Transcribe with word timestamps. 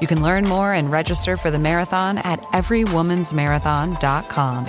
You 0.00 0.06
can 0.06 0.22
learn 0.22 0.44
more 0.44 0.72
and 0.72 0.90
register 0.90 1.36
for 1.36 1.50
the 1.50 1.58
marathon 1.58 2.16
at 2.18 2.40
everywomansmarathon.com. 2.52 4.66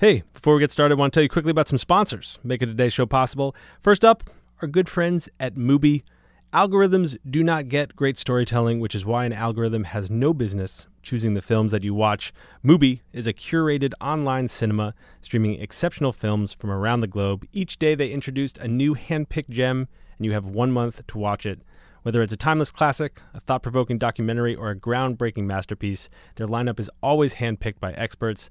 Hey, 0.00 0.22
before 0.32 0.54
we 0.54 0.60
get 0.60 0.70
started, 0.70 0.94
I 0.94 0.98
want 0.98 1.12
to 1.12 1.16
tell 1.16 1.24
you 1.24 1.28
quickly 1.28 1.50
about 1.50 1.66
some 1.66 1.78
sponsors 1.78 2.38
making 2.44 2.68
today's 2.68 2.92
show 2.92 3.04
possible. 3.04 3.56
First 3.82 4.04
up, 4.04 4.30
our 4.62 4.68
good 4.68 4.88
friends 4.88 5.28
at 5.40 5.56
Mubi. 5.56 6.04
Algorithms 6.52 7.16
do 7.28 7.42
not 7.42 7.68
get 7.68 7.94
great 7.94 8.16
storytelling, 8.16 8.80
which 8.80 8.94
is 8.94 9.04
why 9.04 9.24
an 9.24 9.32
algorithm 9.32 9.84
has 9.84 10.08
no 10.08 10.32
business 10.32 10.86
choosing 11.02 11.34
the 11.34 11.42
films 11.42 11.72
that 11.72 11.82
you 11.82 11.94
watch. 11.94 12.32
Mubi 12.64 13.00
is 13.12 13.26
a 13.26 13.32
curated 13.32 13.92
online 14.00 14.48
cinema 14.48 14.94
streaming 15.20 15.60
exceptional 15.60 16.12
films 16.12 16.54
from 16.54 16.70
around 16.70 17.00
the 17.00 17.06
globe. 17.06 17.46
Each 17.52 17.78
day 17.78 17.94
they 17.94 18.10
introduced 18.10 18.58
a 18.58 18.68
new 18.68 18.94
hand-picked 18.94 19.50
gem, 19.50 19.88
and 20.18 20.26
you 20.26 20.32
have 20.32 20.44
one 20.44 20.72
month 20.72 21.06
to 21.06 21.18
watch 21.18 21.46
it. 21.46 21.60
Whether 22.02 22.22
it's 22.22 22.32
a 22.32 22.36
timeless 22.36 22.70
classic, 22.70 23.20
a 23.34 23.40
thought 23.40 23.62
provoking 23.62 23.98
documentary, 23.98 24.54
or 24.54 24.70
a 24.70 24.76
groundbreaking 24.76 25.44
masterpiece, 25.44 26.08
their 26.36 26.46
lineup 26.46 26.78
is 26.78 26.90
always 27.02 27.34
handpicked 27.34 27.80
by 27.80 27.92
experts. 27.92 28.50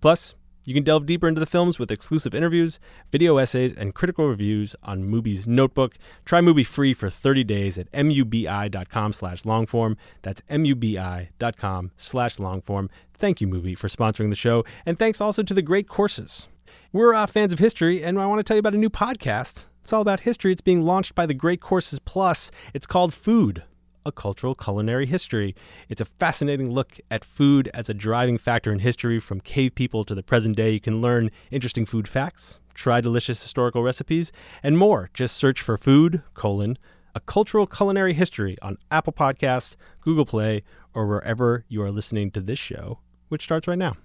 Plus, 0.00 0.34
you 0.66 0.74
can 0.74 0.84
delve 0.84 1.06
deeper 1.06 1.26
into 1.26 1.40
the 1.40 1.46
films 1.46 1.78
with 1.78 1.90
exclusive 1.90 2.34
interviews, 2.34 2.78
video 3.10 3.38
essays, 3.38 3.72
and 3.72 3.94
critical 3.94 4.28
reviews 4.28 4.76
on 4.82 5.04
Mubi's 5.04 5.46
Notebook. 5.46 5.96
Try 6.26 6.40
Mubi 6.40 6.66
free 6.66 6.92
for 6.92 7.08
30 7.08 7.44
days 7.44 7.78
at 7.78 7.90
mubi.com 7.92 9.12
slash 9.12 9.42
longform. 9.44 9.96
That's 10.22 10.42
mubi.com 10.50 11.92
slash 11.96 12.36
longform. 12.36 12.88
Thank 13.14 13.40
you, 13.40 13.48
Mubi, 13.48 13.76
for 13.76 13.88
sponsoring 13.88 14.30
the 14.30 14.36
show. 14.36 14.64
And 14.84 14.98
thanks 14.98 15.20
also 15.20 15.42
to 15.42 15.54
the 15.54 15.62
great 15.62 15.88
courses. 15.88 16.48
We're 16.92 17.14
uh, 17.14 17.26
fans 17.26 17.52
of 17.52 17.58
history, 17.58 18.02
and 18.02 18.18
I 18.20 18.26
want 18.26 18.40
to 18.40 18.44
tell 18.44 18.56
you 18.56 18.60
about 18.60 18.74
a 18.74 18.78
new 18.78 18.90
podcast. 18.90 19.64
It's 19.82 19.92
all 19.92 20.02
about 20.02 20.20
history. 20.20 20.52
It's 20.52 20.60
being 20.60 20.82
launched 20.82 21.14
by 21.14 21.26
the 21.26 21.34
Great 21.34 21.60
Courses 21.60 21.98
Plus. 21.98 22.50
It's 22.74 22.86
called 22.86 23.14
Food 23.14 23.64
a 24.04 24.12
cultural 24.12 24.54
culinary 24.54 25.06
history. 25.06 25.54
It's 25.88 26.00
a 26.00 26.06
fascinating 26.06 26.70
look 26.70 26.98
at 27.10 27.24
food 27.24 27.70
as 27.74 27.88
a 27.88 27.94
driving 27.94 28.38
factor 28.38 28.72
in 28.72 28.78
history 28.78 29.20
from 29.20 29.40
cave 29.40 29.74
people 29.74 30.04
to 30.04 30.14
the 30.14 30.22
present 30.22 30.56
day. 30.56 30.70
You 30.70 30.80
can 30.80 31.00
learn 31.00 31.30
interesting 31.50 31.86
food 31.86 32.08
facts, 32.08 32.60
try 32.74 33.00
delicious 33.00 33.42
historical 33.42 33.82
recipes, 33.82 34.32
and 34.62 34.78
more. 34.78 35.10
Just 35.14 35.36
search 35.36 35.60
for 35.60 35.76
food, 35.76 36.22
colon, 36.34 36.78
a 37.14 37.20
cultural 37.20 37.66
culinary 37.66 38.14
history 38.14 38.56
on 38.62 38.78
Apple 38.90 39.12
Podcasts, 39.12 39.76
Google 40.00 40.26
Play, 40.26 40.62
or 40.94 41.06
wherever 41.06 41.64
you 41.68 41.82
are 41.82 41.90
listening 41.90 42.30
to 42.32 42.40
this 42.40 42.58
show, 42.58 43.00
which 43.28 43.42
starts 43.42 43.68
right 43.68 43.78
now. 43.78 43.96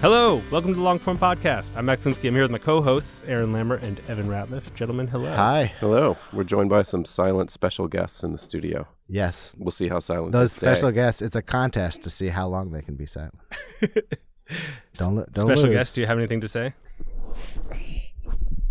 Hello, 0.00 0.40
welcome 0.50 0.72
to 0.72 0.80
the 0.80 0.84
Longform 0.86 1.18
Podcast. 1.18 1.76
I'm 1.76 1.84
Max 1.84 2.04
Linsky. 2.04 2.28
I'm 2.28 2.32
here 2.34 2.42
with 2.42 2.50
my 2.50 2.58
co-hosts, 2.58 3.22
Aaron 3.26 3.52
Lammer 3.52 3.82
and 3.82 4.00
Evan 4.08 4.28
Ratliff. 4.28 4.72
Gentlemen, 4.74 5.06
hello. 5.06 5.30
Hi. 5.34 5.72
Hello. 5.78 6.16
We're 6.32 6.44
joined 6.44 6.70
by 6.70 6.82
some 6.82 7.04
silent 7.04 7.50
special 7.50 7.86
guests 7.86 8.22
in 8.22 8.32
the 8.32 8.38
studio. 8.38 8.88
Yes. 9.08 9.52
We'll 9.58 9.70
see 9.72 9.88
how 9.88 9.98
silent 9.98 10.32
Those 10.32 10.52
they 10.52 10.66
stay. 10.68 10.74
special 10.74 10.92
guests, 10.92 11.20
it's 11.20 11.36
a 11.36 11.42
contest 11.42 12.02
to 12.04 12.10
see 12.10 12.28
how 12.28 12.48
long 12.48 12.70
they 12.70 12.80
can 12.80 12.94
be 12.94 13.04
silent. 13.04 13.34
don't 14.94 15.16
lo- 15.16 15.26
don't 15.32 15.46
Special 15.46 15.64
lose. 15.64 15.74
guest, 15.76 15.94
do 15.96 16.00
you 16.00 16.06
have 16.06 16.18
anything 16.18 16.40
to 16.40 16.48
say? 16.48 16.72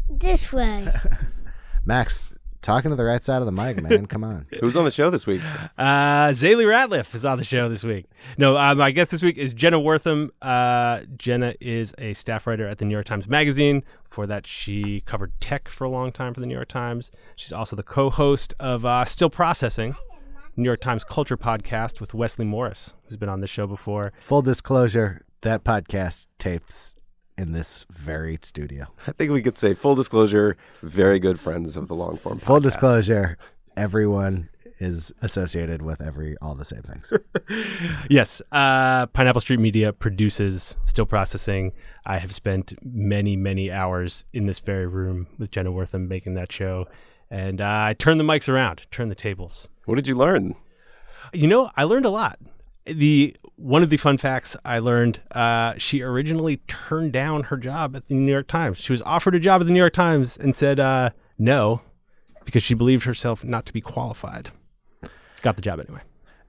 This 0.10 0.52
way. 0.52 0.92
Max, 1.86 2.34
talking 2.62 2.92
to 2.92 2.96
the 2.96 3.04
right 3.04 3.24
side 3.24 3.42
of 3.42 3.46
the 3.46 3.52
mic, 3.52 3.82
man. 3.82 4.06
Come 4.08 4.24
on. 4.24 4.46
Who's 4.60 4.76
on 4.76 4.86
the 4.86 4.92
show 4.92 5.10
this 5.10 5.26
week? 5.26 5.42
Uh, 5.78 6.30
Zaylee 6.30 6.66
Ratliff 6.66 7.14
is 7.16 7.26
on 7.26 7.38
the 7.38 7.44
show 7.44 7.70
this 7.70 7.84
week. 7.84 8.06
No, 8.38 8.58
uh, 8.58 8.76
my 8.76 8.92
guest 8.92 9.12
this 9.12 9.24
week 9.24 9.38
is 9.38 9.54
Jenna 9.54 9.80
Wortham. 9.80 10.32
Uh, 10.42 11.02
Jenna 11.18 11.54
is 11.60 11.94
a 11.98 12.14
staff 12.14 12.48
writer 12.48 12.68
at 12.68 12.78
the 12.78 12.86
New 12.86 12.94
York 12.94 13.06
Times 13.06 13.28
Magazine. 13.28 13.84
Before 14.10 14.28
that, 14.28 14.48
she 14.48 15.02
covered 15.06 15.32
tech 15.40 15.70
for 15.70 15.84
a 15.86 15.90
long 15.90 16.12
time 16.12 16.34
for 16.34 16.40
the 16.40 16.46
New 16.46 16.56
York 16.56 16.70
Times. 16.70 17.12
She's 17.36 17.54
also 17.54 17.76
the 17.76 17.84
co-host 17.84 18.54
of 18.60 18.86
uh, 18.86 19.06
Still 19.06 19.30
Processing, 19.30 19.96
New 20.56 20.66
York 20.66 20.82
Times 20.82 21.04
Culture 21.04 21.38
Podcast 21.38 22.00
with 22.00 22.14
Wesley 22.14 22.46
Morris, 22.46 22.94
who's 23.06 23.18
been 23.18 23.30
on 23.30 23.42
this 23.42 23.50
show 23.50 23.68
before. 23.68 24.14
Full 24.20 24.42
disclosure, 24.42 25.24
that 25.42 25.64
podcast 25.64 26.28
tapes 26.38 26.96
in 27.40 27.54
this 27.54 27.86
very 27.90 28.38
studio. 28.42 28.86
I 29.08 29.14
think 29.14 29.32
we 29.32 29.42
could 29.42 29.56
say 29.56 29.74
full 29.74 29.96
disclosure, 29.96 30.58
very 30.84 31.20
good 31.20 31.40
friends 31.40 31.78
of 31.78 31.88
the 31.88 31.96
long 31.96 32.18
form. 32.18 32.38
Full 32.38 32.60
podcast. 32.60 32.64
disclosure, 32.64 33.38
everyone 33.78 34.50
is 34.80 35.14
associated 35.22 35.82
with 35.82 36.02
every 36.02 36.36
all 36.42 36.54
the 36.54 36.66
same 36.66 36.82
things. 36.82 37.14
yes, 38.10 38.42
uh, 38.52 39.08
Pineapple 39.08 39.40
Street 39.40 39.60
Media 39.60 39.94
produces 39.94 40.76
Still 40.84 41.06
Processing. 41.06 41.72
I 42.06 42.18
have 42.18 42.34
spent 42.34 42.74
many, 42.84 43.38
many 43.38 43.72
hours 43.72 44.26
in 44.34 44.46
this 44.46 44.60
very 44.60 44.86
room 44.86 45.28
with 45.38 45.50
Jenna 45.52 45.72
Wortham 45.72 46.10
making 46.10 46.34
that 46.34 46.52
show. 46.52 46.88
And 47.32 47.62
uh, 47.62 47.84
I 47.88 47.94
turned 47.94 48.20
the 48.20 48.26
mics 48.26 48.50
around, 48.50 48.82
turned 48.92 49.12
the 49.12 49.16
tables. 49.16 49.70
What 49.86 49.96
did 49.96 50.10
you 50.10 50.16
learn? 50.16 50.56
You 51.32 51.48
know, 51.48 51.72
I 51.78 51.84
learned 51.84 52.06
a 52.06 52.10
lot. 52.10 52.38
The 52.94 53.36
one 53.56 53.84
of 53.84 53.90
the 53.90 53.98
fun 53.98 54.18
facts 54.18 54.56
I 54.64 54.80
learned, 54.80 55.20
uh, 55.32 55.74
she 55.78 56.02
originally 56.02 56.58
turned 56.68 57.12
down 57.12 57.44
her 57.44 57.58
job 57.58 57.96
at 57.96 58.08
the 58.08 58.16
New 58.16 58.32
York 58.32 58.48
Times. 58.48 58.78
She 58.78 58.94
was 58.94 59.02
offered 59.02 59.36
a 59.36 59.40
job 59.40 59.62
at 59.62 59.68
the 59.68 59.74
New 59.74 59.80
York 59.80 59.94
Times 59.94 60.38
and 60.38 60.56
said 60.56 60.80
uh, 60.80 61.10
no 61.38 61.82
because 62.46 62.64
she 62.64 62.74
believed 62.74 63.04
herself 63.04 63.44
not 63.44 63.66
to 63.66 63.74
be 63.74 63.82
qualified. 63.82 64.50
Got 65.42 65.56
the 65.56 65.62
job 65.62 65.80
anyway. 65.80 66.02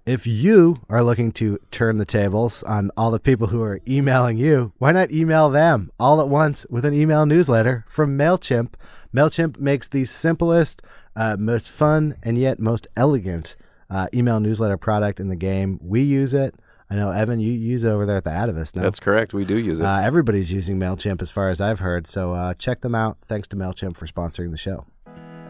If 0.07 0.27
you 0.27 0.81
are 0.89 1.05
looking 1.05 1.31
to 1.33 1.59
turn 1.71 1.99
the 1.99 2.07
tables 2.07 2.63
on 2.63 2.91
all 2.97 3.11
the 3.11 3.21
people 3.21 3.49
who 3.49 3.63
are 3.63 3.81
emailing 3.87 4.39
you, 4.39 4.73
why 4.79 4.93
not 4.93 5.13
email 5.13 5.51
them 5.51 5.93
all 6.01 6.21
at 6.21 6.29
once 6.29 6.65
with 6.71 6.85
an 6.85 6.95
email 6.95 7.27
newsletter 7.27 7.85
from 7.89 8.17
MailChimp? 8.17 8.73
MailChimp 9.15 9.59
makes 9.59 9.89
the 9.89 10.07
simplest, 10.07 10.83
uh, 11.17 11.37
most 11.39 11.69
fun, 11.69 12.17
and 12.23 12.39
yet 12.39 12.59
most 12.59 12.89
elegant 12.97 13.57
uh, 13.91 14.09
email 14.15 14.41
newsletter 14.41 14.77
product 14.77 15.21
in 15.21 15.29
the 15.29 15.37
game. 15.37 15.79
We 15.83 16.03
use 16.03 16.33
it. 16.35 16.55
I 16.93 16.97
know, 16.97 17.11
Evan, 17.11 17.39
you 17.39 17.53
use 17.53 17.85
it 17.85 17.89
over 17.91 18.05
there 18.05 18.17
at 18.17 18.25
the 18.25 18.31
Atavist 18.31 18.75
now. 18.75 18.83
That's 18.83 18.99
correct. 18.99 19.33
We 19.33 19.45
do 19.45 19.57
use 19.59 19.79
it. 19.79 19.85
uh, 19.87 20.01
everybody's 20.01 20.51
using 20.51 20.79
MailChimp 20.79 21.23
as 21.23 21.31
far 21.31 21.49
as 21.49 21.61
I've 21.61 21.79
heard. 21.81 22.09
So 22.09 22.33
uh, 22.33 22.55
check 22.55 22.81
them 22.81 22.95
out. 22.97 23.19
Thanks 23.27 23.47
to 23.49 23.57
MailChimp 23.57 23.97
for 23.97 24.07
sponsoring 24.07 24.51
the 24.51 24.57
show. 24.57 24.87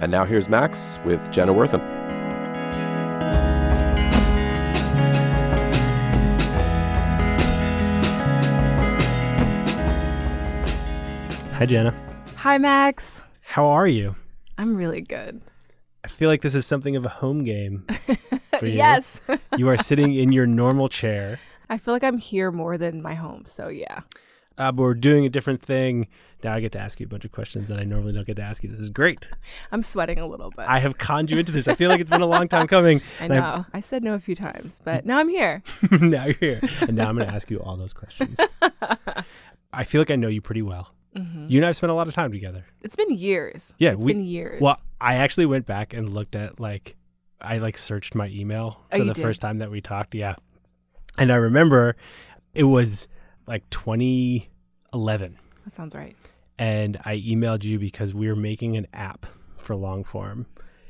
and 0.00 0.10
now 0.12 0.24
here's 0.26 0.48
Max 0.50 0.98
with 1.04 1.20
Jenna 1.30 1.52
Wortham. 1.54 1.80
Hi, 11.52 11.66
Jenna. 11.66 11.94
Hi, 12.36 12.56
Max. 12.56 13.20
How 13.42 13.66
are 13.66 13.86
you? 13.86 14.16
I'm 14.56 14.74
really 14.76 15.02
good. 15.02 15.42
I 16.10 16.12
feel 16.12 16.28
like 16.28 16.42
this 16.42 16.56
is 16.56 16.66
something 16.66 16.96
of 16.96 17.04
a 17.04 17.08
home 17.08 17.44
game 17.44 17.86
for 18.58 18.66
you. 18.66 18.74
Yes. 18.74 19.20
you 19.56 19.68
are 19.68 19.78
sitting 19.78 20.12
in 20.12 20.32
your 20.32 20.44
normal 20.44 20.88
chair, 20.88 21.38
I 21.70 21.78
feel 21.78 21.94
like 21.94 22.02
I'm 22.02 22.18
here 22.18 22.50
more 22.50 22.76
than 22.76 23.00
my 23.00 23.14
home. 23.14 23.44
So, 23.46 23.68
yeah. 23.68 24.00
uh, 24.58 24.72
but 24.72 24.82
we're 24.82 24.94
doing 24.94 25.24
a 25.24 25.28
different 25.28 25.62
thing. 25.62 26.08
Now 26.42 26.54
I 26.54 26.60
get 26.60 26.72
to 26.72 26.80
ask 26.80 26.98
you 26.98 27.06
a 27.06 27.08
bunch 27.08 27.24
of 27.24 27.30
questions 27.30 27.68
that 27.68 27.78
I 27.78 27.84
normally 27.84 28.12
don't 28.12 28.26
get 28.26 28.36
to 28.36 28.42
ask 28.42 28.64
you. 28.64 28.68
This 28.68 28.80
is 28.80 28.90
great. 28.90 29.30
I'm 29.70 29.84
sweating 29.84 30.18
a 30.18 30.26
little 30.26 30.50
bit. 30.50 30.66
I 30.68 30.80
have 30.80 30.98
conned 30.98 31.30
you 31.30 31.38
into 31.38 31.52
this. 31.52 31.68
I 31.68 31.76
feel 31.76 31.88
like 31.88 32.00
it's 32.00 32.10
been 32.10 32.22
a 32.22 32.26
long 32.26 32.48
time 32.48 32.66
coming. 32.66 33.00
I 33.20 33.28
know. 33.28 33.64
I 33.72 33.80
said 33.80 34.02
no 34.02 34.14
a 34.14 34.18
few 34.18 34.34
times, 34.34 34.80
but 34.82 35.06
now 35.06 35.18
I'm 35.18 35.28
here. 35.28 35.62
Now 35.92 36.24
you're 36.24 36.34
here. 36.34 36.60
And 36.80 36.96
now 36.96 37.08
I'm 37.08 37.14
going 37.14 37.28
to 37.28 37.32
ask 37.32 37.50
you 37.52 37.60
all 37.60 37.76
those 37.76 37.92
questions. 37.92 38.36
I 39.72 39.84
feel 39.84 40.00
like 40.00 40.10
I 40.10 40.16
know 40.16 40.28
you 40.28 40.40
pretty 40.40 40.62
well. 40.62 40.92
Mm-hmm. 41.16 41.46
You 41.48 41.58
and 41.58 41.64
I 41.64 41.68
have 41.68 41.76
spent 41.76 41.90
a 41.90 41.94
lot 41.94 42.06
of 42.08 42.14
time 42.14 42.30
together. 42.32 42.64
It's 42.82 42.94
been 42.96 43.10
years. 43.10 43.72
Yeah, 43.78 43.92
it's 43.92 44.04
we- 44.04 44.12
been 44.12 44.24
years. 44.24 44.60
Well, 44.60 44.80
I 45.00 45.16
actually 45.16 45.46
went 45.46 45.66
back 45.66 45.92
and 45.92 46.12
looked 46.14 46.36
at 46.36 46.60
like 46.60 46.96
I 47.40 47.58
like 47.58 47.78
searched 47.78 48.14
my 48.14 48.28
email 48.28 48.80
Oh, 48.92 48.96
for 48.96 48.98
you 48.98 49.04
the 49.06 49.14
did? 49.14 49.22
first 49.22 49.40
time 49.40 49.58
that 49.58 49.70
we 49.70 49.80
talked. 49.80 50.14
Yeah. 50.14 50.36
And 51.18 51.32
I 51.32 51.36
remember 51.36 51.96
it 52.54 52.64
was 52.64 53.08
like 53.46 53.68
2011 53.70 55.38
that 55.64 55.74
sounds 55.74 55.94
right. 55.94 56.16
and 56.58 56.96
I 57.04 57.16
emailed 57.16 57.64
you 57.64 57.78
because 57.78 58.14
we 58.14 58.28
were 58.28 58.36
making 58.36 58.76
an 58.76 58.86
app 58.92 59.26
for 59.58 59.74
long 59.76 60.04
form 60.04 60.46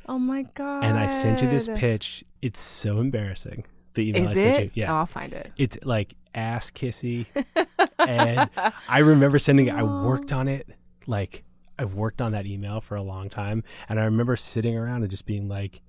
Oh 0.06 0.18
my 0.18 0.42
god. 0.54 0.84
and 0.84 0.98
I 0.98 1.06
sent 1.06 1.40
you 1.40 1.48
this 1.48 1.68
pitch. 1.76 2.24
It's 2.42 2.60
so 2.60 2.98
embarrassing. 2.98 3.64
The 3.94 4.08
email 4.08 4.24
Is 4.24 4.30
I 4.30 4.34
sent 4.42 4.56
it? 4.58 4.64
you. 4.64 4.70
Yeah. 4.74 4.92
Oh, 4.92 4.96
I'll 4.98 5.06
find 5.06 5.32
it. 5.32 5.52
It's 5.56 5.78
like 5.84 6.14
ass 6.34 6.70
kissy. 6.70 7.26
and 7.98 8.48
I 8.88 8.98
remember 9.00 9.38
sending 9.38 9.66
it. 9.68 9.74
I 9.74 9.82
worked 10.04 10.32
on 10.32 10.48
it 10.48 10.68
like 11.06 11.44
I've 11.78 11.94
worked 11.94 12.20
on 12.20 12.32
that 12.32 12.46
email 12.46 12.80
for 12.80 12.96
a 12.96 13.02
long 13.02 13.30
time, 13.30 13.64
and 13.88 13.98
I 13.98 14.04
remember 14.04 14.36
sitting 14.36 14.76
around 14.76 15.02
and 15.02 15.10
just 15.10 15.24
being 15.26 15.48
like, 15.48 15.80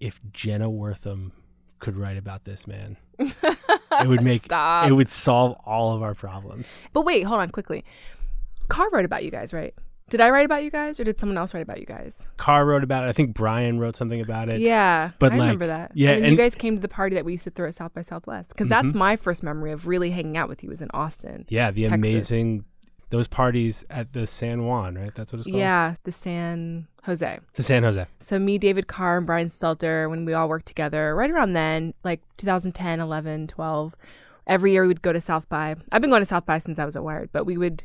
if 0.00 0.20
Jenna 0.32 0.68
Wortham 0.68 1.32
could 1.78 1.96
write 1.96 2.16
about 2.16 2.44
this 2.44 2.66
man, 2.66 2.96
it 3.20 4.06
would 4.08 4.22
make 4.22 4.42
Stop. 4.42 4.88
it 4.88 4.92
would 4.92 5.08
solve 5.08 5.56
all 5.64 5.94
of 5.94 6.02
our 6.02 6.14
problems. 6.14 6.84
But 6.92 7.02
wait, 7.02 7.22
hold 7.22 7.40
on 7.40 7.50
quickly. 7.50 7.84
Carr 8.68 8.90
wrote 8.90 9.04
about 9.04 9.24
you 9.24 9.30
guys, 9.30 9.52
right? 9.52 9.74
Did 10.10 10.20
I 10.20 10.30
write 10.30 10.46
about 10.46 10.62
you 10.64 10.70
guys 10.70 10.98
or 10.98 11.04
did 11.04 11.20
someone 11.20 11.36
else 11.36 11.52
write 11.54 11.62
about 11.62 11.80
you 11.80 11.86
guys? 11.86 12.18
Carr 12.38 12.64
wrote 12.66 12.82
about 12.82 13.04
it. 13.04 13.08
I 13.08 13.12
think 13.12 13.34
Brian 13.34 13.78
wrote 13.78 13.96
something 13.96 14.20
about 14.20 14.48
it. 14.48 14.60
Yeah. 14.60 15.10
but, 15.18 15.32
I 15.32 15.36
like, 15.36 15.46
remember 15.46 15.66
that. 15.66 15.92
yeah, 15.94 16.10
And, 16.10 16.24
and- 16.24 16.30
you 16.32 16.36
guys 16.38 16.54
came 16.54 16.76
to 16.76 16.80
the 16.80 16.88
party 16.88 17.14
that 17.16 17.24
we 17.24 17.32
used 17.32 17.44
to 17.44 17.50
throw 17.50 17.68
at 17.68 17.74
South 17.74 17.92
by 17.94 18.02
Southwest. 18.02 18.50
Because 18.50 18.68
that's 18.68 18.88
Mhm. 18.88 18.94
my 18.94 19.16
first 19.16 19.42
memory 19.42 19.72
of 19.72 19.86
really 19.86 20.10
hanging 20.10 20.36
out 20.36 20.48
with 20.48 20.62
you 20.62 20.70
was 20.70 20.80
in 20.80 20.88
Austin. 20.94 21.44
Yeah, 21.48 21.70
the 21.70 21.82
Texas. 21.84 21.94
amazing 21.94 22.64
those 23.10 23.26
parties 23.26 23.86
at 23.88 24.12
the 24.12 24.26
San 24.26 24.64
Juan, 24.66 24.94
right? 24.96 25.14
That's 25.14 25.32
what 25.32 25.38
it's 25.40 25.46
called. 25.48 25.58
Yeah, 25.58 25.94
the 26.04 26.12
San 26.12 26.86
Jose. 27.04 27.38
the 27.54 27.62
San 27.62 27.82
Jose. 27.82 28.04
So 28.20 28.38
me, 28.38 28.58
David 28.58 28.86
Carr, 28.86 29.16
and 29.16 29.26
Brian 29.26 29.48
Stelter, 29.48 30.10
when 30.10 30.26
we 30.26 30.34
all 30.34 30.46
worked 30.46 30.66
together, 30.66 31.14
right 31.16 31.30
around 31.30 31.54
then, 31.54 31.94
like 32.04 32.20
2010, 32.36 33.00
11, 33.00 33.46
12, 33.46 33.94
every 34.46 34.72
year 34.72 34.82
we 34.82 34.88
would 34.88 35.00
go 35.00 35.12
to 35.14 35.22
South 35.22 35.48
by. 35.48 35.74
I've 35.90 36.02
been 36.02 36.10
going 36.10 36.20
to 36.20 36.26
South 36.26 36.44
by 36.44 36.58
since 36.58 36.78
I 36.78 36.84
was 36.84 36.96
at 36.96 37.02
Wired, 37.04 37.30
but 37.32 37.46
we 37.46 37.56
would, 37.56 37.82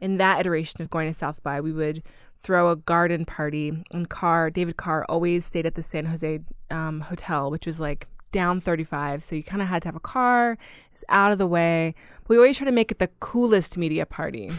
in 0.00 0.18
that 0.18 0.40
iteration 0.40 0.82
of 0.82 0.90
going 0.90 1.10
to 1.12 1.18
South 1.18 1.42
by, 1.42 1.60
we 1.60 1.72
would 1.72 2.02
throw 2.42 2.70
a 2.70 2.76
garden 2.76 3.24
party. 3.24 3.72
And 3.92 4.08
Carr, 4.08 4.50
David 4.50 4.76
Carr, 4.76 5.04
always 5.08 5.44
stayed 5.44 5.66
at 5.66 5.74
the 5.74 5.82
San 5.82 6.06
Jose 6.06 6.40
um, 6.70 7.00
hotel, 7.00 7.50
which 7.50 7.66
was 7.66 7.80
like 7.80 8.06
down 8.32 8.60
35. 8.60 9.24
So 9.24 9.34
you 9.34 9.42
kind 9.42 9.62
of 9.62 9.68
had 9.68 9.82
to 9.82 9.88
have 9.88 9.96
a 9.96 10.00
car. 10.00 10.58
It's 10.92 11.04
out 11.08 11.32
of 11.32 11.38
the 11.38 11.46
way. 11.46 11.94
But 12.22 12.30
we 12.30 12.36
always 12.36 12.56
try 12.56 12.66
to 12.66 12.72
make 12.72 12.90
it 12.90 12.98
the 12.98 13.08
coolest 13.20 13.76
media 13.76 14.06
party. 14.06 14.50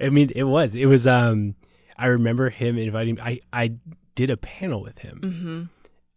I 0.00 0.08
mean, 0.10 0.30
it 0.34 0.44
was. 0.44 0.74
It 0.74 0.86
was. 0.86 1.06
Um, 1.06 1.54
I 1.98 2.06
remember 2.06 2.50
him 2.50 2.78
inviting. 2.78 3.16
me. 3.16 3.20
I 3.22 3.40
I 3.52 3.72
did 4.14 4.30
a 4.30 4.36
panel 4.36 4.80
with 4.80 4.98
him, 4.98 5.68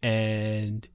hmm 0.02 0.06
and 0.06 0.86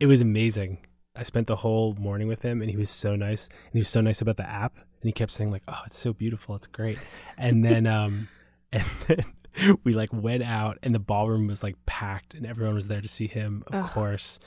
it 0.00 0.06
was 0.06 0.20
amazing. 0.20 0.78
I 1.16 1.22
spent 1.22 1.46
the 1.46 1.56
whole 1.56 1.94
morning 1.94 2.28
with 2.28 2.42
him, 2.42 2.60
and 2.60 2.70
he 2.70 2.76
was 2.76 2.90
so 2.90 3.16
nice. 3.16 3.48
And 3.48 3.72
he 3.72 3.78
was 3.80 3.88
so 3.88 4.00
nice 4.00 4.20
about 4.20 4.36
the 4.36 4.48
app, 4.48 4.76
and 4.76 5.04
he 5.04 5.12
kept 5.12 5.32
saying 5.32 5.50
like, 5.50 5.62
"Oh, 5.68 5.80
it's 5.86 5.98
so 5.98 6.12
beautiful. 6.12 6.54
It's 6.54 6.66
great." 6.66 6.98
And 7.38 7.64
then, 7.64 7.86
um, 7.98 8.28
and 8.72 8.84
then 9.06 9.24
we 9.84 9.94
like 9.94 10.12
went 10.12 10.42
out, 10.42 10.78
and 10.82 10.94
the 10.94 10.98
ballroom 10.98 11.46
was 11.46 11.62
like 11.62 11.76
packed, 11.86 12.34
and 12.34 12.46
everyone 12.46 12.74
was 12.74 12.88
there 12.88 13.00
to 13.00 13.08
see 13.08 13.26
him, 13.26 13.64
of 13.68 13.74
Ugh. 13.74 13.90
course. 13.90 14.38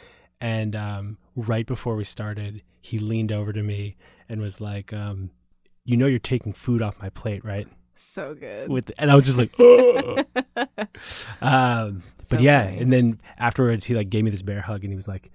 And 0.41 0.75
um, 0.75 1.17
right 1.35 1.65
before 1.65 1.95
we 1.95 2.05
started, 2.05 2.61
he 2.81 2.99
leaned 2.99 3.31
over 3.31 3.51
to 3.51 3.61
me 3.61 3.97
and 4.29 4.39
was 4.41 4.61
like, 4.61 4.93
um, 4.93 5.31
"You 5.83 5.97
know, 5.97 6.05
you're 6.05 6.19
taking 6.19 6.53
food 6.53 6.81
off 6.81 6.99
my 7.01 7.09
plate, 7.09 7.43
right?" 7.43 7.67
So 8.01 8.33
good. 8.33 8.69
with 8.69 8.91
and 8.97 9.11
I 9.11 9.15
was 9.15 9.25
just 9.25 9.37
like, 9.37 9.51
um, 11.41 12.01
but 12.29 12.39
yeah, 12.39 12.65
funny. 12.65 12.79
and 12.79 12.93
then 12.93 13.21
afterwards 13.37 13.83
he 13.85 13.93
like 13.93 14.09
gave 14.09 14.23
me 14.23 14.31
this 14.31 14.41
bear 14.41 14.61
hug 14.61 14.83
and 14.83 14.91
he 14.91 14.95
was 14.95 15.07
like, 15.07 15.31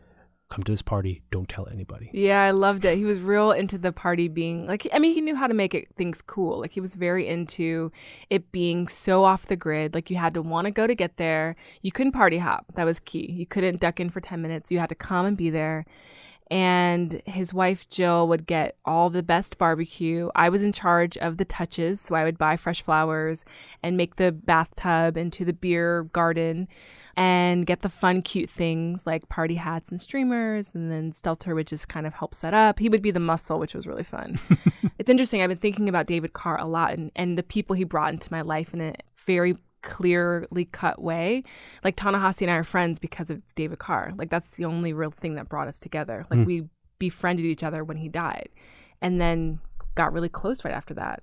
"Come 0.55 0.63
to 0.65 0.73
this 0.73 0.83
party, 0.83 1.23
don't 1.33 1.49
tell 1.49 1.67
anybody." 1.69 2.11
Yeah, 2.15 2.41
I 2.41 2.53
loved 2.53 2.85
it. 2.85 2.97
He 2.97 3.05
was 3.05 3.19
real 3.19 3.51
into 3.51 3.77
the 3.77 3.91
party 3.91 4.29
being 4.29 4.69
like, 4.69 4.87
I 4.93 5.01
mean, 5.01 5.13
he 5.13 5.21
knew 5.21 5.35
how 5.35 5.49
to 5.49 5.55
make 5.55 5.75
it 5.75 5.89
things 5.97 6.23
cool. 6.23 6.61
Like, 6.61 6.71
he 6.73 6.81
was 6.81 6.95
very 6.95 7.27
into 7.27 7.91
it 8.31 8.53
being 8.53 8.87
so 8.87 9.25
off 9.25 9.47
the 9.47 9.57
grid. 9.57 9.95
Like, 9.95 10.11
you 10.11 10.17
had 10.17 10.35
to 10.35 10.43
want 10.43 10.67
to 10.67 10.71
go 10.71 10.87
to 10.87 10.95
get 10.95 11.17
there. 11.17 11.57
You 11.83 11.91
couldn't 11.91 12.13
party 12.13 12.39
hop. 12.39 12.67
That 12.77 12.85
was 12.85 13.01
key. 13.01 13.33
You 13.33 13.47
couldn't 13.47 13.81
duck 13.81 13.99
in 13.99 14.11
for 14.11 14.21
10 14.21 14.41
minutes. 14.41 14.71
You 14.71 14.79
had 14.79 14.91
to 14.91 14.95
come 14.95 15.27
and 15.27 15.37
be 15.37 15.51
there. 15.51 15.87
And 16.51 17.21
his 17.25 17.53
wife, 17.53 17.89
Jill, 17.89 18.29
would 18.29 18.47
get 18.47 18.77
all 18.85 19.11
the 19.11 19.23
best 19.23 19.59
barbecue. 19.59 20.29
I 20.37 20.51
was 20.51 20.63
in 20.63 20.73
charge 20.73 21.17
of 21.17 21.39
the 21.39 21.45
touches. 21.45 22.01
So 22.01 22.15
I 22.15 22.23
would 22.23 22.39
buy 22.39 22.57
fresh 22.57 22.81
flowers 22.81 23.45
and 23.83 23.97
make 23.97 24.17
the 24.17 24.31
bathtub 24.31 25.17
into 25.17 25.45
the 25.45 25.53
beer 25.53 26.05
garden 26.05 26.69
and 27.17 27.67
get 27.67 27.83
the 27.83 27.89
fun, 27.89 28.23
cute 28.23 28.51
things 28.51 29.07
like 29.07 29.29
party 29.29 29.55
hats 29.55 29.91
and 29.91 30.01
streamers. 30.01 30.71
And 30.75 30.91
then 30.91 31.13
Stelter 31.13 31.55
would 31.55 31.67
just 31.67 31.89
kind 31.89 32.07
of 32.07 32.15
help 32.15 32.35
set 32.35 32.55
up. 32.55 32.79
He 32.79 32.89
would 32.89 33.03
be 33.03 33.11
the 33.11 33.21
muscle, 33.21 33.59
which 33.59 33.75
was 33.75 33.87
really 33.87 34.03
fun. 34.03 34.39
it's 34.99 35.11
interesting. 35.11 35.43
I've 35.43 35.49
been 35.49 35.59
thinking 35.59 35.89
about 35.89 36.07
David 36.07 36.33
Carr 36.33 36.59
a 36.59 36.67
lot 36.67 36.95
and, 36.95 37.11
and 37.17 37.39
the 37.39 37.43
people 37.43 37.77
he 37.77 37.85
brought 37.85 38.13
into 38.13 38.33
my 38.33 38.41
life 38.43 38.75
in 38.75 38.81
a 38.81 38.95
very 39.27 39.57
clearly 39.83 40.65
cut 40.65 41.01
way. 41.01 41.45
Like 41.83 41.97
Ta-Nehisi 41.97 42.43
and 42.43 42.51
I 42.51 42.55
are 42.55 42.65
friends 42.65 42.99
because 42.99 43.31
of 43.31 43.43
David 43.55 43.79
Carr. 43.79 44.13
Like 44.17 44.31
that's 44.31 44.57
the 44.57 44.65
only 44.65 44.93
real 44.93 45.11
thing 45.11 45.35
that 45.35 45.49
brought 45.49 45.69
us 45.69 45.79
together. 45.79 46.25
Like 46.31 46.41
Hmm. 46.41 46.45
we 46.47 46.65
befriended 46.99 47.45
each 47.45 47.63
other 47.63 47.85
when 47.85 47.99
he 47.99 48.09
died 48.09 48.49
and 49.03 49.21
then 49.21 49.59
got 49.95 50.13
really 50.13 50.29
close 50.29 50.65
right 50.65 50.75
after 50.75 50.95
that 50.95 51.23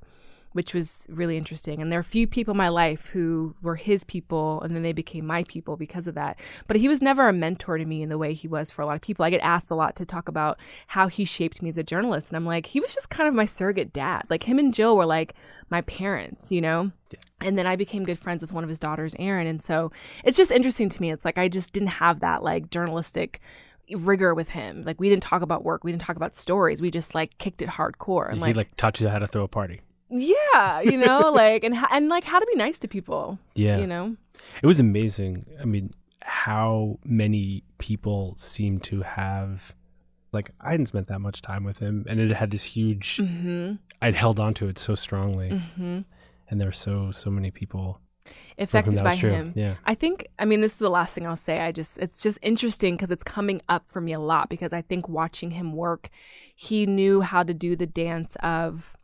which 0.53 0.73
was 0.73 1.05
really 1.09 1.37
interesting. 1.37 1.81
And 1.81 1.91
there 1.91 1.99
are 1.99 2.01
a 2.01 2.03
few 2.03 2.27
people 2.27 2.51
in 2.51 2.57
my 2.57 2.69
life 2.69 3.07
who 3.07 3.55
were 3.61 3.75
his 3.75 4.03
people 4.03 4.61
and 4.61 4.75
then 4.75 4.83
they 4.83 4.91
became 4.91 5.25
my 5.25 5.43
people 5.45 5.77
because 5.77 6.07
of 6.07 6.15
that. 6.15 6.37
But 6.67 6.77
he 6.77 6.87
was 6.87 7.01
never 7.01 7.29
a 7.29 7.33
mentor 7.33 7.77
to 7.77 7.85
me 7.85 8.01
in 8.01 8.09
the 8.09 8.17
way 8.17 8.33
he 8.33 8.47
was 8.47 8.69
for 8.69 8.81
a 8.81 8.85
lot 8.85 8.95
of 8.95 9.01
people. 9.01 9.23
I 9.23 9.29
get 9.29 9.41
asked 9.41 9.71
a 9.71 9.75
lot 9.75 9.95
to 9.97 10.05
talk 10.05 10.27
about 10.27 10.57
how 10.87 11.07
he 11.07 11.25
shaped 11.25 11.61
me 11.61 11.69
as 11.69 11.77
a 11.77 11.83
journalist. 11.83 12.29
And 12.29 12.37
I'm 12.37 12.45
like, 12.45 12.65
he 12.65 12.79
was 12.79 12.93
just 12.93 13.09
kind 13.09 13.27
of 13.27 13.33
my 13.33 13.45
surrogate 13.45 13.93
dad. 13.93 14.23
Like 14.29 14.43
him 14.43 14.59
and 14.59 14.73
Jill 14.73 14.97
were 14.97 15.05
like 15.05 15.35
my 15.69 15.81
parents, 15.81 16.51
you 16.51 16.61
know? 16.61 16.91
And 17.39 17.57
then 17.57 17.67
I 17.67 17.75
became 17.75 18.05
good 18.05 18.19
friends 18.19 18.41
with 18.41 18.51
one 18.51 18.63
of 18.63 18.69
his 18.69 18.79
daughters, 18.79 19.15
Erin. 19.19 19.47
And 19.47 19.63
so 19.63 19.91
it's 20.23 20.37
just 20.37 20.51
interesting 20.51 20.89
to 20.89 21.01
me. 21.01 21.11
It's 21.11 21.25
like 21.25 21.37
I 21.37 21.47
just 21.47 21.73
didn't 21.73 21.89
have 21.89 22.19
that 22.19 22.43
like 22.43 22.69
journalistic 22.69 23.41
rigor 23.95 24.33
with 24.33 24.49
him. 24.49 24.83
Like 24.83 24.99
we 24.99 25.09
didn't 25.09 25.23
talk 25.23 25.41
about 25.41 25.63
work, 25.63 25.83
we 25.83 25.91
didn't 25.91 26.03
talk 26.03 26.15
about 26.15 26.35
stories. 26.35 26.81
We 26.81 26.91
just 26.91 27.15
like 27.15 27.37
kicked 27.37 27.61
it 27.61 27.69
hardcore. 27.69 28.27
And 28.27 28.37
he 28.37 28.41
like, 28.41 28.55
like 28.55 28.77
taught 28.77 28.99
you 29.01 29.09
how 29.09 29.19
to 29.19 29.27
throw 29.27 29.43
a 29.43 29.47
party. 29.47 29.81
Yeah, 30.11 30.81
you 30.81 30.97
know, 30.97 31.31
like 31.35 31.63
and 31.63 31.75
and 31.91 32.09
like 32.09 32.23
how 32.23 32.39
to 32.39 32.45
be 32.45 32.55
nice 32.55 32.77
to 32.79 32.87
people. 32.87 33.39
Yeah, 33.55 33.77
You 33.77 33.87
know. 33.87 34.15
it 34.61 34.67
was 34.67 34.79
amazing. 34.79 35.45
I 35.61 35.65
mean, 35.65 35.93
how 36.21 36.99
many 37.03 37.63
people 37.77 38.35
seem 38.37 38.79
to 38.81 39.01
have. 39.01 39.73
Like 40.33 40.51
I 40.61 40.71
hadn't 40.71 40.85
spent 40.85 41.07
that 41.07 41.19
much 41.19 41.41
time 41.41 41.65
with 41.65 41.79
him, 41.79 42.05
and 42.07 42.17
it 42.17 42.31
had 42.31 42.51
this 42.51 42.63
huge. 42.63 43.17
Mm-hmm. 43.17 43.73
I'd 44.01 44.15
held 44.15 44.39
on 44.39 44.53
to 44.55 44.67
it 44.69 44.79
so 44.79 44.95
strongly, 44.95 45.49
Mm-hmm. 45.49 45.99
and 46.49 46.59
there 46.61 46.67
were 46.69 46.71
so 46.71 47.11
so 47.11 47.29
many 47.29 47.51
people 47.51 47.99
Affected 48.57 49.03
by 49.03 49.17
true. 49.17 49.31
him. 49.31 49.53
Yeah, 49.57 49.73
I 49.85 49.93
think 49.95 50.27
I 50.39 50.45
mean 50.45 50.61
this 50.61 50.71
is 50.73 50.77
the 50.77 50.89
last 50.89 51.13
thing 51.13 51.27
I'll 51.27 51.35
say. 51.35 51.59
I 51.59 51.73
just 51.73 51.97
it's 51.97 52.21
just 52.23 52.39
interesting 52.41 52.95
because 52.95 53.11
it's 53.11 53.23
coming 53.23 53.61
up 53.67 53.83
for 53.89 53.99
me 53.99 54.13
a 54.13 54.19
lot 54.21 54.47
because 54.47 54.71
I 54.71 54.81
think 54.81 55.09
watching 55.09 55.51
him 55.51 55.73
work, 55.73 56.09
he 56.55 56.85
knew 56.85 57.19
how 57.19 57.43
to 57.43 57.53
do 57.53 57.75
the 57.75 57.87
dance 57.87 58.37
of 58.41 58.95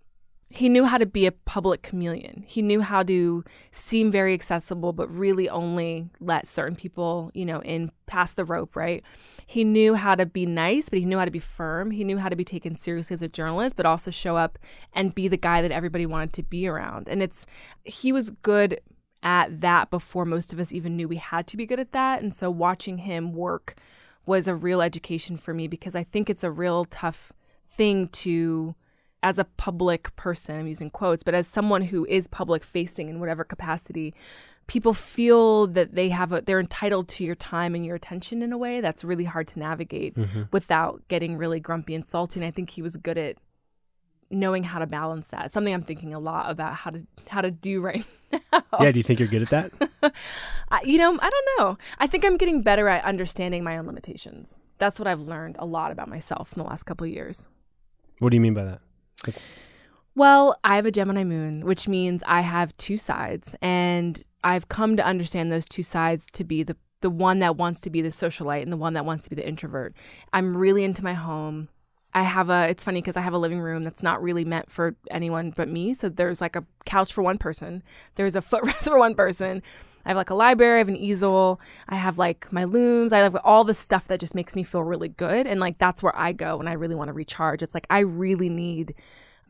he 0.50 0.70
knew 0.70 0.86
how 0.86 0.98
to 0.98 1.06
be 1.06 1.26
a 1.26 1.32
public 1.32 1.82
chameleon. 1.82 2.44
He 2.48 2.62
knew 2.62 2.82
how 2.82 3.04
to 3.04 3.44
seem 3.72 4.12
very 4.12 4.34
accessible 4.34 4.94
but 4.94 5.14
really 5.14 5.50
only 5.50 6.10
let 6.22 6.48
certain 6.48 6.76
people, 6.76 7.32
you 7.34 7.46
know, 7.46 7.62
in 7.62 7.92
past 8.06 8.38
the 8.38 8.46
rope, 8.46 8.76
right? 8.76 9.04
He 9.46 9.66
knew 9.66 9.96
how 9.96 10.16
to 10.16 10.26
be 10.26 10.46
nice, 10.46 10.88
but 10.88 11.00
he 11.00 11.06
knew 11.06 11.18
how 11.18 11.26
to 11.26 11.32
be 11.32 11.40
firm. 11.40 11.92
He 11.92 12.06
knew 12.06 12.18
how 12.18 12.30
to 12.30 12.36
be 12.36 12.46
taken 12.46 12.78
seriously 12.78 13.14
as 13.14 13.22
a 13.22 13.28
journalist, 13.28 13.76
but 13.76 13.86
also 13.86 14.10
show 14.10 14.38
up 14.38 14.58
and 14.94 15.14
be 15.14 15.28
the 15.28 15.38
guy 15.38 15.62
that 15.62 15.72
everybody 15.72 16.06
wanted 16.06 16.32
to 16.34 16.44
be 16.44 16.66
around. 16.66 17.10
And 17.10 17.22
it's 17.22 17.46
he 17.84 18.14
was 18.14 18.30
good 18.30 18.80
at 19.24 19.60
that 19.60 19.90
before 19.90 20.24
most 20.24 20.54
of 20.54 20.60
us 20.60 20.72
even 20.72 20.96
knew 20.96 21.08
we 21.08 21.18
had 21.18 21.48
to 21.48 21.58
be 21.58 21.66
good 21.66 21.80
at 21.80 21.92
that. 21.92 22.22
And 22.22 22.34
so 22.34 22.50
watching 22.50 23.00
him 23.00 23.34
work 23.34 23.76
was 24.26 24.48
a 24.48 24.56
real 24.56 24.82
education 24.82 25.36
for 25.36 25.54
me 25.54 25.68
because 25.68 25.96
I 25.96 26.04
think 26.04 26.30
it's 26.30 26.44
a 26.44 26.52
real 26.52 26.86
tough 26.86 27.34
thing 27.68 28.08
to, 28.10 28.76
as 29.24 29.40
a 29.40 29.44
public 29.44 30.16
person, 30.16 30.60
I'm 30.60 30.68
using 30.68 30.90
quotes, 30.90 31.24
but 31.24 31.34
as 31.34 31.48
someone 31.48 31.82
who 31.82 32.06
is 32.06 32.28
public 32.28 32.64
facing 32.64 33.10
in 33.10 33.20
whatever 33.20 33.44
capacity, 33.44 34.14
people 34.68 34.94
feel 34.94 35.68
that 35.68 35.96
they 35.96 36.10
have 36.10 36.32
a, 36.32 36.42
they're 36.42 36.60
entitled 36.60 37.08
to 37.08 37.24
your 37.24 37.36
time 37.36 37.74
and 37.74 37.86
your 37.86 37.96
attention 37.96 38.42
in 38.42 38.54
a 38.54 38.58
way 38.58 38.82
that's 38.82 39.04
really 39.04 39.24
hard 39.24 39.48
to 39.48 39.60
navigate 39.60 40.16
mm-hmm. 40.16 40.44
without 40.52 41.02
getting 41.08 41.38
really 41.38 41.60
grumpy 41.60 41.96
and 41.96 42.08
salty. 42.08 42.40
And 42.40 42.48
I 42.48 42.52
think 42.52 42.70
he 42.70 42.82
was 42.82 42.98
good 42.98 43.18
at 43.18 43.38
knowing 44.30 44.64
how 44.64 44.80
to 44.80 44.86
balance 44.86 45.28
that. 45.28 45.46
It's 45.46 45.54
something 45.54 45.74
I'm 45.74 45.84
thinking 45.84 46.14
a 46.14 46.20
lot 46.20 46.52
about 46.52 46.74
how 46.76 46.92
to 46.92 47.08
how 47.28 47.42
to 47.42 47.50
do 47.50 47.82
right 47.82 48.06
now. 48.32 48.64
yeah. 48.80 48.92
Do 48.92 49.00
you 49.00 49.04
think 49.04 49.20
you're 49.20 49.30
good 49.30 49.44
at 49.44 49.50
that? 49.50 50.14
I, 50.70 50.82
you 50.84 50.98
know, 50.98 51.18
I 51.20 51.30
don't 51.30 51.48
know. 51.60 51.78
I 51.98 52.08
think 52.08 52.26
I'm 52.26 52.38
getting 52.38 52.62
better 52.62 52.88
at 52.90 53.04
understanding 53.06 53.64
my 53.64 53.78
own 53.78 53.88
limitations. 53.88 54.58
That's 54.80 55.00
what 55.00 55.08
I've 55.08 55.22
learned 55.22 55.56
a 55.60 55.66
lot 55.66 55.92
about 55.92 56.10
myself 56.10 56.52
in 56.54 56.62
the 56.62 56.68
last 56.68 56.84
couple 56.84 57.08
of 57.08 57.12
years. 57.12 57.48
what 58.20 58.30
do 58.30 58.36
you 58.36 58.42
mean 58.42 58.54
by 58.54 58.66
that? 58.66 58.82
Well, 60.16 60.58
I 60.64 60.76
have 60.78 60.86
a 60.86 60.92
Gemini 60.92 61.24
moon, 61.24 61.64
which 61.66 61.88
means 61.88 62.24
I 62.26 62.42
have 62.42 62.76
two 62.78 62.98
sides, 62.98 63.56
and 63.62 64.24
I've 64.44 64.68
come 64.68 64.98
to 64.98 65.06
understand 65.06 65.52
those 65.52 65.68
two 65.68 65.84
sides 65.84 66.26
to 66.34 66.44
be 66.44 66.64
the 66.64 66.76
the 67.02 67.10
one 67.12 67.40
that 67.40 67.58
wants 67.58 67.80
to 67.82 67.92
be 67.92 68.02
the 68.02 68.10
socialite 68.10 68.64
and 68.64 68.72
the 68.72 68.78
one 68.78 68.94
that 68.94 69.06
wants 69.06 69.24
to 69.26 69.30
be 69.30 69.36
the 69.36 69.48
introvert. 69.48 69.94
I'm 70.34 70.58
really 70.58 70.84
into 70.84 71.04
my 71.04 71.14
home. 71.14 71.70
I 72.14 72.24
have 72.24 72.50
a 72.50 72.68
it's 72.70 72.84
funny 72.84 73.02
because 73.02 73.16
I 73.18 73.22
have 73.22 73.34
a 73.34 73.38
living 73.38 73.60
room 73.60 73.84
that's 73.84 74.02
not 74.02 74.24
really 74.24 74.44
meant 74.44 74.72
for 74.72 74.96
anyone 75.12 75.54
but 75.56 75.68
me. 75.68 75.94
So 75.94 76.10
there's 76.10 76.42
like 76.42 76.56
a 76.56 76.66
couch 76.86 77.14
for 77.14 77.22
one 77.22 77.38
person. 77.38 77.84
There's 78.16 78.36
a 78.36 78.42
footrest 78.42 78.84
for 78.86 78.98
one 78.98 79.14
person. 79.14 79.62
I 80.08 80.12
have 80.12 80.18
like 80.18 80.30
a 80.30 80.36
library, 80.36 80.76
I 80.76 80.78
have 80.78 80.88
an 80.88 80.96
easel, 80.96 81.60
I 81.90 81.96
have 81.96 82.18
like 82.18 82.52
my 82.52 82.64
looms, 82.64 83.12
I 83.12 83.18
have 83.20 83.36
all 83.44 83.66
the 83.66 83.74
stuff 83.74 84.08
that 84.08 84.22
just 84.22 84.34
makes 84.34 84.56
me 84.56 84.64
feel 84.64 84.82
really 84.82 85.10
good. 85.10 85.46
And 85.46 85.60
like 85.60 85.80
that's 85.80 86.02
where 86.02 86.18
I 86.18 86.32
go 86.32 86.56
when 86.56 86.68
I 86.68 86.74
really 86.74 86.96
want 86.96 87.10
to 87.10 87.14
recharge. 87.14 87.62
It's 87.62 87.74
like 87.74 87.86
I 87.90 88.00
really 88.00 88.48
need 88.48 88.96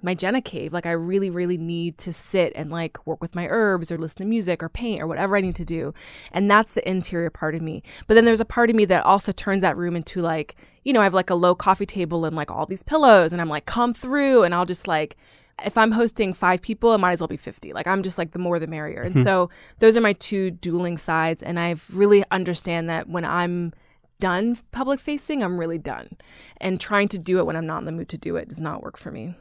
my 0.01 0.15
Jenna 0.15 0.41
cave. 0.41 0.73
Like 0.73 0.87
I 0.87 0.91
really, 0.91 1.29
really 1.29 1.57
need 1.57 1.99
to 1.99 2.11
sit 2.11 2.53
and 2.55 2.71
like 2.71 3.05
work 3.05 3.21
with 3.21 3.35
my 3.35 3.47
herbs 3.47 3.91
or 3.91 3.99
listen 3.99 4.17
to 4.17 4.25
music 4.25 4.63
or 4.63 4.69
paint 4.69 4.99
or 4.99 5.05
whatever 5.05 5.37
I 5.37 5.41
need 5.41 5.55
to 5.57 5.65
do. 5.65 5.93
And 6.31 6.49
that's 6.49 6.73
the 6.73 6.87
interior 6.89 7.29
part 7.29 7.53
of 7.53 7.61
me. 7.61 7.83
But 8.07 8.15
then 8.15 8.25
there's 8.25 8.41
a 8.41 8.45
part 8.45 8.71
of 8.71 8.75
me 8.75 8.85
that 8.85 9.05
also 9.05 9.31
turns 9.31 9.61
that 9.61 9.77
room 9.77 9.95
into 9.95 10.23
like, 10.23 10.55
you 10.83 10.91
know, 10.91 11.01
I 11.01 11.03
have 11.03 11.13
like 11.13 11.29
a 11.29 11.35
low 11.35 11.53
coffee 11.53 11.85
table 11.85 12.25
and 12.25 12.35
like 12.35 12.49
all 12.49 12.65
these 12.65 12.83
pillows 12.83 13.31
and 13.31 13.39
I'm 13.39 13.49
like, 13.49 13.67
come 13.67 13.93
through 13.93 14.41
and 14.41 14.55
I'll 14.55 14.65
just 14.65 14.87
like 14.87 15.17
if 15.65 15.77
I'm 15.77 15.91
hosting 15.91 16.33
five 16.33 16.61
people, 16.61 16.93
it 16.93 16.99
might 16.99 17.13
as 17.13 17.21
well 17.21 17.27
be 17.27 17.37
50. 17.37 17.73
Like 17.73 17.87
I'm 17.87 18.03
just 18.03 18.17
like 18.17 18.31
the 18.31 18.39
more 18.39 18.59
the 18.59 18.67
merrier. 18.67 19.01
And 19.01 19.15
hmm. 19.15 19.23
so 19.23 19.49
those 19.79 19.97
are 19.97 20.01
my 20.01 20.13
two 20.13 20.51
dueling 20.51 20.97
sides. 20.97 21.41
And 21.41 21.59
I've 21.59 21.85
really 21.91 22.23
understand 22.31 22.89
that 22.89 23.09
when 23.09 23.25
I'm 23.25 23.73
done 24.19 24.57
public 24.71 24.99
facing, 24.99 25.43
I'm 25.43 25.59
really 25.59 25.77
done. 25.77 26.17
And 26.57 26.79
trying 26.79 27.07
to 27.09 27.17
do 27.17 27.39
it 27.39 27.45
when 27.45 27.55
I'm 27.55 27.65
not 27.65 27.79
in 27.79 27.85
the 27.85 27.91
mood 27.91 28.09
to 28.09 28.17
do 28.17 28.35
it 28.35 28.49
does 28.49 28.59
not 28.59 28.83
work 28.83 28.97
for 28.97 29.11
me. 29.11 29.35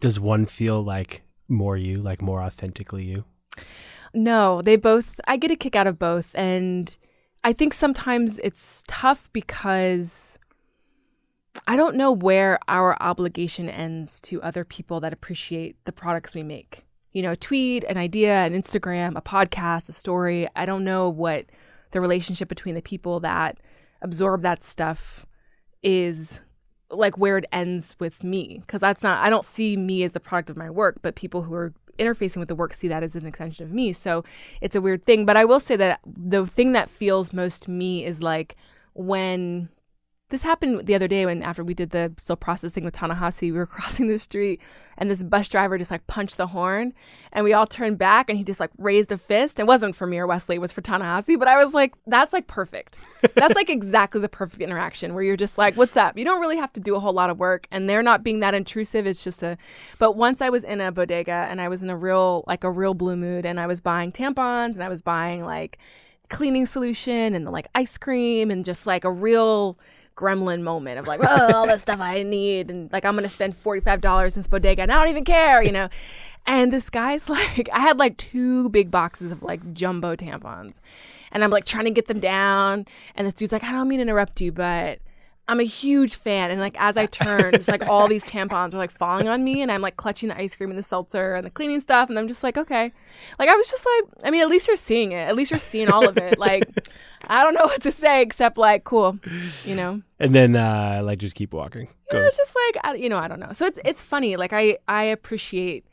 Does 0.00 0.20
one 0.20 0.46
feel 0.46 0.82
like 0.82 1.22
more 1.48 1.76
you, 1.76 2.00
like 2.00 2.22
more 2.22 2.42
authentically 2.42 3.04
you? 3.04 3.24
No, 4.14 4.62
they 4.62 4.76
both, 4.76 5.20
I 5.26 5.36
get 5.36 5.50
a 5.50 5.56
kick 5.56 5.76
out 5.76 5.86
of 5.86 5.98
both. 5.98 6.30
And 6.34 6.96
I 7.44 7.52
think 7.52 7.72
sometimes 7.72 8.38
it's 8.40 8.82
tough 8.88 9.30
because 9.32 10.38
I 11.66 11.76
don't 11.76 11.96
know 11.96 12.12
where 12.12 12.58
our 12.68 13.00
obligation 13.02 13.68
ends 13.68 14.20
to 14.22 14.42
other 14.42 14.64
people 14.64 15.00
that 15.00 15.12
appreciate 15.12 15.76
the 15.84 15.92
products 15.92 16.34
we 16.34 16.42
make. 16.42 16.84
You 17.12 17.22
know, 17.22 17.32
a 17.32 17.36
tweet, 17.36 17.84
an 17.84 17.96
idea, 17.96 18.44
an 18.44 18.52
Instagram, 18.52 19.16
a 19.16 19.22
podcast, 19.22 19.88
a 19.88 19.92
story. 19.92 20.48
I 20.54 20.66
don't 20.66 20.84
know 20.84 21.08
what 21.08 21.46
the 21.92 22.00
relationship 22.00 22.48
between 22.48 22.74
the 22.74 22.82
people 22.82 23.20
that 23.20 23.58
absorb 24.02 24.42
that 24.42 24.62
stuff 24.62 25.26
is 25.82 26.40
like 26.90 27.18
where 27.18 27.38
it 27.38 27.46
ends 27.52 27.96
with 27.98 28.22
me 28.22 28.58
because 28.60 28.80
that's 28.80 29.02
not 29.02 29.24
i 29.24 29.28
don't 29.28 29.44
see 29.44 29.76
me 29.76 30.04
as 30.04 30.12
the 30.12 30.20
product 30.20 30.50
of 30.50 30.56
my 30.56 30.70
work 30.70 30.98
but 31.02 31.16
people 31.16 31.42
who 31.42 31.52
are 31.54 31.72
interfacing 31.98 32.36
with 32.36 32.48
the 32.48 32.54
work 32.54 32.72
see 32.72 32.86
that 32.86 33.02
as 33.02 33.16
an 33.16 33.26
extension 33.26 33.64
of 33.64 33.72
me 33.72 33.92
so 33.92 34.22
it's 34.60 34.76
a 34.76 34.80
weird 34.80 35.04
thing 35.04 35.24
but 35.24 35.36
i 35.36 35.44
will 35.44 35.58
say 35.58 35.74
that 35.74 35.98
the 36.06 36.46
thing 36.46 36.72
that 36.72 36.88
feels 36.88 37.32
most 37.32 37.66
me 37.66 38.04
is 38.04 38.22
like 38.22 38.56
when 38.94 39.68
this 40.28 40.42
happened 40.42 40.86
the 40.86 40.94
other 40.94 41.06
day 41.06 41.24
when 41.24 41.40
after 41.40 41.62
we 41.62 41.72
did 41.72 41.90
the 41.90 42.12
still 42.18 42.34
processing 42.34 42.84
with 42.84 42.94
Ta-Nehisi, 42.94 43.42
we 43.42 43.52
were 43.52 43.66
crossing 43.66 44.08
the 44.08 44.18
street 44.18 44.60
and 44.98 45.08
this 45.08 45.22
bus 45.22 45.48
driver 45.48 45.78
just 45.78 45.90
like 45.90 46.06
punched 46.08 46.36
the 46.36 46.48
horn 46.48 46.92
and 47.32 47.44
we 47.44 47.52
all 47.52 47.66
turned 47.66 47.96
back 47.96 48.28
and 48.28 48.36
he 48.36 48.44
just 48.44 48.58
like 48.58 48.70
raised 48.76 49.12
a 49.12 49.18
fist. 49.18 49.60
It 49.60 49.66
wasn't 49.66 49.94
for 49.94 50.06
me 50.06 50.18
or 50.18 50.26
Wesley, 50.26 50.56
it 50.56 50.60
was 50.60 50.72
for 50.72 50.80
Ta-Nehisi, 50.80 51.38
but 51.38 51.46
I 51.46 51.62
was 51.62 51.74
like, 51.74 51.94
that's 52.06 52.32
like 52.32 52.48
perfect. 52.48 52.98
That's 53.34 53.56
like 53.56 53.68
exactly 53.68 54.20
the 54.20 54.28
perfect 54.28 54.62
interaction 54.62 55.12
where 55.12 55.22
you're 55.22 55.36
just 55.36 55.58
like, 55.58 55.76
what's 55.76 55.96
up? 55.96 56.16
You 56.16 56.24
don't 56.24 56.40
really 56.40 56.58
have 56.58 56.72
to 56.74 56.80
do 56.80 56.94
a 56.94 57.00
whole 57.00 57.12
lot 57.12 57.28
of 57.28 57.38
work 57.38 57.66
and 57.72 57.88
they're 57.88 58.02
not 58.02 58.22
being 58.22 58.40
that 58.40 58.54
intrusive. 58.54 59.06
It's 59.06 59.24
just 59.24 59.42
a 59.42 59.56
but 59.98 60.12
once 60.12 60.40
I 60.40 60.48
was 60.48 60.64
in 60.64 60.80
a 60.80 60.92
bodega 60.92 61.46
and 61.50 61.60
I 61.60 61.68
was 61.68 61.82
in 61.82 61.90
a 61.90 61.96
real 61.96 62.44
like 62.46 62.62
a 62.62 62.70
real 62.70 62.94
blue 62.94 63.16
mood 63.16 63.44
and 63.44 63.58
I 63.58 63.66
was 63.66 63.80
buying 63.80 64.12
tampons 64.12 64.74
and 64.74 64.82
I 64.82 64.88
was 64.88 65.02
buying 65.02 65.44
like 65.44 65.78
cleaning 66.28 66.66
solution 66.66 67.34
and 67.34 67.44
like 67.46 67.66
ice 67.74 67.98
cream 67.98 68.50
and 68.50 68.64
just 68.64 68.86
like 68.86 69.04
a 69.04 69.10
real 69.10 69.78
gremlin 70.16 70.62
moment 70.62 70.98
of 70.98 71.06
like, 71.06 71.20
oh, 71.22 71.52
all 71.54 71.66
the 71.66 71.78
stuff 71.78 72.00
I 72.00 72.22
need. 72.22 72.70
And 72.70 72.90
like, 72.92 73.04
I'm 73.04 73.14
going 73.14 73.24
to 73.24 73.28
spend 73.28 73.62
$45 73.62 74.36
in 74.36 74.42
bodega 74.50 74.82
and 74.82 74.92
I 74.92 74.96
don't 74.96 75.08
even 75.08 75.24
care, 75.24 75.62
you 75.62 75.72
know? 75.72 75.88
And 76.46 76.72
this 76.72 76.90
guy's 76.90 77.28
like, 77.28 77.68
I 77.72 77.80
had 77.80 77.98
like 77.98 78.16
two 78.16 78.68
big 78.70 78.90
boxes 78.90 79.30
of 79.30 79.42
like 79.42 79.72
jumbo 79.72 80.16
tampons. 80.16 80.80
And 81.32 81.44
I'm 81.44 81.50
like 81.50 81.64
trying 81.64 81.84
to 81.84 81.90
get 81.90 82.06
them 82.06 82.20
down. 82.20 82.86
And 83.14 83.26
this 83.26 83.34
dude's 83.34 83.52
like, 83.52 83.64
I 83.64 83.72
don't 83.72 83.88
mean 83.88 83.98
to 83.98 84.02
interrupt 84.02 84.40
you, 84.40 84.52
but 84.52 85.00
I'm 85.48 85.60
a 85.60 85.64
huge 85.64 86.16
fan. 86.16 86.50
And 86.50 86.60
like 86.60 86.76
as 86.80 86.96
I 86.96 87.06
turn, 87.06 87.52
just 87.52 87.68
like 87.68 87.86
all 87.88 88.08
these 88.08 88.24
tampons 88.24 88.74
are 88.74 88.78
like 88.78 88.90
falling 88.90 89.28
on 89.28 89.44
me 89.44 89.62
and 89.62 89.70
I'm 89.70 89.80
like 89.80 89.96
clutching 89.96 90.28
the 90.28 90.36
ice 90.36 90.56
cream 90.56 90.70
and 90.70 90.78
the 90.78 90.82
seltzer 90.82 91.34
and 91.36 91.46
the 91.46 91.50
cleaning 91.50 91.80
stuff. 91.80 92.08
And 92.08 92.18
I'm 92.18 92.26
just 92.26 92.42
like, 92.42 92.56
okay. 92.58 92.92
Like 93.38 93.48
I 93.48 93.54
was 93.54 93.70
just 93.70 93.86
like, 93.86 94.24
I 94.24 94.30
mean, 94.30 94.42
at 94.42 94.48
least 94.48 94.66
you're 94.66 94.76
seeing 94.76 95.12
it. 95.12 95.28
At 95.28 95.36
least 95.36 95.52
you're 95.52 95.60
seeing 95.60 95.88
all 95.88 96.08
of 96.08 96.16
it. 96.16 96.36
Like 96.46 96.64
I 97.28 97.42
don't 97.42 97.54
know 97.54 97.64
what 97.64 97.82
to 97.82 97.90
say 97.90 98.22
except 98.22 98.56
like, 98.58 98.84
cool, 98.84 99.18
you 99.64 99.74
know? 99.74 100.02
And 100.18 100.34
then 100.34 100.54
uh 100.56 101.00
like 101.04 101.18
just 101.18 101.34
keep 101.36 101.52
walking. 101.52 101.88
Go. 102.10 102.18
Yeah, 102.18 102.26
it's 102.26 102.36
just 102.36 102.54
like 102.66 102.84
I, 102.84 102.94
you 102.94 103.08
know, 103.08 103.18
I 103.18 103.28
don't 103.28 103.40
know. 103.40 103.52
So 103.52 103.66
it's 103.66 103.78
it's 103.84 104.02
funny. 104.02 104.36
Like 104.36 104.52
I 104.52 104.78
I 104.88 105.04
appreciate 105.04 105.86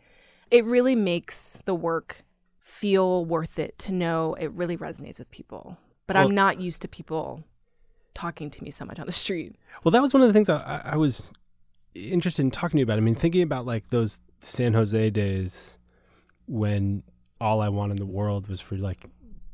it 0.52 0.66
really 0.66 0.96
makes 0.96 1.60
the 1.66 1.76
work 1.76 2.24
feel 2.60 3.26
worth 3.26 3.58
it 3.60 3.78
to 3.80 3.92
know 3.92 4.36
it 4.40 4.52
really 4.52 4.78
resonates 4.78 5.20
with 5.20 5.30
people. 5.32 5.78
But 6.08 6.16
Well- 6.16 6.28
I'm 6.28 6.36
not 6.36 6.60
used 6.60 6.82
to 6.82 6.88
people 6.88 7.44
talking 8.14 8.50
to 8.50 8.64
me 8.64 8.72
so 8.72 8.86
much 8.86 9.00
on 9.00 9.06
the 9.06 9.12
street. 9.12 9.56
Well, 9.84 9.92
that 9.92 10.02
was 10.02 10.14
one 10.14 10.22
of 10.22 10.28
the 10.28 10.34
things 10.34 10.50
I, 10.50 10.82
I- 10.86 10.96
was 10.98 11.34
interested 11.96 12.42
in 12.42 12.52
talking 12.52 12.78
to 12.78 12.80
you 12.80 12.84
about. 12.84 12.98
I 12.98 13.02
mean, 13.02 13.16
thinking 13.16 13.42
about 13.44 13.66
like 13.66 13.90
those 13.90 14.22
San 14.40 14.74
Jose 14.74 15.10
days 15.12 15.78
when 16.48 17.04
all 17.40 17.62
I 17.62 17.70
wanted 17.70 18.00
in 18.00 18.06
the 18.08 18.12
world 18.12 18.48
was 18.48 18.62
for 18.62 18.76
like 18.76 19.06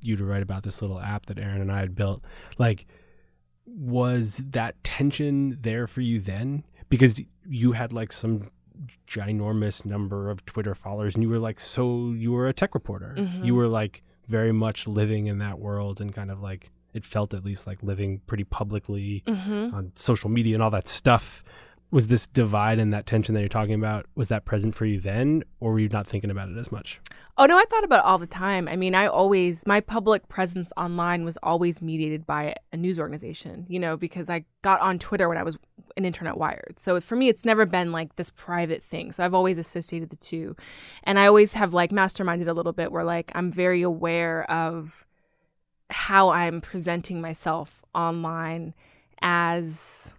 you 0.02 0.16
to 0.16 0.24
write 0.24 0.42
about 0.44 0.64
this 0.64 0.82
little 0.82 1.00
app 1.00 1.26
that 1.28 1.38
Aaron 1.40 1.62
and 1.62 1.72
I 1.72 1.80
had 1.80 1.96
built. 1.96 2.24
Like, 2.58 2.86
was 3.66 4.42
that 4.52 4.82
tension 4.84 5.58
there 5.62 5.88
for 5.88 6.02
you 6.02 6.20
then? 6.20 6.64
Because 6.90 7.22
you 7.48 7.74
had 7.74 7.94
like 7.94 8.12
some 8.12 8.50
ginormous 9.08 9.86
number 9.86 10.30
of 10.30 10.46
Twitter 10.46 10.74
followers, 10.76 11.14
and 11.16 11.24
you 11.24 11.30
were 11.30 11.40
like, 11.40 11.60
so 11.60 12.12
you 12.12 12.32
were 12.32 12.48
a 12.48 12.54
tech 12.54 12.74
reporter. 12.74 13.16
Mhm. 13.18 13.46
You 13.46 13.56
were 13.56 13.68
like 13.68 14.04
very 14.28 14.52
much 14.52 14.88
living 14.88 15.28
in 15.28 15.40
that 15.40 15.60
world, 15.60 16.00
and 16.02 16.14
kind 16.14 16.32
of 16.32 16.42
like 16.42 16.72
it 16.94 17.06
felt 17.06 17.34
at 17.34 17.44
least 17.46 17.68
like 17.68 17.82
living 17.84 18.22
pretty 18.28 18.44
publicly 18.44 19.24
Mm-hmm. 19.28 19.76
on 19.76 19.92
social 19.94 20.30
media 20.30 20.56
and 20.56 20.64
all 20.64 20.72
that 20.72 20.88
stuff. 20.88 21.44
Was 21.92 22.08
this 22.08 22.28
divide 22.28 22.78
and 22.78 22.94
that 22.94 23.08
tension 23.08 23.34
that 23.34 23.40
you're 23.40 23.50
talking 23.50 23.74
about, 23.74 24.06
was 24.14 24.28
that 24.28 24.46
present 24.46 24.76
for 24.76 24.86
you 24.86 25.00
then, 25.00 25.44
or 25.60 25.72
were 25.72 25.80
you 25.80 25.90
not 25.90 26.06
thinking 26.06 26.30
about 26.30 26.50
it 26.50 26.58
as 26.58 26.72
much? 26.72 27.02
Oh 27.36 27.46
no, 27.46 27.58
I 27.58 27.64
thought 27.70 27.84
about 27.84 28.00
it 28.00 28.06
all 28.06 28.20
the 28.20 28.28
time. 28.28 28.68
I 28.68 28.76
mean, 28.76 28.94
I 28.94 29.08
always 29.08 29.66
my 29.66 29.80
public 29.80 30.28
presence 30.28 30.72
online 30.78 31.26
was 31.26 31.38
always 31.42 31.82
mediated 31.82 32.28
by 32.28 32.54
a 32.72 32.78
news 32.78 33.00
organization, 33.00 33.66
you 33.68 33.80
know, 33.80 33.98
because 33.98 34.30
I 34.30 34.46
got 34.62 34.82
on 34.82 35.00
Twitter 35.00 35.28
when 35.28 35.38
I 35.38 35.44
was 35.44 35.58
an 35.98 36.06
internet 36.06 36.38
wired. 36.38 36.76
So 36.78 37.00
for 37.02 37.16
me 37.16 37.28
it's 37.28 37.44
never 37.46 37.66
been 37.66 37.92
like 37.92 38.16
this 38.18 38.30
private 38.30 38.84
thing. 38.84 39.12
So 39.12 39.24
I've 39.26 39.34
always 39.34 39.58
associated 39.58 40.12
the 40.12 40.16
two. 40.18 40.56
And 41.04 41.18
I 41.18 41.26
always 41.26 41.54
have 41.54 41.74
like 41.74 41.90
masterminded 41.92 42.48
a 42.48 42.54
little 42.54 42.74
bit 42.74 42.92
where 42.92 43.04
like 43.04 43.32
I'm 43.34 43.52
very 43.52 43.82
aware 43.82 44.50
of 44.52 45.08
how 45.90 46.30
I'm 46.30 46.62
presenting 46.62 47.22
myself 47.22 47.84
online 47.96 48.74
as 49.22 50.14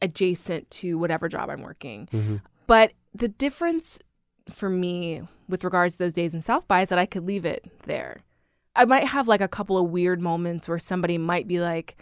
adjacent 0.00 0.70
to 0.70 0.98
whatever 0.98 1.28
job 1.28 1.48
I'm 1.48 1.62
working. 1.62 2.08
Mm-hmm. 2.12 2.36
But 2.66 2.92
the 3.14 3.28
difference 3.28 3.98
for 4.50 4.68
me 4.68 5.22
with 5.48 5.64
regards 5.64 5.94
to 5.94 5.98
those 5.98 6.12
days 6.12 6.34
in 6.34 6.42
South 6.42 6.66
by 6.66 6.82
is 6.82 6.88
that 6.88 6.98
I 6.98 7.06
could 7.06 7.24
leave 7.24 7.44
it 7.44 7.64
there. 7.84 8.22
I 8.74 8.84
might 8.84 9.04
have 9.04 9.28
like 9.28 9.40
a 9.40 9.48
couple 9.48 9.78
of 9.78 9.90
weird 9.90 10.20
moments 10.20 10.66
where 10.66 10.78
somebody 10.78 11.18
might 11.18 11.46
be 11.46 11.60
like, 11.60 11.96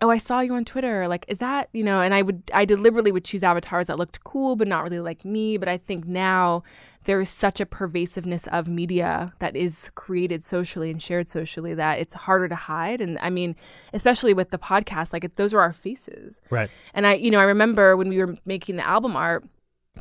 "Oh, 0.00 0.10
I 0.10 0.18
saw 0.18 0.40
you 0.40 0.54
on 0.54 0.64
Twitter." 0.64 1.08
Like, 1.08 1.24
is 1.28 1.38
that, 1.38 1.68
you 1.72 1.84
know, 1.84 2.00
and 2.00 2.14
I 2.14 2.22
would 2.22 2.42
I 2.52 2.64
deliberately 2.64 3.12
would 3.12 3.24
choose 3.24 3.42
avatars 3.42 3.86
that 3.88 3.98
looked 3.98 4.24
cool 4.24 4.56
but 4.56 4.68
not 4.68 4.82
really 4.82 5.00
like 5.00 5.24
me, 5.24 5.56
but 5.56 5.68
I 5.68 5.78
think 5.78 6.06
now 6.06 6.62
there 7.04 7.20
is 7.20 7.30
such 7.30 7.60
a 7.60 7.66
pervasiveness 7.66 8.48
of 8.48 8.66
media 8.68 9.32
that 9.38 9.54
is 9.54 9.90
created 9.94 10.44
socially 10.44 10.90
and 10.90 11.00
shared 11.00 11.28
socially 11.28 11.72
that 11.72 12.00
it's 12.00 12.14
harder 12.14 12.48
to 12.48 12.56
hide 12.56 13.00
and 13.00 13.16
I 13.20 13.30
mean, 13.30 13.54
especially 13.92 14.34
with 14.34 14.50
the 14.50 14.58
podcast, 14.58 15.12
like 15.12 15.22
it, 15.24 15.36
those 15.36 15.54
are 15.54 15.60
our 15.60 15.72
faces. 15.72 16.40
Right. 16.50 16.68
And 16.94 17.06
I, 17.06 17.14
you 17.14 17.30
know, 17.30 17.38
I 17.38 17.44
remember 17.44 17.96
when 17.96 18.08
we 18.08 18.18
were 18.18 18.36
making 18.44 18.76
the 18.76 18.86
album 18.86 19.16
art, 19.16 19.44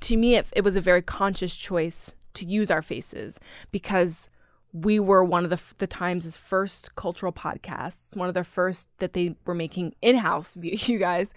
to 0.02 0.18
me, 0.18 0.36
it, 0.36 0.48
it 0.52 0.64
was 0.64 0.76
a 0.76 0.82
very 0.82 1.02
conscious 1.02 1.56
choice 1.56 2.12
to 2.34 2.46
use 2.46 2.70
our 2.70 2.82
faces 2.82 3.40
because 3.72 4.30
we 4.76 5.00
were 5.00 5.24
one 5.24 5.46
of 5.46 5.50
the, 5.50 5.62
the 5.78 5.88
Times' 5.88 6.36
first 6.36 6.96
cultural 6.96 7.32
podcasts, 7.32 8.14
one 8.16 8.28
of 8.28 8.34
the 8.34 8.44
first 8.44 8.90
that 8.98 9.14
they 9.14 9.36
were 9.46 9.56
making 9.56 9.96
in 10.02 10.18
house, 10.18 10.58
you 10.62 11.00
guys. 11.00 11.34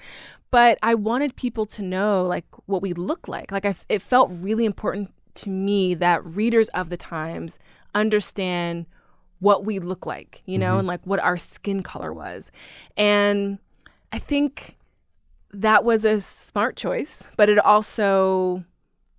But 0.50 0.76
I 0.82 0.94
wanted 0.96 1.36
people 1.36 1.64
to 1.66 1.82
know 1.82 2.24
like 2.24 2.46
what 2.66 2.82
we 2.82 2.94
look 2.94 3.28
like. 3.28 3.52
Like 3.52 3.64
I, 3.64 3.76
it 3.88 4.02
felt 4.02 4.30
really 4.32 4.64
important 4.64 5.12
to 5.34 5.50
me 5.50 5.94
that 5.94 6.24
readers 6.24 6.68
of 6.70 6.90
the 6.90 6.96
Times 6.96 7.60
understand 7.94 8.86
what 9.38 9.64
we 9.64 9.78
look 9.78 10.04
like, 10.04 10.42
you 10.46 10.58
know, 10.58 10.70
mm-hmm. 10.70 10.78
and 10.80 10.88
like 10.88 11.06
what 11.06 11.20
our 11.20 11.36
skin 11.36 11.84
color 11.84 12.12
was. 12.12 12.50
And 12.96 13.58
I 14.10 14.18
think 14.18 14.76
that 15.52 15.84
was 15.84 16.04
a 16.04 16.20
smart 16.20 16.76
choice, 16.76 17.22
but 17.36 17.48
it 17.48 17.60
also 17.60 18.64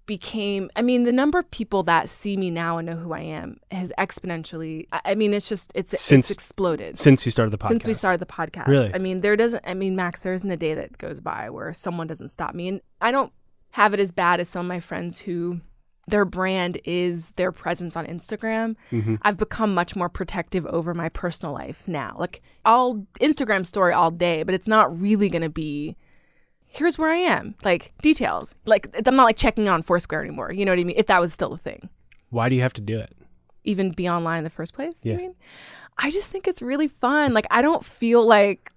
became 0.10 0.72
I 0.76 0.82
mean 0.82 1.04
the 1.04 1.12
number 1.12 1.38
of 1.38 1.50
people 1.52 1.84
that 1.84 2.10
see 2.10 2.36
me 2.36 2.50
now 2.50 2.80
and 2.80 2.88
know 2.88 2.96
who 2.96 3.14
I 3.14 3.20
am 3.20 3.60
has 3.70 3.92
exponentially 4.00 4.88
I 4.92 5.14
mean 5.14 5.36
it's 5.36 5.48
just 5.48 5.72
it's 5.76 5.92
Since- 6.02 6.32
it's 6.32 6.38
exploded 6.40 6.98
Since 6.98 7.28
you 7.28 7.32
started 7.32 7.52
the 7.52 7.60
podcast. 7.60 7.68
since 7.68 7.86
we 7.86 7.94
started 7.94 8.20
the 8.20 8.26
podcast. 8.26 8.68
Really? 8.68 8.92
I 8.92 8.98
mean, 8.98 9.22
there 9.22 9.36
doesn't. 9.36 9.64
I 9.68 9.76
mean, 9.76 9.96
Max, 9.96 10.22
there 10.22 10.34
isn't 10.34 10.50
a 10.50 10.58
day 10.58 10.74
that 10.74 10.98
goes 10.98 11.20
by 11.22 11.52
where 11.52 11.72
someone 11.76 12.08
doesn't 12.08 12.30
stop 12.30 12.56
me, 12.56 12.68
and 12.70 12.82
I 13.00 13.12
don't 13.12 13.32
have 13.72 13.94
it 13.94 14.00
as 14.00 14.12
bad 14.12 14.40
as 14.40 14.50
some 14.50 14.66
of 14.66 14.68
my 14.68 14.80
friends 14.80 15.20
who 15.20 15.62
their 16.08 16.26
brand 16.26 16.80
is 16.86 17.30
their 17.36 17.52
presence 17.52 17.96
on 17.96 18.08
Instagram. 18.08 18.76
Mm-hmm. 18.92 19.16
I've 19.22 19.38
become 19.38 19.76
much 19.76 19.96
more 19.96 20.10
protective 20.10 20.66
over 20.66 20.96
my 20.96 21.10
personal 21.10 21.54
life 21.54 21.84
now. 21.88 22.16
Like 22.18 22.42
I'll 22.66 23.06
Instagram 23.22 23.64
story 23.64 23.94
all 23.94 24.10
day, 24.10 24.42
but 24.42 24.56
it's 24.56 24.68
not 24.68 25.00
really 25.00 25.30
going 25.30 25.44
to 25.44 25.50
be 25.50 25.96
here's 26.70 26.98
where 26.98 27.10
I 27.10 27.18
am, 27.18 27.56
like 27.64 27.92
details. 28.02 28.56
Like 28.66 28.96
I'm 29.06 29.16
not 29.16 29.26
like 29.26 29.38
checking 29.38 29.68
on 29.68 29.84
Foursquare 29.84 30.22
anymore. 30.22 30.54
You 30.54 30.64
know 30.66 30.72
what 30.72 30.80
I 30.80 30.84
mean? 30.84 30.96
If 30.98 31.08
that 31.08 31.20
was 31.20 31.34
still 31.34 31.54
a 31.54 31.58
thing, 31.58 31.90
Why 32.30 32.48
do 32.48 32.56
you 32.56 32.62
have 32.62 32.74
to 32.74 32.82
do 32.82 32.98
it? 32.98 33.16
even 33.66 33.92
be 33.92 34.08
online 34.10 34.40
in 34.40 34.44
the 34.44 34.50
first 34.50 34.74
place. 34.74 35.00
Yeah. 35.04 35.14
You 35.14 35.18
mean? 35.18 35.36
I 35.98 36.12
just 36.12 36.30
think 36.30 36.48
it's 36.48 36.62
really 36.62 36.88
fun. 36.88 37.34
Like 37.34 37.48
I 37.52 37.62
don't 37.62 37.84
feel 37.84 38.26
like. 38.26 38.72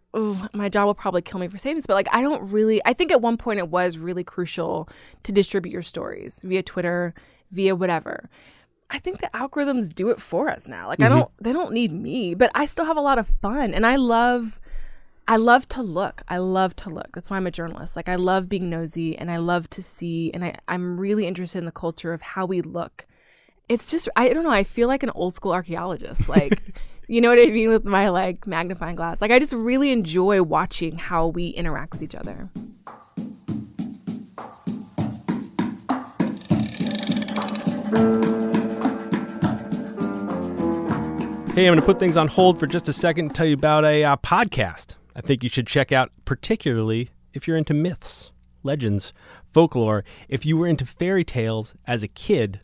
my 0.52 0.68
job 0.68 0.84
will 0.84 0.94
probably 0.94 1.22
kill 1.22 1.40
me 1.40 1.48
for 1.48 1.56
saying 1.56 1.76
this, 1.76 1.86
but 1.86 1.94
like 1.94 2.08
I 2.12 2.20
don't 2.20 2.50
really. 2.50 2.82
I 2.84 2.92
think 2.92 3.10
at 3.12 3.22
one 3.22 3.36
point 3.36 3.58
it 3.58 3.68
was 3.68 3.96
really 3.96 4.24
crucial 4.24 4.88
to 5.22 5.32
distribute 5.32 5.72
your 5.72 5.82
stories 5.82 6.38
via 6.42 6.62
Twitter, 6.62 7.14
via 7.50 7.74
whatever. 7.74 8.28
I 8.90 8.98
think 8.98 9.20
the 9.20 9.30
algorithms 9.32 9.94
do 9.94 10.10
it 10.10 10.20
for 10.20 10.50
us 10.50 10.68
now. 10.68 10.88
Like 10.88 11.00
I 11.00 11.04
mm-hmm. 11.04 11.18
don't 11.18 11.30
they 11.40 11.52
don't 11.52 11.72
need 11.72 11.92
me, 11.92 12.34
but 12.34 12.50
I 12.54 12.66
still 12.66 12.84
have 12.84 12.98
a 12.98 13.00
lot 13.00 13.18
of 13.18 13.26
fun 13.40 13.72
and 13.72 13.86
I 13.86 13.96
love 13.96 14.60
I 15.32 15.36
love 15.36 15.66
to 15.70 15.80
look. 15.80 16.20
I 16.28 16.36
love 16.36 16.76
to 16.76 16.90
look. 16.90 17.08
That's 17.14 17.30
why 17.30 17.38
I'm 17.38 17.46
a 17.46 17.50
journalist. 17.50 17.96
Like 17.96 18.10
I 18.10 18.16
love 18.16 18.50
being 18.50 18.68
nosy 18.68 19.16
and 19.16 19.30
I 19.30 19.38
love 19.38 19.70
to 19.70 19.80
see 19.80 20.30
and 20.34 20.44
I, 20.44 20.58
I'm 20.68 21.00
really 21.00 21.26
interested 21.26 21.56
in 21.56 21.64
the 21.64 21.72
culture 21.72 22.12
of 22.12 22.20
how 22.20 22.44
we 22.44 22.60
look. 22.60 23.06
It's 23.66 23.90
just 23.90 24.10
I 24.14 24.28
don't 24.28 24.44
know, 24.44 24.50
I 24.50 24.62
feel 24.62 24.88
like 24.88 25.02
an 25.02 25.08
old 25.14 25.34
school 25.34 25.52
archaeologist. 25.52 26.28
Like 26.28 26.60
you 27.08 27.22
know 27.22 27.30
what 27.30 27.38
I 27.38 27.46
mean 27.46 27.70
with 27.70 27.82
my 27.82 28.10
like 28.10 28.46
magnifying 28.46 28.94
glass. 28.94 29.22
Like 29.22 29.30
I 29.30 29.38
just 29.38 29.54
really 29.54 29.90
enjoy 29.90 30.42
watching 30.42 30.98
how 30.98 31.28
we 31.28 31.48
interact 31.48 31.92
with 31.92 32.02
each 32.02 32.14
other. 32.14 32.50
Hey, 41.54 41.66
I'm 41.66 41.72
going 41.72 41.80
to 41.80 41.86
put 41.86 41.98
things 41.98 42.18
on 42.18 42.28
hold 42.28 42.60
for 42.60 42.66
just 42.66 42.90
a 42.90 42.92
second 42.92 43.28
and 43.28 43.34
tell 43.34 43.46
you 43.46 43.54
about 43.54 43.86
a 43.86 44.04
uh, 44.04 44.16
podcast 44.16 44.96
I 45.14 45.20
think 45.20 45.42
you 45.42 45.48
should 45.48 45.66
check 45.66 45.92
out, 45.92 46.10
particularly 46.24 47.10
if 47.32 47.46
you're 47.46 47.56
into 47.56 47.74
myths, 47.74 48.30
legends, 48.62 49.12
folklore. 49.52 50.04
If 50.28 50.46
you 50.46 50.56
were 50.56 50.66
into 50.66 50.86
fairy 50.86 51.24
tales 51.24 51.74
as 51.86 52.02
a 52.02 52.08
kid, 52.08 52.60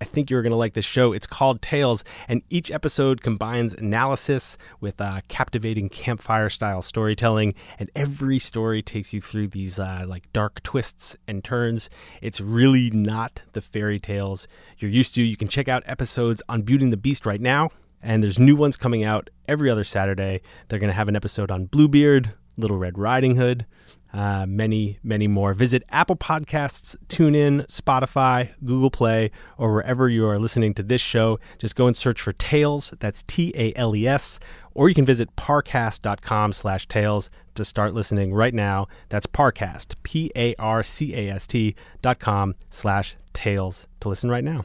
I 0.00 0.04
think 0.04 0.28
you're 0.28 0.42
going 0.42 0.52
to 0.52 0.56
like 0.56 0.74
this 0.74 0.84
show. 0.84 1.12
It's 1.12 1.26
called 1.26 1.62
Tales, 1.62 2.04
and 2.28 2.42
each 2.50 2.70
episode 2.70 3.22
combines 3.22 3.72
analysis 3.72 4.58
with 4.78 5.00
uh, 5.00 5.22
captivating 5.28 5.88
campfire 5.88 6.50
style 6.50 6.82
storytelling, 6.82 7.54
and 7.78 7.90
every 7.96 8.38
story 8.38 8.82
takes 8.82 9.14
you 9.14 9.22
through 9.22 9.48
these 9.48 9.78
uh, 9.78 10.04
like 10.06 10.30
dark 10.34 10.62
twists 10.62 11.16
and 11.26 11.42
turns. 11.42 11.88
It's 12.20 12.40
really 12.40 12.90
not 12.90 13.42
the 13.52 13.62
fairy 13.62 13.98
tales 13.98 14.46
you're 14.78 14.90
used 14.90 15.14
to. 15.14 15.22
You 15.22 15.36
can 15.36 15.48
check 15.48 15.66
out 15.66 15.82
episodes 15.86 16.42
on 16.48 16.62
Beauty 16.62 16.84
and 16.84 16.92
the 16.92 16.98
Beast 16.98 17.24
right 17.24 17.40
now, 17.40 17.70
and 18.06 18.22
there's 18.22 18.38
new 18.38 18.54
ones 18.54 18.76
coming 18.76 19.02
out 19.02 19.28
every 19.48 19.68
other 19.68 19.82
Saturday. 19.82 20.40
They're 20.68 20.78
going 20.78 20.90
to 20.90 20.94
have 20.94 21.08
an 21.08 21.16
episode 21.16 21.50
on 21.50 21.66
Bluebeard, 21.66 22.32
Little 22.56 22.78
Red 22.78 22.96
Riding 22.96 23.34
Hood, 23.34 23.66
uh, 24.12 24.46
many, 24.46 25.00
many 25.02 25.26
more. 25.26 25.54
Visit 25.54 25.82
Apple 25.90 26.14
Podcasts, 26.14 26.96
TuneIn, 27.08 27.66
Spotify, 27.66 28.52
Google 28.64 28.90
Play, 28.90 29.32
or 29.58 29.74
wherever 29.74 30.08
you 30.08 30.24
are 30.24 30.38
listening 30.38 30.72
to 30.74 30.84
this 30.84 31.00
show. 31.00 31.40
Just 31.58 31.74
go 31.74 31.88
and 31.88 31.96
search 31.96 32.22
for 32.22 32.32
Tales. 32.32 32.94
That's 33.00 33.24
T 33.24 33.52
A 33.56 33.74
L 33.74 33.94
E 33.96 34.06
S. 34.06 34.38
Or 34.72 34.88
you 34.88 34.94
can 34.94 35.04
visit 35.04 35.34
parcast.com 35.36 36.52
slash 36.52 36.86
tales 36.86 37.28
to 37.56 37.64
start 37.64 37.92
listening 37.92 38.32
right 38.32 38.54
now. 38.54 38.86
That's 39.08 39.26
Parcast, 39.26 39.94
P 40.04 40.30
A 40.36 40.54
R 40.56 40.84
C 40.84 41.12
A 41.14 41.30
S 41.30 41.46
T 41.48 41.74
dot 42.02 42.20
com 42.20 42.54
slash 42.70 43.16
tales 43.32 43.88
to 44.00 44.08
listen 44.08 44.30
right 44.30 44.44
now. 44.44 44.64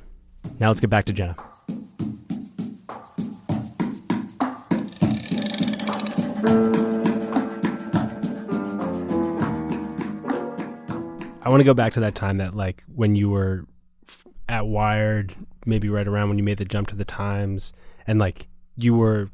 Now 0.59 0.67
let's 0.67 0.79
get 0.79 0.91
back 0.91 1.05
to 1.05 1.13
Jenna. 1.13 1.35
I 6.43 6.47
want 11.49 11.59
to 11.59 11.63
go 11.63 11.75
back 11.75 11.93
to 11.93 11.99
that 11.99 12.15
time 12.15 12.37
that 12.37 12.55
like 12.55 12.83
when 12.95 13.15
you 13.15 13.29
were 13.29 13.65
at 14.49 14.65
Wired, 14.65 15.35
maybe 15.65 15.87
right 15.89 16.07
around 16.07 16.29
when 16.29 16.39
you 16.39 16.43
made 16.43 16.57
the 16.57 16.65
jump 16.65 16.87
to 16.87 16.95
the 16.95 17.05
Times, 17.05 17.73
and 18.07 18.17
like 18.17 18.47
you 18.75 18.95
were 18.95 19.29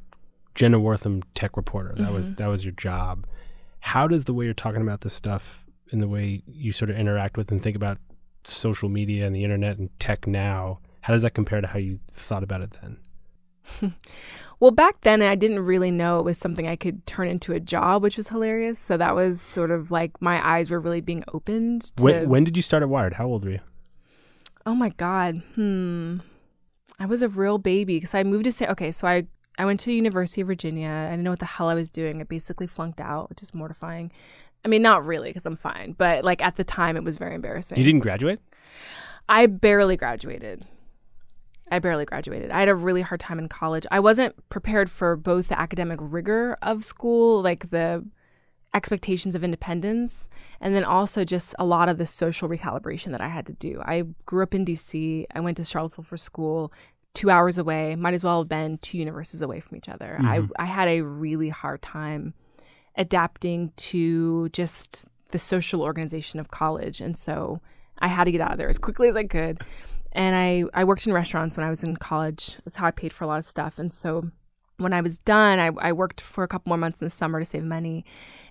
Jenna 0.55 0.79
Wortham 0.79 1.23
tech 1.33 1.55
reporter. 1.55 1.93
That 1.95 2.11
was 2.11 2.25
mm-hmm. 2.25 2.35
that 2.35 2.47
was 2.47 2.65
your 2.65 2.73
job. 2.73 3.25
How 3.79 4.07
does 4.07 4.25
the 4.25 4.33
way 4.33 4.43
you're 4.45 4.53
talking 4.53 4.81
about 4.81 5.01
this 5.01 5.13
stuff 5.13 5.65
and 5.91 6.01
the 6.01 6.09
way 6.09 6.43
you 6.45 6.73
sort 6.73 6.89
of 6.89 6.97
interact 6.97 7.37
with 7.37 7.51
and 7.51 7.63
think 7.63 7.77
about 7.77 7.99
social 8.43 8.89
media 8.89 9.25
and 9.25 9.33
the 9.33 9.45
internet 9.45 9.77
and 9.77 9.89
tech 9.99 10.27
now, 10.27 10.79
how 11.01 11.13
does 11.13 11.21
that 11.21 11.33
compare 11.33 11.61
to 11.61 11.67
how 11.67 11.79
you 11.79 11.99
thought 12.11 12.43
about 12.43 12.61
it 12.61 12.75
then? 12.81 12.97
Well, 14.59 14.71
back 14.71 15.01
then 15.01 15.21
I 15.21 15.35
didn't 15.35 15.59
really 15.59 15.91
know 15.91 16.17
it 16.19 16.25
was 16.25 16.37
something 16.37 16.67
I 16.67 16.75
could 16.75 17.05
turn 17.05 17.27
into 17.27 17.53
a 17.53 17.59
job, 17.59 18.01
which 18.01 18.17
was 18.17 18.29
hilarious. 18.29 18.79
So 18.79 18.97
that 18.97 19.13
was 19.15 19.39
sort 19.39 19.69
of 19.69 19.91
like 19.91 20.19
my 20.19 20.45
eyes 20.45 20.71
were 20.71 20.79
really 20.79 21.01
being 21.01 21.23
opened 21.31 21.95
to 21.97 22.03
When, 22.03 22.29
when 22.29 22.43
did 22.43 22.55
you 22.55 22.63
start 22.63 22.81
at 22.81 22.89
Wired? 22.89 23.13
How 23.13 23.27
old 23.27 23.45
were 23.45 23.51
you? 23.51 23.59
Oh 24.65 24.73
my 24.73 24.89
god. 24.89 25.43
Hmm. 25.55 26.17
I 26.99 27.05
was 27.05 27.21
a 27.21 27.29
real 27.29 27.59
baby 27.59 27.97
because 27.97 28.15
I 28.15 28.23
moved 28.23 28.45
to 28.45 28.51
say 28.51 28.67
okay, 28.67 28.91
so 28.91 29.07
I 29.07 29.27
I 29.59 29.65
went 29.65 29.79
to 29.81 29.93
University 29.93 30.41
of 30.41 30.47
Virginia. 30.47 30.89
I 30.89 31.11
didn't 31.11 31.23
know 31.23 31.31
what 31.31 31.39
the 31.39 31.45
hell 31.45 31.69
I 31.69 31.75
was 31.75 31.91
doing. 31.91 32.19
I 32.19 32.23
basically 32.23 32.67
flunked 32.67 32.99
out, 32.99 33.29
which 33.29 33.43
is 33.43 33.53
mortifying. 33.53 34.11
I 34.65 34.67
mean, 34.67 34.81
not 34.81 35.05
really 35.05 35.29
because 35.29 35.45
I'm 35.45 35.55
fine, 35.55 35.93
but 35.97 36.23
like 36.23 36.41
at 36.41 36.55
the 36.55 36.63
time 36.63 36.97
it 36.97 37.03
was 37.03 37.17
very 37.17 37.35
embarrassing. 37.35 37.77
You 37.77 37.83
didn't 37.83 38.01
graduate? 38.01 38.39
I 39.29 39.45
barely 39.45 39.97
graduated. 39.97 40.65
I 41.69 41.79
barely 41.79 42.05
graduated. 42.05 42.51
I 42.51 42.59
had 42.59 42.69
a 42.69 42.75
really 42.75 43.01
hard 43.01 43.19
time 43.19 43.39
in 43.39 43.49
college. 43.49 43.85
I 43.91 43.99
wasn't 43.99 44.35
prepared 44.49 44.89
for 44.89 45.15
both 45.15 45.49
the 45.49 45.59
academic 45.59 45.99
rigor 46.01 46.57
of 46.61 46.85
school, 46.85 47.41
like 47.41 47.69
the 47.69 48.05
expectations 48.73 49.35
of 49.35 49.43
independence, 49.43 50.29
and 50.61 50.75
then 50.75 50.83
also 50.83 51.25
just 51.25 51.55
a 51.59 51.65
lot 51.65 51.89
of 51.89 51.97
the 51.97 52.05
social 52.05 52.47
recalibration 52.47 53.11
that 53.11 53.21
I 53.21 53.27
had 53.27 53.45
to 53.47 53.53
do. 53.53 53.81
I 53.83 54.03
grew 54.25 54.43
up 54.43 54.53
in 54.53 54.65
DC. 54.65 55.25
I 55.33 55.39
went 55.39 55.57
to 55.57 55.65
Charlottesville 55.65 56.05
for 56.05 56.17
school, 56.17 56.71
two 57.13 57.29
hours 57.29 57.57
away. 57.57 57.95
Might 57.95 58.13
as 58.13 58.23
well 58.23 58.41
have 58.41 58.49
been 58.49 58.77
two 58.77 58.97
universes 58.97 59.41
away 59.41 59.59
from 59.59 59.77
each 59.77 59.89
other. 59.89 60.17
I, 60.19 60.39
mm-hmm. 60.39 60.51
I 60.57 60.65
had 60.65 60.87
a 60.87 61.01
really 61.01 61.49
hard 61.49 61.81
time 61.81 62.33
adapting 62.95 63.71
to 63.77 64.49
just 64.49 65.07
the 65.31 65.39
social 65.39 65.81
organization 65.81 66.39
of 66.39 66.51
college. 66.51 67.01
And 67.01 67.17
so 67.17 67.59
I 67.99 68.07
had 68.07 68.25
to 68.25 68.31
get 68.31 68.41
out 68.41 68.51
of 68.51 68.57
there 68.57 68.69
as 68.69 68.77
quickly 68.77 69.07
as 69.09 69.17
I 69.17 69.23
could. 69.23 69.61
And 70.17 70.35
I, 70.35 70.63
I 70.73 70.83
worked 70.83 71.05
in 71.05 71.13
restaurants 71.13 71.55
when 71.55 71.65
I 71.65 71.69
was 71.69 71.83
in 71.83 71.95
college. 71.95 72.57
That's 72.65 72.77
how 72.77 72.87
I 72.87 72.91
paid 72.91 73.13
for 73.13 73.23
a 73.23 73.27
lot 73.27 73.37
of 73.37 73.45
stuff. 73.45 73.77
And 73.77 73.93
so 73.93 74.31
when 74.77 74.91
I 74.91 74.99
was 74.99 75.19
done, 75.19 75.59
I, 75.59 75.67
I 75.77 75.93
worked 75.93 76.21
for 76.21 76.43
a 76.43 76.47
couple 76.47 76.71
more 76.71 76.77
months 76.77 76.99
in 76.99 77.05
the 77.05 77.11
summer 77.11 77.39
to 77.39 77.45
save 77.45 77.63
money 77.63 78.03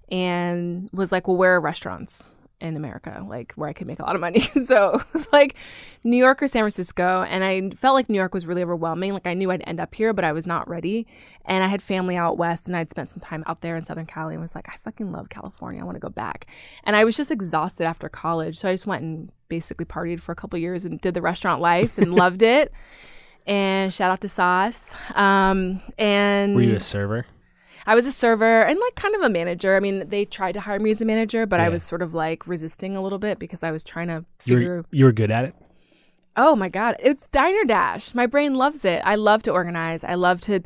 and 0.09 0.88
was 0.92 1.11
like, 1.11 1.26
well, 1.26 1.37
where 1.37 1.57
are 1.57 1.61
restaurants 1.61 2.31
in 2.60 2.76
America? 2.76 3.24
Like 3.26 3.52
where 3.54 3.68
I 3.68 3.72
could 3.72 3.86
make 3.86 3.98
a 3.98 4.02
lot 4.02 4.14
of 4.14 4.20
money. 4.20 4.40
so 4.64 5.00
it 5.00 5.12
was 5.12 5.28
like 5.32 5.56
New 6.04 6.16
York 6.16 6.42
or 6.42 6.48
San 6.48 6.62
Francisco. 6.62 7.22
And 7.28 7.44
I 7.44 7.70
felt 7.76 7.94
like 7.94 8.08
New 8.08 8.16
York 8.16 8.34
was 8.34 8.46
really 8.46 8.62
overwhelming. 8.62 9.12
Like 9.12 9.26
I 9.26 9.34
knew 9.34 9.50
I'd 9.50 9.62
end 9.66 9.80
up 9.80 9.94
here, 9.94 10.12
but 10.12 10.24
I 10.24 10.32
was 10.32 10.46
not 10.46 10.68
ready. 10.68 11.06
And 11.44 11.62
I 11.62 11.66
had 11.66 11.82
family 11.82 12.16
out 12.16 12.38
west 12.38 12.66
and 12.66 12.76
I'd 12.76 12.90
spent 12.90 13.10
some 13.10 13.20
time 13.20 13.44
out 13.46 13.60
there 13.60 13.76
in 13.76 13.84
Southern 13.84 14.06
Cali 14.06 14.34
and 14.34 14.42
was 14.42 14.54
like, 14.54 14.68
I 14.68 14.76
fucking 14.84 15.12
love 15.12 15.28
California. 15.28 15.80
I 15.80 15.84
want 15.84 15.96
to 15.96 16.00
go 16.00 16.08
back. 16.10 16.46
And 16.84 16.96
I 16.96 17.04
was 17.04 17.16
just 17.16 17.30
exhausted 17.30 17.84
after 17.84 18.08
college. 18.08 18.58
So 18.58 18.68
I 18.68 18.72
just 18.74 18.86
went 18.86 19.02
and 19.02 19.30
basically 19.48 19.84
partied 19.84 20.20
for 20.20 20.32
a 20.32 20.36
couple 20.36 20.58
years 20.58 20.84
and 20.84 21.00
did 21.00 21.14
the 21.14 21.22
restaurant 21.22 21.60
life 21.60 21.98
and 21.98 22.14
loved 22.14 22.42
it. 22.42 22.72
And 23.46 23.94
shout 23.94 24.10
out 24.10 24.20
to 24.22 24.28
Sauce. 24.28 24.90
Um, 25.14 25.80
and 25.98 26.56
Were 26.56 26.62
you 26.62 26.74
a 26.74 26.80
server? 26.80 27.26
I 27.87 27.94
was 27.94 28.07
a 28.07 28.12
server 28.12 28.62
and 28.62 28.79
like 28.79 28.94
kind 28.96 29.14
of 29.14 29.22
a 29.22 29.29
manager. 29.29 29.77
I 29.77 29.81
mean, 29.81 30.09
they 30.09 30.25
tried 30.25 30.53
to 30.53 30.61
hire 30.61 30.81
me 30.81 30.90
as 30.90 31.01
a 31.01 31.05
manager, 31.05 31.46
but 31.46 31.61
I 31.61 31.68
was 31.68 31.83
sort 31.83 32.03
of 32.03 32.14
like 32.14 32.46
resisting 32.46 32.96
a 32.96 33.03
little 33.03 33.18
bit 33.18 33.38
because 33.38 33.62
I 33.62 33.70
was 33.70 33.85
trying 33.85 34.09
to 34.09 34.25
You 34.44 34.57
figure. 34.57 34.77
were, 34.79 34.85
you 34.90 35.05
were 35.05 35.12
good 35.12 35.31
at 35.31 35.44
it? 35.44 35.55
Oh 36.38 36.55
my 36.55 36.68
god, 36.68 36.96
it's 36.99 37.29
Diner 37.29 37.64
Dash. 37.64 38.14
My 38.14 38.27
brain 38.27 38.55
loves 38.57 38.85
it. 38.85 39.01
I 39.05 39.14
love 39.14 39.42
to 39.44 39.53
organize. 39.53 40.05
I 40.05 40.14
love 40.14 40.40
to. 40.42 40.61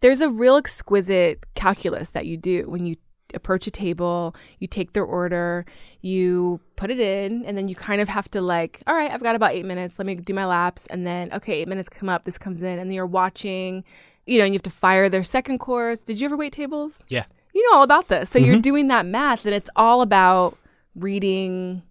There's 0.00 0.20
a 0.20 0.28
real 0.28 0.54
exquisite 0.56 1.44
calculus 1.54 2.10
that 2.10 2.26
you 2.26 2.36
do 2.36 2.70
when 2.70 2.86
you 2.86 2.96
approach 3.34 3.66
a 3.66 3.72
table. 3.72 4.36
You 4.60 4.68
take 4.68 4.92
their 4.92 5.04
order, 5.04 5.64
you 6.00 6.60
put 6.76 6.92
it 6.92 7.00
in, 7.00 7.44
and 7.44 7.58
then 7.58 7.68
you 7.68 7.74
kind 7.74 8.00
of 8.00 8.08
have 8.08 8.30
to 8.32 8.40
like, 8.40 8.82
all 8.86 8.94
right, 8.94 9.10
I've 9.10 9.22
got 9.22 9.34
about 9.34 9.52
eight 9.52 9.64
minutes. 9.64 9.98
Let 9.98 10.06
me 10.06 10.14
do 10.14 10.32
my 10.32 10.46
laps, 10.46 10.86
and 10.90 11.04
then 11.04 11.32
okay, 11.32 11.54
eight 11.54 11.66
minutes 11.68 11.88
come 11.88 12.08
up. 12.08 12.24
This 12.24 12.38
comes 12.38 12.62
in, 12.62 12.78
and 12.78 12.88
then 12.88 12.92
you're 12.92 13.04
watching. 13.06 13.82
You 14.26 14.38
know, 14.38 14.44
and 14.44 14.52
you 14.54 14.58
have 14.58 14.62
to 14.64 14.70
fire 14.70 15.08
their 15.08 15.24
second 15.24 15.58
course. 15.58 16.00
Did 16.00 16.20
you 16.20 16.24
ever 16.26 16.36
wait 16.36 16.52
tables? 16.52 17.02
Yeah. 17.08 17.24
you 17.54 17.62
know 17.70 17.78
all 17.78 17.84
about 17.84 18.08
this. 18.08 18.28
So 18.30 18.38
you're 18.38 18.58
doing 18.60 18.88
that 18.88 19.06
math, 19.06 19.44
and 19.46 19.54
it's 19.54 19.70
all 19.76 20.02
about 20.02 20.58
reading 20.96 21.82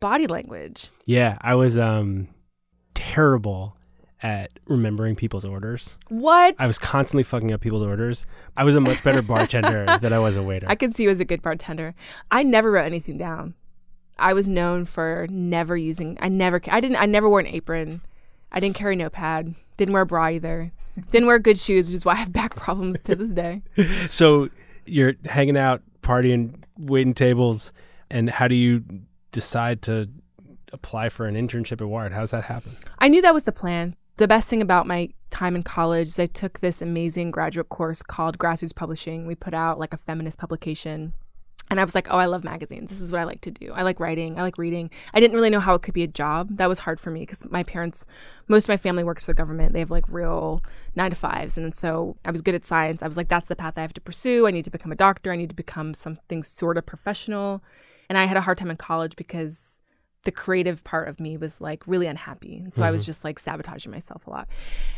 body 0.00 0.26
language. 0.26 0.88
Yeah, 1.06 1.38
I 1.40 1.54
was 1.54 1.78
um 1.78 2.28
terrible 2.94 3.76
at 4.22 4.50
remembering 4.66 5.14
people's 5.14 5.44
orders. 5.44 5.98
What? 6.08 6.54
I 6.58 6.66
was 6.66 6.78
constantly 6.78 7.22
fucking 7.24 7.52
up 7.52 7.60
people's 7.60 7.82
orders. 7.82 8.24
I 8.56 8.64
was 8.64 8.74
a 8.74 8.80
much 8.80 9.02
better 9.04 9.20
bartender 9.32 9.98
than 10.00 10.12
I 10.12 10.18
was 10.18 10.36
a 10.36 10.42
waiter. 10.42 10.66
I 10.68 10.74
could 10.76 10.94
see 10.96 11.02
you 11.04 11.10
as 11.10 11.20
a 11.20 11.24
good 11.24 11.42
bartender. 11.42 11.94
I 12.30 12.42
never 12.42 12.70
wrote 12.70 12.86
anything 12.86 13.18
down. 13.18 13.54
I 14.18 14.32
was 14.32 14.46
known 14.48 14.84
for 14.86 15.26
never 15.28 15.76
using. 15.76 16.16
I 16.20 16.28
never. 16.28 16.60
I 16.68 16.80
didn't. 16.80 16.96
I 16.96 17.06
never 17.06 17.28
wore 17.28 17.40
an 17.40 17.46
apron. 17.48 18.00
I 18.50 18.60
didn't 18.60 18.76
carry 18.76 18.96
notepad. 18.96 19.54
Didn't 19.76 19.92
wear 19.92 20.02
a 20.02 20.06
bra 20.06 20.26
either. 20.28 20.72
Didn't 21.10 21.26
wear 21.26 21.38
good 21.38 21.58
shoes, 21.58 21.88
which 21.88 21.96
is 21.96 22.04
why 22.04 22.12
I 22.12 22.16
have 22.16 22.32
back 22.32 22.54
problems 22.56 23.00
to 23.00 23.14
this 23.14 23.30
day. 23.30 23.62
so 24.08 24.48
you're 24.86 25.14
hanging 25.24 25.56
out, 25.56 25.82
partying, 26.02 26.62
waiting 26.78 27.14
tables, 27.14 27.72
And 28.10 28.30
how 28.30 28.48
do 28.48 28.54
you 28.54 28.84
decide 29.32 29.82
to 29.82 30.08
apply 30.72 31.08
for 31.08 31.26
an 31.26 31.34
internship 31.34 31.80
at 31.80 31.88
Wired? 31.88 32.12
How 32.12 32.20
does 32.20 32.30
that 32.32 32.44
happen? 32.44 32.76
I 32.98 33.08
knew 33.08 33.22
that 33.22 33.34
was 33.34 33.44
the 33.44 33.52
plan. 33.52 33.96
The 34.16 34.28
best 34.28 34.48
thing 34.48 34.62
about 34.62 34.86
my 34.86 35.10
time 35.30 35.56
in 35.56 35.64
college 35.64 36.08
is 36.08 36.18
I 36.18 36.26
took 36.26 36.60
this 36.60 36.80
amazing 36.80 37.32
graduate 37.32 37.68
course 37.68 38.02
called 38.02 38.38
Grassroots 38.38 38.74
Publishing. 38.74 39.26
We 39.26 39.34
put 39.34 39.54
out 39.54 39.78
like 39.78 39.92
a 39.92 39.98
feminist 39.98 40.38
publication. 40.38 41.14
And 41.74 41.80
I 41.80 41.84
was 41.84 41.96
like, 41.96 42.06
oh, 42.08 42.18
I 42.18 42.26
love 42.26 42.44
magazines. 42.44 42.88
This 42.88 43.00
is 43.00 43.10
what 43.10 43.20
I 43.20 43.24
like 43.24 43.40
to 43.40 43.50
do. 43.50 43.72
I 43.72 43.82
like 43.82 43.98
writing. 43.98 44.38
I 44.38 44.42
like 44.42 44.58
reading. 44.58 44.90
I 45.12 45.18
didn't 45.18 45.34
really 45.34 45.50
know 45.50 45.58
how 45.58 45.74
it 45.74 45.82
could 45.82 45.92
be 45.92 46.04
a 46.04 46.06
job. 46.06 46.56
That 46.58 46.68
was 46.68 46.78
hard 46.78 47.00
for 47.00 47.10
me 47.10 47.22
because 47.22 47.44
my 47.50 47.64
parents, 47.64 48.06
most 48.46 48.66
of 48.66 48.68
my 48.68 48.76
family 48.76 49.02
works 49.02 49.24
for 49.24 49.32
the 49.32 49.36
government. 49.36 49.72
They 49.72 49.80
have 49.80 49.90
like 49.90 50.04
real 50.08 50.62
nine 50.94 51.10
to 51.10 51.16
fives. 51.16 51.58
And 51.58 51.74
so 51.74 52.16
I 52.24 52.30
was 52.30 52.42
good 52.42 52.54
at 52.54 52.64
science. 52.64 53.02
I 53.02 53.08
was 53.08 53.16
like, 53.16 53.28
that's 53.28 53.48
the 53.48 53.56
path 53.56 53.74
I 53.76 53.80
have 53.80 53.92
to 53.94 54.00
pursue. 54.00 54.46
I 54.46 54.52
need 54.52 54.62
to 54.66 54.70
become 54.70 54.92
a 54.92 54.94
doctor. 54.94 55.32
I 55.32 55.36
need 55.36 55.48
to 55.48 55.54
become 55.56 55.94
something 55.94 56.44
sort 56.44 56.78
of 56.78 56.86
professional. 56.86 57.60
And 58.08 58.16
I 58.16 58.26
had 58.26 58.36
a 58.36 58.40
hard 58.40 58.56
time 58.56 58.70
in 58.70 58.76
college 58.76 59.16
because 59.16 59.80
the 60.22 60.30
creative 60.30 60.84
part 60.84 61.08
of 61.08 61.18
me 61.18 61.36
was 61.36 61.60
like 61.60 61.82
really 61.88 62.06
unhappy. 62.06 62.58
And 62.58 62.72
so 62.72 62.84
I 62.84 62.92
was 62.92 63.02
mm-hmm. 63.02 63.06
just 63.06 63.24
like 63.24 63.40
sabotaging 63.40 63.90
myself 63.90 64.28
a 64.28 64.30
lot. 64.30 64.48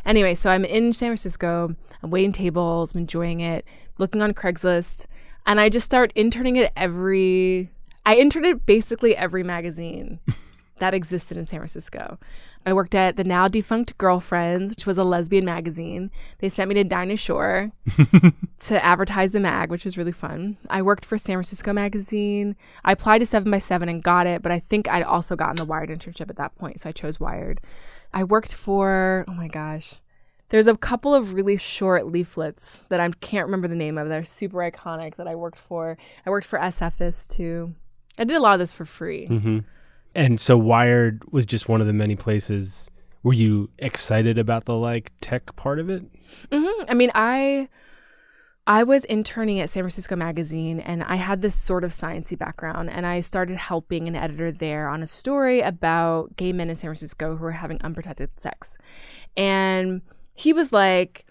Anyway, 0.04 0.34
so 0.34 0.50
I'm 0.50 0.66
in 0.66 0.92
San 0.92 1.08
Francisco. 1.08 1.74
I'm 2.02 2.10
waiting 2.10 2.32
tables. 2.32 2.94
I'm 2.94 3.00
enjoying 3.00 3.40
it, 3.40 3.64
looking 3.96 4.20
on 4.20 4.34
Craigslist. 4.34 5.06
And 5.46 5.60
I 5.60 5.68
just 5.68 5.86
start 5.86 6.12
interning 6.16 6.58
at 6.58 6.72
every, 6.76 7.70
I 8.04 8.16
interned 8.16 8.46
at 8.46 8.66
basically 8.66 9.16
every 9.16 9.44
magazine 9.44 10.18
that 10.78 10.92
existed 10.92 11.36
in 11.36 11.46
San 11.46 11.60
Francisco. 11.60 12.18
I 12.66 12.72
worked 12.72 12.96
at 12.96 13.16
the 13.16 13.22
now 13.22 13.46
defunct 13.46 13.96
Girlfriends, 13.96 14.70
which 14.70 14.86
was 14.86 14.98
a 14.98 15.04
lesbian 15.04 15.44
magazine. 15.44 16.10
They 16.40 16.48
sent 16.48 16.68
me 16.68 16.74
to 16.74 16.82
Dinah 16.82 17.16
Shore 17.16 17.70
to 18.58 18.84
advertise 18.84 19.30
the 19.30 19.38
mag, 19.38 19.70
which 19.70 19.84
was 19.84 19.96
really 19.96 20.10
fun. 20.10 20.56
I 20.68 20.82
worked 20.82 21.04
for 21.04 21.16
San 21.16 21.36
Francisco 21.36 21.72
Magazine. 21.72 22.56
I 22.84 22.90
applied 22.90 23.18
to 23.18 23.26
7 23.26 23.48
by 23.48 23.60
7 23.60 23.88
and 23.88 24.02
got 24.02 24.26
it, 24.26 24.42
but 24.42 24.50
I 24.50 24.58
think 24.58 24.88
I'd 24.88 25.04
also 25.04 25.36
gotten 25.36 25.54
the 25.54 25.64
Wired 25.64 25.90
internship 25.90 26.28
at 26.28 26.36
that 26.36 26.56
point, 26.56 26.80
so 26.80 26.88
I 26.88 26.92
chose 26.92 27.20
Wired. 27.20 27.60
I 28.12 28.24
worked 28.24 28.52
for, 28.52 29.24
oh 29.28 29.34
my 29.34 29.46
gosh, 29.46 30.00
there's 30.48 30.66
a 30.66 30.76
couple 30.76 31.14
of 31.14 31.32
really 31.32 31.56
short 31.56 32.06
leaflets 32.06 32.84
that 32.88 33.00
I 33.00 33.10
can't 33.20 33.46
remember 33.46 33.68
the 33.68 33.74
name 33.74 33.98
of. 33.98 34.08
They're 34.08 34.24
super 34.24 34.58
iconic 34.58 35.16
that 35.16 35.26
I 35.26 35.34
worked 35.34 35.58
for. 35.58 35.98
I 36.24 36.30
worked 36.30 36.46
for 36.46 36.58
SFIS 36.58 37.28
too. 37.28 37.74
I 38.18 38.24
did 38.24 38.36
a 38.36 38.40
lot 38.40 38.54
of 38.54 38.60
this 38.60 38.72
for 38.72 38.84
free. 38.84 39.28
Mm-hmm. 39.28 39.58
And 40.14 40.40
so 40.40 40.56
Wired 40.56 41.22
was 41.30 41.44
just 41.44 41.68
one 41.68 41.80
of 41.80 41.86
the 41.86 41.92
many 41.92 42.16
places. 42.16 42.90
Were 43.22 43.34
you 43.34 43.70
excited 43.78 44.38
about 44.38 44.64
the 44.64 44.76
like 44.76 45.12
tech 45.20 45.54
part 45.56 45.78
of 45.78 45.90
it? 45.90 46.04
hmm 46.50 46.84
I 46.88 46.94
mean, 46.94 47.10
I 47.14 47.68
I 48.68 48.82
was 48.82 49.04
interning 49.04 49.60
at 49.60 49.70
San 49.70 49.82
Francisco 49.82 50.16
Magazine, 50.16 50.80
and 50.80 51.04
I 51.04 51.16
had 51.16 51.40
this 51.40 51.54
sort 51.54 51.84
of 51.84 51.92
sciencey 51.92 52.36
background, 52.36 52.90
and 52.90 53.06
I 53.06 53.20
started 53.20 53.58
helping 53.58 54.08
an 54.08 54.16
editor 54.16 54.50
there 54.50 54.88
on 54.88 55.04
a 55.04 55.06
story 55.06 55.60
about 55.60 56.36
gay 56.36 56.52
men 56.52 56.68
in 56.68 56.74
San 56.74 56.88
Francisco 56.88 57.36
who 57.36 57.44
were 57.44 57.52
having 57.52 57.80
unprotected 57.82 58.30
sex, 58.40 58.76
and 59.36 60.02
he 60.36 60.52
was 60.52 60.72
like 60.72 61.26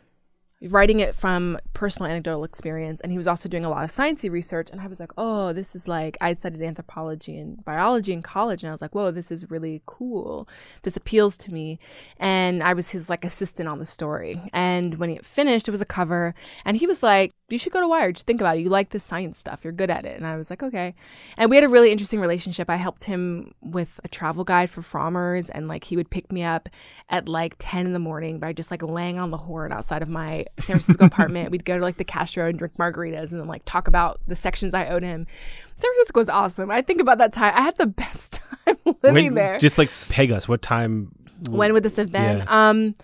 writing 0.61 0.99
it 0.99 1.13
from 1.13 1.59
personal 1.73 2.09
anecdotal 2.09 2.43
experience 2.43 3.01
and 3.01 3.11
he 3.11 3.17
was 3.17 3.27
also 3.27 3.47
doing 3.47 3.65
a 3.65 3.69
lot 3.69 3.83
of 3.83 3.89
sciencey 3.89 4.31
research 4.31 4.69
and 4.71 4.79
i 4.79 4.87
was 4.87 4.99
like 4.99 5.11
oh 5.17 5.51
this 5.51 5.75
is 5.75 5.87
like 5.87 6.17
i 6.21 6.33
studied 6.33 6.61
anthropology 6.61 7.37
and 7.37 7.63
biology 7.65 8.13
in 8.13 8.21
college 8.21 8.63
and 8.63 8.69
i 8.69 8.73
was 8.73 8.81
like 8.81 8.95
whoa 8.95 9.11
this 9.11 9.31
is 9.31 9.49
really 9.51 9.81
cool. 9.85 10.47
This 10.83 10.97
appeals 10.97 11.37
to 11.37 11.53
me. 11.53 11.79
And 12.17 12.63
i 12.63 12.73
was 12.73 12.89
his 12.89 13.09
like 13.09 13.25
assistant 13.25 13.67
on 13.69 13.79
the 13.79 13.85
story. 13.85 14.41
And 14.53 14.97
when 14.97 15.09
it 15.09 15.25
finished 15.25 15.67
it 15.67 15.71
was 15.71 15.81
a 15.81 15.85
cover 15.85 16.33
and 16.63 16.77
he 16.77 16.87
was 16.87 17.03
like 17.03 17.33
you 17.49 17.58
should 17.60 17.71
go 17.71 17.79
to 17.79 17.88
wired 17.88 18.15
just 18.15 18.25
think 18.25 18.41
about 18.41 18.58
it 18.58 18.62
you 18.62 18.69
like 18.69 18.89
this 18.89 19.03
science 19.03 19.38
stuff 19.38 19.60
you're 19.63 19.71
good 19.71 19.89
at 19.91 20.03
it 20.03 20.17
and 20.17 20.25
i 20.25 20.36
was 20.36 20.49
like 20.49 20.63
okay 20.63 20.95
and 21.38 21.49
we 21.49 21.55
had 21.55 21.63
a 21.63 21.69
really 21.69 21.91
interesting 21.91 22.19
relationship 22.19 22.69
i 22.71 22.75
helped 22.75 23.03
him 23.03 23.53
with 23.62 23.99
a 24.03 24.08
travel 24.08 24.43
guide 24.43 24.69
for 24.69 24.81
Frommer's 24.81 25.49
and 25.51 25.67
like 25.67 25.84
he 25.84 25.95
would 25.95 26.10
pick 26.10 26.31
me 26.31 26.41
up 26.43 26.69
at 27.10 27.27
like 27.27 27.55
10 27.60 27.86
in 27.86 27.93
the 27.93 27.99
morning 27.99 28.39
by 28.39 28.51
just 28.51 28.71
like 28.71 28.81
laying 28.81 29.19
on 29.19 29.29
the 29.31 29.38
horn 29.38 29.71
outside 29.71 30.01
of 30.01 30.10
my 30.10 30.45
San 30.60 30.79
Francisco 30.79 31.05
apartment. 31.12 31.51
We'd 31.51 31.65
go 31.65 31.77
to 31.77 31.84
like 31.84 31.97
the 31.97 32.03
Castro 32.03 32.47
and 32.49 32.58
drink 32.58 32.73
margaritas 32.77 33.31
and 33.31 33.39
then 33.39 33.47
like 33.47 33.63
talk 33.65 33.88
about 33.88 34.19
the 34.27 34.36
sections 34.36 34.73
I 34.73 34.88
owed 34.88 35.03
him. 35.03 35.27
San 35.75 35.91
Francisco 35.93 36.19
was 36.19 36.29
awesome. 36.29 36.71
I 36.71 36.81
think 36.81 36.99
about 37.01 37.17
that 37.19 37.31
time. 37.34 37.53
I 37.55 37.62
had 37.62 37.75
the 37.77 37.86
best 37.88 38.39
time 38.65 38.77
living 39.03 39.25
When- 39.25 39.34
there. 39.36 39.60
Just 39.60 39.77
like 39.77 39.91
peg 40.10 40.31
us. 40.31 40.47
What 40.47 40.62
time? 40.62 41.12
when 41.49 41.73
would 41.73 41.84
this 41.84 41.97
have 41.97 42.12
been? 42.12 42.39
Yeah. 42.39 42.45
Um, 42.69 42.95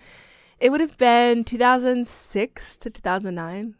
it 0.58 0.70
would 0.70 0.80
have 0.80 0.96
been 0.98 1.44
2006 1.44 2.76
to 2.78 2.90
2009, 2.90 3.74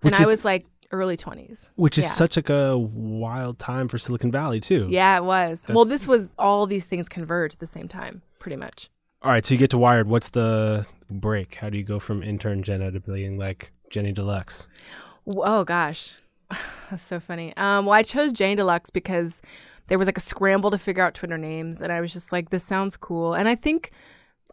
Which 0.00 0.14
and 0.14 0.20
I 0.20 0.22
is- 0.22 0.28
was 0.28 0.44
like 0.44 0.64
early 0.90 1.16
20s. 1.16 1.68
Which 1.76 1.98
is 1.98 2.04
yeah. 2.04 2.10
such 2.10 2.36
like 2.36 2.48
a 2.48 2.78
wild 2.78 3.58
time 3.58 3.88
for 3.88 3.98
Silicon 3.98 4.30
Valley 4.30 4.60
too. 4.60 4.86
Yeah, 4.90 5.18
it 5.18 5.24
was. 5.24 5.62
well, 5.68 5.84
this 5.84 6.06
was 6.06 6.28
all 6.38 6.66
these 6.66 6.84
things 6.84 7.08
converge 7.08 7.54
at 7.54 7.60
the 7.60 7.66
same 7.66 7.88
time, 7.88 8.22
pretty 8.38 8.56
much. 8.56 8.88
All 9.22 9.30
right, 9.32 9.44
so 9.44 9.52
you 9.54 9.58
get 9.58 9.70
to 9.70 9.78
Wired. 9.78 10.08
What's 10.08 10.28
the 10.28 10.86
break? 11.10 11.56
How 11.56 11.68
do 11.70 11.76
you 11.76 11.84
go 11.84 11.98
from 11.98 12.22
intern 12.22 12.62
Jenna 12.62 12.90
to 12.92 13.00
being 13.00 13.36
like 13.36 13.72
Jenny 13.90 14.12
Deluxe? 14.12 14.68
Oh 15.26 15.64
gosh, 15.64 16.18
that's 16.90 17.02
so 17.02 17.18
funny. 17.20 17.54
Um, 17.56 17.84
well, 17.86 17.94
I 17.94 18.02
chose 18.02 18.32
Jane 18.32 18.56
Deluxe 18.56 18.90
because 18.90 19.42
there 19.88 19.98
was 19.98 20.06
like 20.06 20.16
a 20.18 20.22
scramble 20.22 20.70
to 20.70 20.78
figure 20.78 21.02
out 21.02 21.14
Twitter 21.14 21.36
names, 21.36 21.82
and 21.82 21.92
I 21.92 22.00
was 22.00 22.12
just 22.12 22.30
like, 22.32 22.50
this 22.50 22.64
sounds 22.64 22.96
cool. 22.96 23.34
And 23.34 23.48
I 23.48 23.56
think 23.56 23.90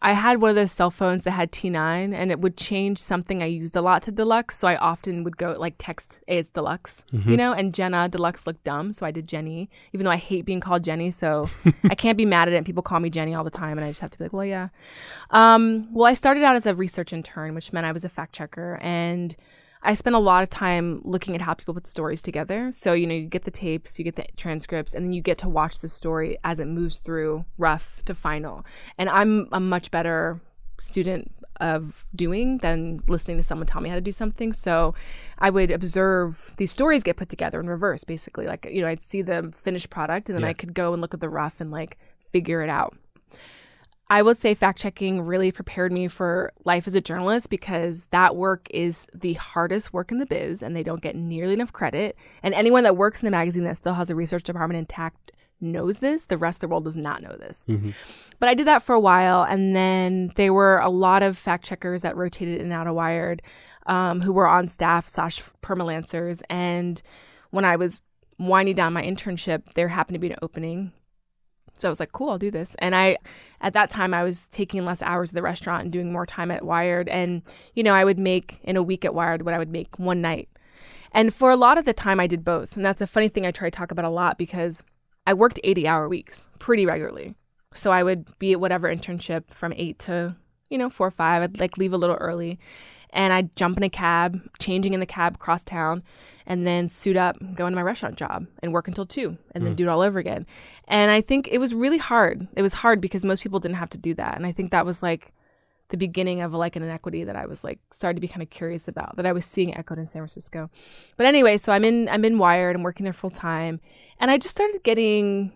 I 0.02 0.14
had 0.14 0.42
one 0.42 0.50
of 0.50 0.56
those 0.56 0.72
cell 0.72 0.92
phones 0.92 1.24
that 1.24 1.32
had 1.32 1.52
T9, 1.52 2.14
and 2.14 2.30
it 2.30 2.40
would 2.40 2.58
change 2.58 3.00
something 3.00 3.42
I 3.42 3.46
used 3.46 3.76
a 3.76 3.82
lot 3.82 4.02
to 4.04 4.12
Deluxe. 4.12 4.58
So 4.58 4.68
I 4.68 4.76
often 4.76 5.24
would 5.24 5.38
go 5.38 5.56
like 5.58 5.76
text, 5.78 6.20
"Hey, 6.28 6.38
it's 6.38 6.50
Deluxe," 6.50 7.02
you 7.12 7.38
know. 7.38 7.54
And 7.54 7.74
Jenna 7.74 8.10
Deluxe 8.10 8.46
looked 8.46 8.64
dumb, 8.64 8.92
so 8.94 9.06
I 9.06 9.12
did 9.12 9.28
Jenny, 9.28 9.70
even 9.94 10.04
though 10.04 10.12
I 10.12 10.18
hate 10.18 10.46
being 10.46 10.60
called 10.60 10.84
Jenny. 10.84 11.12
So 11.12 11.50
I 11.90 11.96
can't 11.96 12.18
be 12.18 12.26
mad 12.26 12.48
at 12.48 12.54
it. 12.54 12.66
People 12.66 12.84
call 12.84 13.00
me 13.00 13.10
Jenny 13.10 13.34
all 13.34 13.44
the 13.44 13.50
time, 13.50 13.78
and 13.78 13.86
I 13.86 13.90
just 13.90 14.02
have 14.02 14.12
to 14.12 14.18
be 14.18 14.26
like, 14.26 14.34
well, 14.34 14.46
yeah. 14.46 14.68
Um, 15.32 15.88
well, 15.94 16.08
I 16.08 16.14
started 16.14 16.44
out 16.44 16.56
as 16.56 16.66
a 16.66 16.76
research 16.76 17.14
intern, 17.14 17.56
which 17.56 17.72
meant 17.72 17.86
I 17.86 17.92
was 17.92 18.04
a 18.04 18.10
fact 18.10 18.34
checker, 18.34 18.78
and 18.82 19.36
I 19.86 19.94
spent 19.94 20.16
a 20.16 20.20
lot 20.20 20.44
of 20.44 20.50
time 20.50 21.02
looking 21.04 21.36
at 21.36 21.42
how 21.42 21.54
people 21.54 21.74
put 21.74 21.88
stories 21.88 22.22
together. 22.22 22.72
So, 22.72 22.94
you 22.94 23.06
know, 23.06 23.14
you 23.14 23.28
get 23.28 23.44
the 23.44 23.52
tapes, 23.52 23.98
you 24.00 24.04
get 24.04 24.16
the 24.16 24.26
transcripts, 24.36 24.94
and 24.94 25.06
then 25.06 25.14
you 25.14 25.22
get 25.22 25.38
to 25.40 25.50
watch 25.50 25.80
the 25.80 25.88
story 25.88 26.38
as 26.44 26.60
it 26.60 26.66
moves 26.66 26.98
through 26.98 27.46
rough 27.58 28.02
to 28.06 28.16
final. 28.16 28.66
And 28.98 29.10
I'm 29.10 29.48
a 29.52 29.60
much 29.60 29.92
better 29.92 30.42
student 30.80 31.32
of 31.62 32.06
doing 32.14 32.58
than 32.58 33.02
listening 33.08 33.38
to 33.38 33.44
someone 33.44 33.68
tell 33.68 33.82
me 33.82 33.88
how 33.90 33.96
to 33.96 34.02
do 34.02 34.12
something. 34.12 34.52
So 34.52 34.94
I 35.38 35.50
would 35.50 35.72
observe 35.72 36.54
these 36.58 36.72
stories 36.72 37.04
get 37.04 37.16
put 37.16 37.30
together 37.30 37.60
in 37.60 37.70
reverse, 37.70 38.04
basically. 38.04 38.46
Like, 38.46 38.68
you 38.70 38.82
know, 38.82 38.88
I'd 38.88 39.04
see 39.04 39.22
the 39.22 39.54
finished 39.64 39.90
product 39.90 40.30
and 40.30 40.36
then 40.36 40.44
Yeah. 40.44 40.50
I 40.50 40.54
could 40.54 40.74
go 40.74 40.92
and 40.94 41.02
look 41.02 41.14
at 41.14 41.22
the 41.22 41.30
rough 41.30 41.62
and 41.62 41.72
like 41.72 41.98
figure 42.32 42.62
it 42.62 42.70
out. 42.70 42.98
I 44.10 44.22
would 44.22 44.38
say 44.38 44.54
fact 44.54 44.80
checking 44.80 45.22
really 45.22 45.52
prepared 45.52 45.92
me 45.92 46.08
for 46.08 46.54
life 46.64 46.86
as 46.88 46.94
a 46.94 47.02
journalist 47.02 47.50
because 47.50 48.06
that 48.12 48.36
work 48.36 48.68
is 48.70 49.08
the 49.14 49.34
hardest 49.34 49.94
work 49.94 50.12
in 50.12 50.20
the 50.20 50.28
biz 50.28 50.62
and 50.62 50.76
they 50.76 50.84
don't 50.84 51.02
get 51.02 51.16
nearly 51.16 51.54
enough 51.54 51.74
credit. 51.74 52.16
And 52.44 52.54
anyone 52.54 52.84
that 52.84 52.98
works 52.98 53.22
in 53.22 53.28
a 53.28 53.32
magazine 53.32 53.64
that 53.64 53.78
still 53.78 53.96
has 53.96 54.12
a 54.12 54.16
research 54.16 54.44
department 54.44 54.78
intact 54.78 55.32
knows 55.60 55.98
this. 56.00 56.26
The 56.26 56.38
rest 56.38 56.58
of 56.58 56.62
the 56.62 56.68
world 56.68 56.84
does 56.84 56.98
not 56.98 57.24
know 57.24 57.36
this. 57.36 57.64
But 58.40 58.50
I 58.50 58.54
did 58.54 58.68
that 58.68 58.84
for 58.84 58.94
a 58.94 59.00
while. 59.00 59.42
And 59.44 59.76
then 59.76 60.32
there 60.36 60.54
were 60.54 60.78
a 60.80 60.90
lot 60.90 61.24
of 61.24 61.38
fact 61.38 61.66
checkers 61.66 62.04
that 62.04 62.16
rotated 62.16 62.60
in 62.60 62.66
and 62.66 62.74
out 62.74 62.88
of 62.88 62.94
Wired 62.94 63.42
um, 63.88 64.22
who 64.22 64.34
were 64.34 64.48
on 64.48 64.68
staff 64.68 65.08
slash 65.08 65.42
permalancers. 65.64 66.44
And 66.50 67.02
when 67.50 67.66
I 67.66 67.76
was 67.76 68.02
winding 68.38 68.76
down 68.76 68.94
my 68.94 69.04
internship, 69.04 69.74
there 69.74 69.88
happened 69.88 70.16
to 70.16 70.20
be 70.20 70.30
an 70.30 70.38
opening 70.44 70.92
so 71.78 71.88
I 71.88 71.92
was 71.92 72.00
like, 72.00 72.12
cool, 72.12 72.30
I'll 72.30 72.38
do 72.38 72.52
this. 72.52 72.76
And 72.80 72.96
I, 72.96 73.18
at 73.62 73.74
that 73.74 73.90
time, 73.90 74.14
I 74.14 74.24
was 74.24 74.48
taking 74.48 74.86
less 74.86 75.02
hours 75.02 75.32
at 75.32 75.36
the 75.36 75.42
restaurant 75.42 75.84
and 75.84 75.92
doing 75.92 76.12
more 76.12 76.26
time 76.26 76.52
at 76.52 76.64
Wired. 76.64 77.10
And, 77.10 77.42
you 77.74 77.84
know, 77.84 77.94
I 77.94 78.06
would 78.06 78.20
make 78.20 78.60
in 78.64 78.78
a 78.78 78.84
week 78.84 79.04
at 79.04 79.14
Wired 79.14 79.44
what 79.44 79.54
I 79.54 79.58
would 79.58 79.72
make 79.72 80.00
one 80.00 80.22
night. 80.22 80.50
And 81.12 81.34
for 81.34 81.50
a 81.50 81.56
lot 81.56 81.78
of 81.78 81.86
the 81.86 81.94
time, 81.94 82.20
I 82.20 82.28
did 82.28 82.44
both. 82.44 82.76
And 82.76 82.86
that's 82.86 83.02
a 83.02 83.08
funny 83.08 83.30
thing 83.30 83.46
I 83.46 83.52
try 83.52 83.70
to 83.70 83.76
talk 83.76 83.92
about 83.92 84.06
a 84.06 84.10
lot 84.10 84.38
because 84.38 84.82
I 85.28 85.34
worked 85.34 85.60
80 85.64 85.88
hour 85.88 86.08
weeks 86.08 86.46
pretty 86.60 86.86
regularly. 86.86 87.36
So 87.74 87.92
I 87.92 88.04
would 88.04 88.38
be 88.40 88.54
at 88.54 88.60
whatever 88.60 88.94
internship 88.94 89.44
from 89.52 89.74
eight 89.76 90.00
to, 90.00 90.36
you 90.70 90.78
know, 90.78 90.90
four 90.90 91.08
or 91.08 91.12
five. 91.12 91.42
I'd 91.42 91.60
like 91.60 91.78
leave 91.78 91.94
a 91.94 91.98
little 91.98 92.16
early 92.16 92.60
and 93.16 93.32
I'd 93.32 93.56
jump 93.56 93.78
in 93.78 93.84
a 93.84 93.90
cab, 93.90 94.40
changing 94.60 94.94
in 94.94 95.00
the 95.00 95.06
cab 95.06 95.36
across 95.36 95.64
town, 95.64 96.04
and 96.46 96.68
then 96.68 96.90
suit 96.90 97.16
up, 97.16 97.38
go 97.56 97.66
into 97.66 97.78
my 97.78 97.82
restaurant 97.82 98.18
job, 98.18 98.46
and 98.62 98.74
work 98.74 98.88
until 98.88 99.06
two, 99.06 99.38
and 99.56 99.66
then 99.66 99.72
hmm. 99.72 99.78
do 99.78 99.84
it 99.86 99.90
all 99.90 100.02
over 100.02 100.20
again. 100.20 100.46
And 100.90 101.10
I 101.10 101.22
think 101.22 101.48
it 101.50 101.58
was 101.58 101.74
really 101.74 101.98
hard. 101.98 102.48
It 102.56 102.62
was 102.62 102.74
hard 102.74 103.02
because 103.02 103.26
most 103.26 103.42
people 103.42 103.60
didn't 103.60 103.78
have 103.78 103.90
to 103.92 103.98
do 103.98 104.14
that, 104.16 104.36
and 104.36 104.46
I 104.46 104.52
think 104.52 104.72
that 104.72 104.86
was 104.86 105.02
like 105.02 105.32
the 105.90 105.98
beginning 105.98 106.42
of 106.42 106.54
like 106.54 106.76
an 106.76 106.84
inequity 106.84 107.24
that 107.24 107.36
I 107.36 107.46
was 107.46 107.64
like 107.64 107.80
started 107.94 108.16
to 108.16 108.22
be 108.22 108.28
kind 108.28 108.42
of 108.42 108.50
curious 108.50 108.88
about 108.88 109.16
that 109.16 109.26
I 109.26 109.32
was 109.32 109.46
seeing 109.46 109.76
echoed 109.78 110.00
in 110.00 110.08
San 110.08 110.22
Francisco. 110.22 110.70
But 111.16 111.26
anyway, 111.26 111.58
so 111.58 111.72
I'm 111.72 111.86
in 111.86 112.10
I'm 112.10 112.26
in 112.26 112.38
Wired. 112.38 112.76
I'm 112.76 112.84
working 112.84 113.06
there 113.06 113.14
full 113.14 113.30
time, 113.30 113.80
and 114.20 114.30
I 114.30 114.38
just 114.38 114.56
started 114.56 114.84
getting 114.84 115.54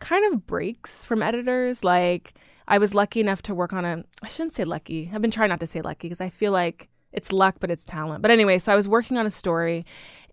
kind 0.00 0.32
of 0.32 0.46
breaks 0.46 1.04
from 1.04 1.22
editors. 1.22 1.84
Like 1.84 2.34
I 2.68 2.78
was 2.78 2.94
lucky 2.94 3.20
enough 3.20 3.42
to 3.42 3.54
work 3.54 3.72
on 3.72 3.84
a. 3.84 4.04
I 4.22 4.28
shouldn't 4.28 4.54
say 4.54 4.64
lucky. 4.64 5.10
I've 5.12 5.22
been 5.22 5.30
trying 5.30 5.48
not 5.48 5.60
to 5.60 5.66
say 5.66 5.82
lucky 5.82 6.08
because 6.08 6.20
I 6.20 6.28
feel 6.28 6.52
like 6.52 6.88
it's 7.12 7.32
luck, 7.32 7.56
but 7.60 7.70
it's 7.70 7.84
talent. 7.84 8.22
But 8.22 8.30
anyway, 8.30 8.58
so 8.58 8.72
I 8.72 8.76
was 8.76 8.88
working 8.88 9.18
on 9.18 9.26
a 9.26 9.30
story 9.30 9.84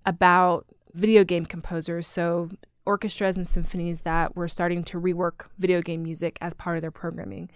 about 0.05 0.65
video 0.93 1.23
game 1.23 1.45
composers. 1.45 2.07
So 2.07 2.49
orchestras 2.85 3.37
and 3.37 3.47
symphonies 3.47 4.01
that 4.01 4.35
were 4.35 4.47
starting 4.47 4.83
to 4.83 4.99
rework 4.99 5.45
video 5.59 5.81
game 5.81 6.03
music 6.03 6.37
as 6.41 6.53
part 6.53 6.77
of 6.77 6.81
their 6.81 6.91
programming. 6.91 7.49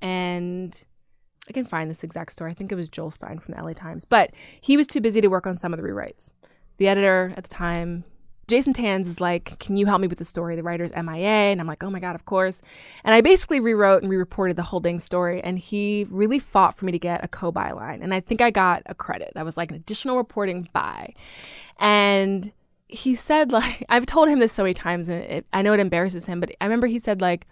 And 0.00 0.80
I 1.48 1.52
can 1.52 1.64
find 1.64 1.90
this 1.90 2.04
exact 2.04 2.32
story. 2.32 2.50
I 2.50 2.54
think 2.54 2.70
it 2.70 2.76
was 2.76 2.88
Joel 2.88 3.10
Stein 3.10 3.38
from 3.38 3.54
the 3.54 3.62
LA 3.62 3.72
Times, 3.72 4.04
but 4.04 4.30
he 4.60 4.76
was 4.76 4.86
too 4.86 5.00
busy 5.00 5.20
to 5.20 5.28
work 5.28 5.46
on 5.46 5.58
some 5.58 5.72
of 5.72 5.80
the 5.80 5.86
rewrites. 5.86 6.30
The 6.76 6.88
editor 6.88 7.34
at 7.36 7.44
the 7.44 7.48
time, 7.48 8.04
Jason 8.46 8.72
Tanz 8.72 9.08
is 9.08 9.20
like, 9.20 9.58
Can 9.58 9.76
you 9.76 9.86
help 9.86 10.00
me 10.00 10.06
with 10.06 10.18
the 10.18 10.24
story? 10.24 10.56
The 10.56 10.62
writer's 10.62 10.94
MIA. 10.94 11.50
And 11.50 11.60
I'm 11.60 11.66
like, 11.66 11.82
Oh 11.82 11.90
my 11.90 12.00
God, 12.00 12.14
of 12.14 12.24
course. 12.24 12.62
And 13.04 13.14
I 13.14 13.20
basically 13.20 13.60
rewrote 13.60 14.02
and 14.02 14.10
re 14.10 14.16
reported 14.16 14.56
the 14.56 14.62
whole 14.62 14.80
dang 14.80 15.00
story. 15.00 15.42
And 15.42 15.58
he 15.58 16.06
really 16.10 16.38
fought 16.38 16.76
for 16.76 16.84
me 16.84 16.92
to 16.92 16.98
get 16.98 17.24
a 17.24 17.28
co 17.28 17.52
byline. 17.52 18.02
And 18.02 18.14
I 18.14 18.20
think 18.20 18.40
I 18.40 18.50
got 18.50 18.82
a 18.86 18.94
credit. 18.94 19.32
That 19.34 19.44
was 19.44 19.56
like 19.56 19.70
an 19.70 19.76
additional 19.76 20.16
reporting 20.16 20.68
by. 20.72 21.14
And 21.78 22.52
he 22.88 23.14
said, 23.14 23.52
like, 23.52 23.84
I've 23.88 24.06
told 24.06 24.28
him 24.28 24.38
this 24.38 24.52
so 24.52 24.62
many 24.62 24.74
times, 24.74 25.08
and 25.08 25.22
it, 25.24 25.46
I 25.52 25.62
know 25.62 25.72
it 25.72 25.80
embarrasses 25.80 26.26
him, 26.26 26.40
but 26.40 26.50
I 26.60 26.64
remember 26.64 26.86
he 26.86 26.98
said, 26.98 27.20
like, 27.20 27.46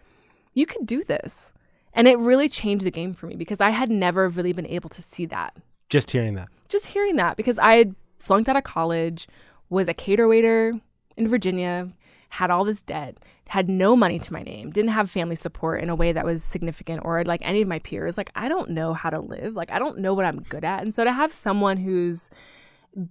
You 0.54 0.66
could 0.66 0.86
do 0.86 1.02
this. 1.04 1.52
And 1.94 2.08
it 2.08 2.18
really 2.18 2.48
changed 2.48 2.86
the 2.86 2.90
game 2.90 3.12
for 3.12 3.26
me 3.26 3.36
because 3.36 3.60
I 3.60 3.68
had 3.68 3.90
never 3.90 4.28
really 4.28 4.54
been 4.54 4.66
able 4.66 4.88
to 4.90 5.02
see 5.02 5.26
that. 5.26 5.54
Just 5.90 6.10
hearing 6.10 6.34
that. 6.36 6.48
Just 6.68 6.86
hearing 6.86 7.16
that 7.16 7.36
because 7.36 7.58
I 7.58 7.74
had 7.74 7.94
flunked 8.18 8.48
out 8.48 8.56
of 8.56 8.64
college, 8.64 9.28
was 9.72 9.88
a 9.88 9.94
cater 9.94 10.28
waiter 10.28 10.74
in 11.16 11.28
Virginia, 11.28 11.88
had 12.28 12.50
all 12.50 12.64
this 12.64 12.82
debt, 12.82 13.16
had 13.48 13.68
no 13.68 13.96
money 13.96 14.18
to 14.18 14.32
my 14.32 14.42
name, 14.42 14.70
didn't 14.70 14.90
have 14.90 15.10
family 15.10 15.34
support 15.34 15.82
in 15.82 15.88
a 15.88 15.94
way 15.94 16.12
that 16.12 16.24
was 16.24 16.44
significant 16.44 17.02
or 17.04 17.24
like 17.24 17.40
any 17.42 17.62
of 17.62 17.68
my 17.68 17.78
peers. 17.80 18.16
Like, 18.16 18.30
I 18.34 18.48
don't 18.48 18.70
know 18.70 18.92
how 18.92 19.10
to 19.10 19.20
live. 19.20 19.54
Like, 19.54 19.72
I 19.72 19.78
don't 19.78 19.98
know 19.98 20.14
what 20.14 20.24
I'm 20.24 20.40
good 20.42 20.64
at. 20.64 20.82
And 20.82 20.94
so 20.94 21.04
to 21.04 21.12
have 21.12 21.32
someone 21.32 21.78
who's 21.78 22.30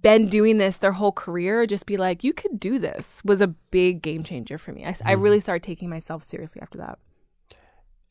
been 0.00 0.28
doing 0.28 0.58
this 0.58 0.76
their 0.76 0.92
whole 0.92 1.10
career 1.10 1.66
just 1.66 1.86
be 1.86 1.96
like, 1.96 2.22
you 2.22 2.32
could 2.32 2.60
do 2.60 2.78
this 2.78 3.20
was 3.24 3.40
a 3.40 3.48
big 3.48 4.00
game 4.00 4.22
changer 4.22 4.56
for 4.56 4.72
me. 4.72 4.84
I, 4.84 4.88
I 4.88 4.92
mm-hmm. 4.92 5.20
really 5.20 5.40
started 5.40 5.64
taking 5.64 5.88
myself 5.88 6.22
seriously 6.22 6.62
after 6.62 6.78
that. 6.78 6.98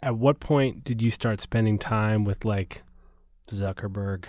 At 0.03 0.17
what 0.17 0.39
point 0.41 0.83
did 0.83 1.01
you 1.01 1.09
start 1.09 1.39
spending 1.39 1.79
time 1.79 2.25
with 2.25 2.43
like 2.43 2.83
Zuckerberg? 3.49 4.25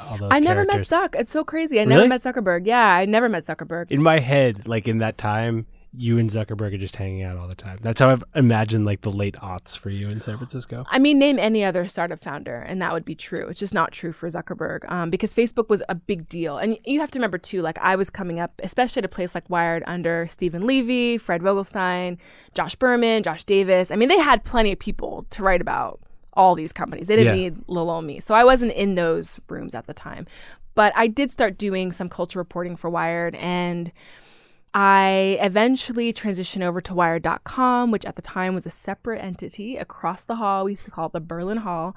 All 0.00 0.18
those 0.18 0.28
I 0.32 0.38
never 0.40 0.64
met 0.64 0.86
characters? 0.86 0.96
Zuck. 1.14 1.20
It's 1.20 1.30
so 1.32 1.44
crazy. 1.44 1.78
I 1.80 1.84
Really? 1.84 1.94
never 1.96 2.08
met 2.08 2.22
Zuckerberg. 2.22 2.66
Yeah, 2.66 2.86
I 2.94 3.04
never 3.04 3.28
met 3.28 3.44
Zuckerberg. 3.44 3.90
In 3.90 4.02
my 4.02 4.18
head, 4.18 4.68
like 4.68 4.86
in 4.88 4.98
that 4.98 5.18
time, 5.18 5.66
you 5.96 6.18
and 6.18 6.28
Zuckerberg 6.28 6.74
are 6.74 6.78
just 6.78 6.96
hanging 6.96 7.22
out 7.22 7.38
all 7.38 7.48
the 7.48 7.54
time. 7.54 7.78
That's 7.80 7.98
how 8.00 8.10
I've 8.10 8.22
imagined 8.34 8.84
like 8.84 9.00
the 9.00 9.10
late 9.10 9.36
aughts 9.36 9.76
for 9.76 9.88
you 9.88 10.10
in 10.10 10.20
San 10.20 10.36
Francisco. 10.36 10.84
I 10.90 10.98
mean, 10.98 11.18
name 11.18 11.38
any 11.38 11.64
other 11.64 11.88
startup 11.88 12.22
founder, 12.22 12.56
and 12.60 12.80
that 12.82 12.92
would 12.92 13.06
be 13.06 13.14
true. 13.14 13.48
It's 13.48 13.58
just 13.58 13.72
not 13.72 13.90
true 13.90 14.12
for 14.12 14.28
Zuckerberg 14.28 14.80
um, 14.92 15.08
because 15.08 15.34
Facebook 15.34 15.70
was 15.70 15.82
a 15.88 15.94
big 15.94 16.28
deal. 16.28 16.58
And 16.58 16.78
you 16.84 17.00
have 17.00 17.10
to 17.12 17.18
remember, 17.18 17.38
too, 17.38 17.62
like 17.62 17.78
I 17.78 17.96
was 17.96 18.10
coming 18.10 18.38
up, 18.38 18.52
especially 18.62 19.00
at 19.00 19.06
a 19.06 19.08
place 19.08 19.34
like 19.34 19.48
Wired 19.48 19.82
under 19.86 20.26
Stephen 20.30 20.66
Levy, 20.66 21.16
Fred 21.16 21.40
Vogelstein, 21.40 22.18
Josh 22.54 22.76
Bearman, 22.76 23.22
Josh 23.22 23.44
Davis. 23.44 23.90
I 23.90 23.96
mean, 23.96 24.10
they 24.10 24.18
had 24.18 24.44
plenty 24.44 24.72
of 24.72 24.78
people 24.78 25.26
to 25.30 25.42
write 25.42 25.62
about 25.62 26.00
all 26.38 26.54
these 26.54 26.72
companies. 26.72 27.08
They 27.08 27.16
didn't 27.16 27.36
Yeah. 27.36 27.50
need 27.50 27.68
me. 28.06 28.20
So 28.20 28.34
I 28.34 28.44
wasn't 28.44 28.72
in 28.72 28.94
those 28.94 29.38
rooms 29.48 29.74
at 29.74 29.86
the 29.86 29.92
time. 29.92 30.26
But 30.74 30.92
I 30.96 31.08
did 31.08 31.32
start 31.32 31.58
doing 31.58 31.90
some 31.92 32.08
culture 32.08 32.38
reporting 32.38 32.76
for 32.76 32.88
Wired 32.88 33.34
and 33.34 33.90
I 34.74 35.38
eventually 35.40 36.12
transitioned 36.12 36.62
over 36.62 36.80
to 36.82 36.94
Wired.com, 36.94 37.90
which 37.90 38.04
at 38.04 38.16
the 38.16 38.22
time 38.22 38.54
was 38.54 38.66
a 38.66 38.70
separate 38.70 39.18
entity 39.18 39.76
across 39.76 40.22
the 40.22 40.36
hall. 40.36 40.66
We 40.66 40.72
used 40.72 40.84
to 40.84 40.90
call 40.90 41.06
it 41.06 41.12
the 41.14 41.20
Berlin 41.20 41.56
Hall. 41.58 41.96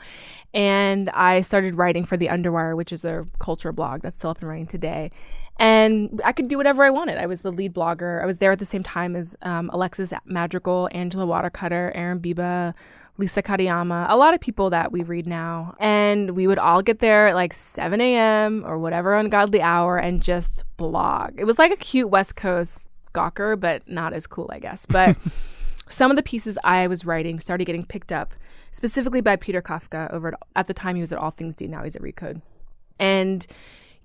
And 0.54 1.10
I 1.10 1.42
started 1.42 1.76
writing 1.76 2.06
for 2.06 2.16
The 2.18 2.28
Underwire, 2.28 2.76
which 2.76 2.94
is 2.94 3.04
a 3.04 3.28
culture 3.40 3.72
blog 3.74 4.02
that's 4.02 4.18
still 4.18 4.32
up 4.32 4.40
and 4.40 4.50
running 4.50 4.68
today. 4.68 5.12
And 5.60 6.22
I 6.26 6.32
could 6.32 6.48
do 6.48 6.58
whatever 6.58 6.84
I 6.84 6.90
wanted. 6.90 7.18
I 7.18 7.26
was 7.28 7.42
the 7.42 7.52
lead 7.52 7.74
blogger. 7.74 8.24
I 8.24 8.26
was 8.26 8.38
there 8.38 8.54
at 8.54 8.60
the 8.60 8.66
same 8.66 8.84
time 8.84 9.16
as 9.16 9.36
um, 9.44 9.70
Alexis 9.74 10.14
Madrigal, 10.26 10.90
Angela 10.94 11.28
Watercutter, 11.28 11.92
Erin 11.94 12.20
Biba, 12.20 12.74
Lisa 13.22 13.44
Katayama, 13.44 14.08
a 14.10 14.18
lot 14.18 14.34
of 14.34 14.42
people 14.42 14.72
that 14.72 14.92
we 14.92 15.04
read 15.04 15.28
now. 15.28 15.76
And 15.80 16.32
we 16.32 16.48
would 16.48 16.58
all 16.58 16.82
get 16.82 17.00
there 17.00 17.28
at 17.28 17.36
like 17.36 17.54
7 17.54 18.02
a.m. 18.02 18.64
or 18.66 18.80
whatever 18.80 19.16
ungodly 19.16 19.62
hour 19.62 19.98
and 19.98 20.22
just 20.22 20.64
blog. 20.76 21.40
It 21.40 21.46
was 21.46 21.60
like 21.60 21.72
a 21.72 21.78
cute 21.78 22.10
West 22.10 22.36
Coast 22.36 22.90
Gawker, 23.14 23.58
but 23.58 23.88
not 23.88 24.14
as 24.14 24.26
cool, 24.26 24.50
I 24.52 24.60
guess. 24.60 24.86
But 24.88 25.16
some 25.90 26.10
of 26.10 26.18
the 26.18 26.24
pieces 26.24 26.58
I 26.64 26.88
was 26.88 27.06
writing 27.06 27.40
started 27.40 27.66
getting 27.66 27.86
picked 27.86 28.12
up 28.12 28.34
specifically 28.72 29.22
by 29.22 29.36
Peter 29.36 29.62
Kafka 29.62 30.12
over 30.12 30.30
at, 30.30 30.34
at 30.56 30.68
the 30.68 30.74
time 30.74 30.96
he 30.96 31.02
was 31.02 31.12
at 31.12 31.20
All 31.20 31.32
Things 31.32 31.56
D, 31.56 31.68
now 31.68 31.84
he's 31.84 31.96
at 31.96 32.02
Recode. 32.02 32.42
And 33.00 33.46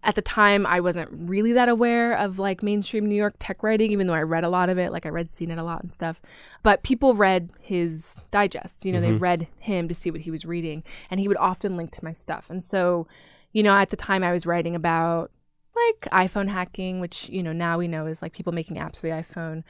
at 0.06 0.14
the 0.14 0.22
time 0.22 0.64
I 0.64 0.78
wasn't 0.78 1.10
really 1.10 1.52
that 1.54 1.68
aware 1.68 2.16
of 2.16 2.38
like 2.38 2.62
mainstream 2.62 3.06
New 3.06 3.16
York 3.16 3.34
tech 3.40 3.64
writing, 3.64 3.90
even 3.90 4.06
though 4.06 4.14
I 4.14 4.22
read 4.22 4.44
a 4.44 4.48
lot 4.48 4.68
of 4.68 4.78
it. 4.78 4.92
Like 4.92 5.04
I 5.04 5.08
read 5.08 5.28
CNET 5.28 5.58
a 5.58 5.62
lot 5.62 5.82
and 5.82 5.92
stuff. 5.92 6.22
But 6.62 6.84
people 6.84 7.16
read 7.16 7.50
his 7.60 8.16
digests. 8.30 8.84
You 8.84 8.92
know, 8.92 9.00
they 9.00 9.10
mm-hmm. 9.10 9.18
read 9.18 9.48
him 9.58 9.88
to 9.88 9.94
see 9.94 10.12
what 10.12 10.20
he 10.20 10.30
was 10.30 10.46
reading. 10.46 10.84
And 11.10 11.18
he 11.18 11.26
would 11.26 11.36
often 11.38 11.76
link 11.76 11.90
to 11.90 12.04
my 12.04 12.12
stuff. 12.12 12.48
And 12.48 12.62
so, 12.62 13.08
you 13.52 13.64
know, 13.64 13.76
at 13.76 13.90
the 13.90 13.96
time 13.96 14.22
I 14.22 14.32
was 14.32 14.46
writing 14.46 14.76
about 14.76 15.32
like 15.74 16.12
iPhone 16.12 16.48
hacking, 16.48 17.00
which, 17.00 17.28
you 17.28 17.42
know, 17.42 17.52
now 17.52 17.76
we 17.76 17.88
know 17.88 18.06
is 18.06 18.22
like 18.22 18.32
people 18.32 18.52
making 18.52 18.76
apps 18.76 19.00
for 19.00 19.08
the 19.08 19.24
iPhone. 19.24 19.64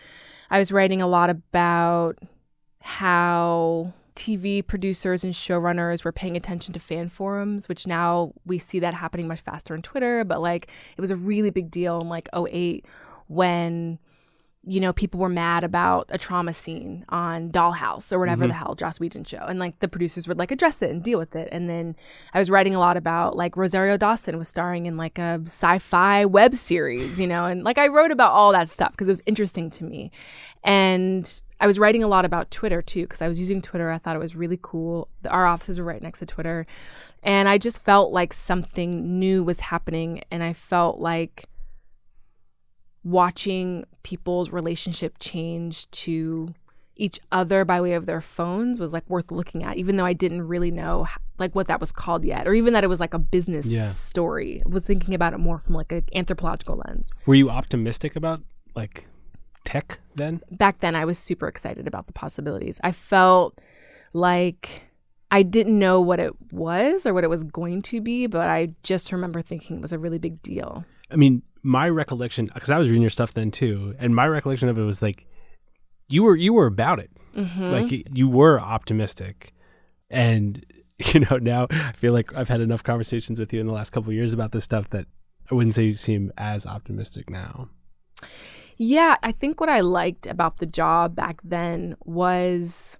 I 0.50 0.58
was 0.58 0.70
writing 0.70 1.00
a 1.00 1.08
lot 1.08 1.30
about 1.30 2.18
how 2.80 3.94
TV 4.16 4.66
producers 4.66 5.22
and 5.22 5.32
showrunners 5.32 6.04
were 6.04 6.12
paying 6.12 6.36
attention 6.36 6.72
to 6.74 6.80
fan 6.80 7.08
forums, 7.08 7.68
which 7.68 7.86
now 7.86 8.32
we 8.44 8.58
see 8.58 8.80
that 8.80 8.94
happening 8.94 9.28
much 9.28 9.40
faster 9.40 9.74
on 9.74 9.82
Twitter. 9.82 10.24
But 10.24 10.40
like 10.40 10.68
it 10.96 11.00
was 11.00 11.10
a 11.10 11.16
really 11.16 11.50
big 11.50 11.70
deal 11.70 12.00
in 12.00 12.08
like 12.08 12.28
08 12.34 12.84
when, 13.28 13.98
you 14.68 14.80
know, 14.80 14.92
people 14.92 15.20
were 15.20 15.28
mad 15.28 15.62
about 15.62 16.06
a 16.08 16.18
trauma 16.18 16.52
scene 16.52 17.04
on 17.08 17.50
Dollhouse 17.50 18.12
or 18.12 18.18
whatever 18.18 18.42
mm-hmm. 18.42 18.48
the 18.48 18.54
hell 18.54 18.74
Joss 18.74 18.98
Whedon 18.98 19.22
show. 19.22 19.38
And 19.38 19.60
like 19.60 19.78
the 19.78 19.86
producers 19.86 20.26
would 20.26 20.38
like 20.38 20.50
address 20.50 20.82
it 20.82 20.90
and 20.90 21.04
deal 21.04 21.20
with 21.20 21.36
it. 21.36 21.48
And 21.52 21.70
then 21.70 21.94
I 22.34 22.40
was 22.40 22.50
writing 22.50 22.74
a 22.74 22.80
lot 22.80 22.96
about 22.96 23.36
like 23.36 23.56
Rosario 23.56 23.96
Dawson 23.96 24.36
was 24.38 24.48
starring 24.48 24.86
in 24.86 24.96
like 24.96 25.18
a 25.18 25.40
sci 25.44 25.78
fi 25.78 26.24
web 26.24 26.56
series, 26.56 27.20
you 27.20 27.28
know, 27.28 27.44
and 27.44 27.62
like 27.62 27.78
I 27.78 27.86
wrote 27.86 28.10
about 28.10 28.32
all 28.32 28.50
that 28.52 28.68
stuff 28.68 28.90
because 28.90 29.06
it 29.06 29.12
was 29.12 29.22
interesting 29.24 29.70
to 29.70 29.84
me. 29.84 30.10
And 30.64 31.42
I 31.60 31.68
was 31.68 31.78
writing 31.78 32.02
a 32.02 32.08
lot 32.08 32.24
about 32.24 32.50
Twitter 32.50 32.82
too 32.82 33.02
because 33.02 33.22
I 33.22 33.28
was 33.28 33.38
using 33.38 33.62
Twitter. 33.62 33.92
I 33.92 33.98
thought 33.98 34.16
it 34.16 34.20
was 34.20 34.34
really 34.34 34.58
cool. 34.60 35.08
Our 35.28 35.46
offices 35.46 35.78
were 35.78 35.84
right 35.84 36.02
next 36.02 36.18
to 36.18 36.26
Twitter. 36.26 36.66
And 37.22 37.48
I 37.48 37.56
just 37.56 37.82
felt 37.82 38.12
like 38.12 38.32
something 38.32 39.18
new 39.18 39.44
was 39.44 39.60
happening. 39.60 40.22
And 40.32 40.42
I 40.42 40.52
felt 40.52 40.98
like 40.98 41.48
watching 43.06 43.84
people's 44.02 44.50
relationship 44.50 45.14
change 45.20 45.88
to 45.92 46.52
each 46.96 47.20
other 47.30 47.64
by 47.64 47.80
way 47.80 47.92
of 47.92 48.04
their 48.06 48.20
phones 48.20 48.80
was 48.80 48.92
like 48.92 49.08
worth 49.08 49.30
looking 49.30 49.62
at 49.62 49.76
even 49.76 49.96
though 49.96 50.04
i 50.04 50.12
didn't 50.12 50.42
really 50.48 50.70
know 50.72 51.06
like 51.38 51.54
what 51.54 51.68
that 51.68 51.78
was 51.78 51.92
called 51.92 52.24
yet 52.24 52.48
or 52.48 52.54
even 52.54 52.72
that 52.72 52.82
it 52.82 52.88
was 52.88 52.98
like 52.98 53.14
a 53.14 53.18
business 53.18 53.64
Yeah. 53.66 53.90
story 53.90 54.62
I 54.66 54.68
was 54.68 54.84
thinking 54.84 55.14
about 55.14 55.34
it 55.34 55.38
more 55.38 55.58
from 55.58 55.74
like 55.76 55.92
an 55.92 56.04
anthropological 56.14 56.82
lens 56.86 57.12
Were 57.26 57.34
you 57.36 57.48
optimistic 57.48 58.16
about 58.16 58.40
like 58.74 59.06
tech 59.64 60.00
then? 60.16 60.40
back 60.50 60.80
then 60.80 60.96
I 60.96 61.04
was 61.04 61.18
super 61.18 61.46
excited 61.46 61.86
about 61.86 62.06
the 62.08 62.12
possibilities. 62.12 62.80
I 62.82 62.90
felt 62.92 63.58
like 64.12 64.82
I 65.30 65.42
didn't 65.42 65.78
know 65.78 66.00
what 66.00 66.18
it 66.20 66.32
was 66.50 67.04
or 67.06 67.12
what 67.12 67.24
it 67.24 67.30
was 67.30 67.42
going 67.42 67.82
to 67.82 68.00
be, 68.00 68.26
but 68.26 68.48
I 68.48 68.70
just 68.82 69.12
remember 69.12 69.42
thinking 69.42 69.76
it 69.76 69.82
was 69.82 69.92
a 69.92 69.98
really 69.98 70.18
big 70.18 70.40
deal. 70.40 70.84
I 71.10 71.16
mean, 71.16 71.42
my 71.62 71.88
recollection 71.88 72.50
because 72.54 72.70
I 72.70 72.78
was 72.78 72.88
reading 72.88 73.02
your 73.02 73.10
stuff 73.10 73.32
then 73.34 73.50
too, 73.50 73.94
and 73.98 74.14
my 74.14 74.26
recollection 74.28 74.68
of 74.68 74.78
it 74.78 74.82
was 74.82 75.02
like 75.02 75.26
you 76.08 76.22
were 76.22 76.36
you 76.36 76.52
were 76.52 76.66
about 76.66 76.98
it. 77.00 77.10
Mhm. 77.34 77.70
Like 77.72 78.08
you 78.16 78.28
were 78.28 78.60
optimistic, 78.60 79.52
and 80.10 80.64
you 80.98 81.20
know 81.20 81.36
now 81.38 81.66
I 81.70 81.92
feel 81.92 82.12
like 82.12 82.34
I've 82.34 82.48
had 82.48 82.60
enough 82.60 82.82
conversations 82.82 83.38
with 83.38 83.52
you 83.52 83.60
in 83.60 83.66
the 83.66 83.72
last 83.72 83.90
couple 83.90 84.10
of 84.10 84.14
years 84.14 84.32
about 84.32 84.52
this 84.52 84.64
stuff 84.64 84.88
that 84.90 85.06
I 85.50 85.54
wouldn't 85.54 85.74
say 85.74 85.84
you 85.84 85.92
seem 85.92 86.32
as 86.38 86.66
optimistic 86.66 87.30
now. 87.30 87.68
Yeah, 88.78 89.16
I 89.22 89.32
think 89.32 89.60
what 89.60 89.68
I 89.68 89.80
liked 89.80 90.26
about 90.26 90.58
the 90.58 90.66
job 90.66 91.14
back 91.14 91.40
then 91.42 91.96
was 92.04 92.98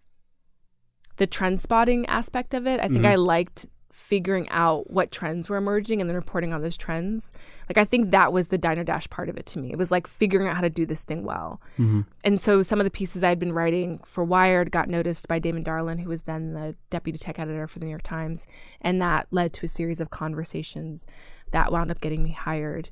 the 1.19 1.27
trend 1.27 1.61
spotting 1.61 2.07
aspect 2.07 2.55
of 2.55 2.67
it. 2.67 2.81
I 2.81 2.89
think 2.89 3.03
Mhm. 3.05 3.07
I 3.11 3.15
liked 3.17 3.67
figuring 4.07 4.49
out 4.51 4.89
what 4.89 5.11
trends 5.11 5.49
were 5.49 5.57
emerging 5.57 6.01
and 6.01 6.09
then 6.09 6.15
reporting 6.15 6.55
on 6.55 6.63
those 6.63 6.77
trends. 6.77 7.33
Like 7.69 7.77
I 7.77 7.85
think 7.85 8.13
that 8.13 8.33
was 8.33 8.49
the 8.49 8.59
diner 8.59 8.85
dash 8.85 9.11
part 9.11 9.29
of 9.29 9.37
it 9.37 9.47
to 9.47 9.59
me. 9.59 9.73
It 9.73 9.79
was 9.79 9.91
like 9.91 10.07
figuring 10.07 10.47
out 10.47 10.55
how 10.55 10.63
to 10.63 10.71
do 10.71 10.87
this 10.87 11.03
thing 11.03 11.25
well. 11.25 11.61
Mm-hmm. 11.77 12.03
And 12.23 12.41
so 12.41 12.63
some 12.63 12.79
of 12.79 12.85
the 12.85 12.91
pieces 12.91 13.25
I 13.25 13.31
had 13.31 13.41
been 13.41 13.53
writing 13.53 13.99
for 14.05 14.23
Wired 14.23 14.71
got 14.71 14.89
noticed 14.89 15.27
by 15.27 15.41
Damon 15.41 15.65
Darlin, 15.65 15.99
who 15.99 16.09
was 16.09 16.23
then 16.23 16.55
the 16.55 16.77
deputy 16.89 17.19
tech 17.19 17.41
editor 17.41 17.67
for 17.67 17.81
the 17.81 17.87
New 17.87 17.91
York 17.91 18.05
Times, 18.05 18.47
and 18.81 19.03
that 19.03 19.27
led 19.33 19.53
to 19.55 19.67
a 19.67 19.69
series 19.69 20.01
of 20.01 20.11
conversations 20.11 21.05
that 21.51 21.73
wound 21.73 21.91
up 21.91 22.01
getting 22.01 22.23
me 22.23 22.31
hired. 22.31 22.89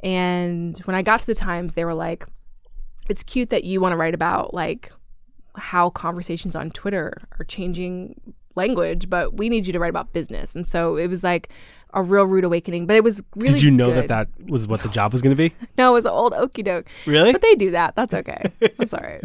And 0.00 0.76
when 0.78 0.96
I 0.96 1.02
got 1.02 1.20
to 1.20 1.26
the 1.26 1.34
Times, 1.34 1.74
they 1.74 1.84
were 1.84 1.94
like, 1.94 2.26
"It's 3.08 3.22
cute 3.22 3.50
that 3.50 3.62
you 3.62 3.80
want 3.80 3.92
to 3.92 3.96
write 3.96 4.14
about 4.14 4.52
like 4.52 4.90
how 5.54 5.90
conversations 5.90 6.56
on 6.56 6.70
Twitter 6.70 7.12
are 7.38 7.44
changing 7.44 8.20
language, 8.56 9.08
but 9.08 9.34
we 9.34 9.48
need 9.48 9.66
you 9.66 9.72
to 9.72 9.78
write 9.78 9.90
about 9.90 10.12
business." 10.12 10.54
And 10.54 10.66
so 10.66 10.96
it 10.96 11.08
was 11.08 11.22
like 11.22 11.50
a 11.94 12.02
real 12.02 12.24
rude 12.24 12.44
awakening. 12.44 12.86
But 12.86 12.96
it 12.96 13.04
was 13.04 13.22
really. 13.34 13.54
Did 13.54 13.62
you 13.62 13.70
know 13.70 13.86
good. 13.86 14.08
that 14.08 14.28
that 14.36 14.50
was 14.50 14.66
what 14.66 14.82
the 14.82 14.88
job 14.88 15.12
was 15.12 15.22
going 15.22 15.36
to 15.36 15.36
be? 15.36 15.54
No, 15.78 15.90
it 15.90 15.94
was 15.94 16.06
an 16.06 16.12
old 16.12 16.32
okey 16.32 16.62
doke. 16.62 16.86
Really? 17.06 17.32
But 17.32 17.42
they 17.42 17.54
do 17.54 17.70
that. 17.72 17.94
That's 17.96 18.14
okay. 18.14 18.50
That's 18.78 18.94
all 18.94 19.00
right. 19.00 19.22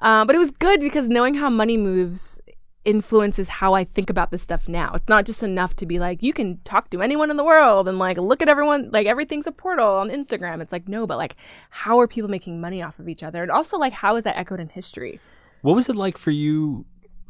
Um, 0.00 0.26
but 0.26 0.34
it 0.34 0.38
was 0.38 0.50
good 0.50 0.80
because 0.80 1.08
knowing 1.08 1.34
how 1.34 1.50
money 1.50 1.76
moves 1.76 2.38
influences 2.84 3.48
how 3.48 3.74
I 3.74 3.84
think 3.84 4.10
about 4.10 4.30
this 4.30 4.42
stuff 4.42 4.68
now. 4.68 4.92
It's 4.94 5.08
not 5.08 5.24
just 5.24 5.42
enough 5.42 5.76
to 5.76 5.86
be 5.86 5.98
like, 5.98 6.22
you 6.22 6.32
can 6.32 6.58
talk 6.64 6.90
to 6.90 7.02
anyone 7.02 7.30
in 7.30 7.36
the 7.36 7.44
world 7.44 7.88
and 7.88 7.98
like 7.98 8.18
look 8.18 8.42
at 8.42 8.48
everyone, 8.48 8.90
like 8.92 9.06
everything's 9.06 9.46
a 9.46 9.52
portal 9.52 9.86
on 9.86 10.08
Instagram. 10.10 10.60
It's 10.60 10.72
like, 10.72 10.88
no, 10.88 11.06
but 11.06 11.18
like, 11.18 11.36
how 11.70 12.00
are 12.00 12.08
people 12.08 12.30
making 12.30 12.60
money 12.60 12.82
off 12.82 12.98
of 12.98 13.08
each 13.08 13.22
other? 13.22 13.42
And 13.42 13.50
also, 13.50 13.78
like, 13.78 13.92
how 13.92 14.16
is 14.16 14.24
that 14.24 14.36
echoed 14.36 14.60
in 14.60 14.68
history? 14.68 15.20
What 15.60 15.76
was 15.76 15.88
it 15.88 15.96
like 15.96 16.18
for 16.18 16.32
you 16.32 16.84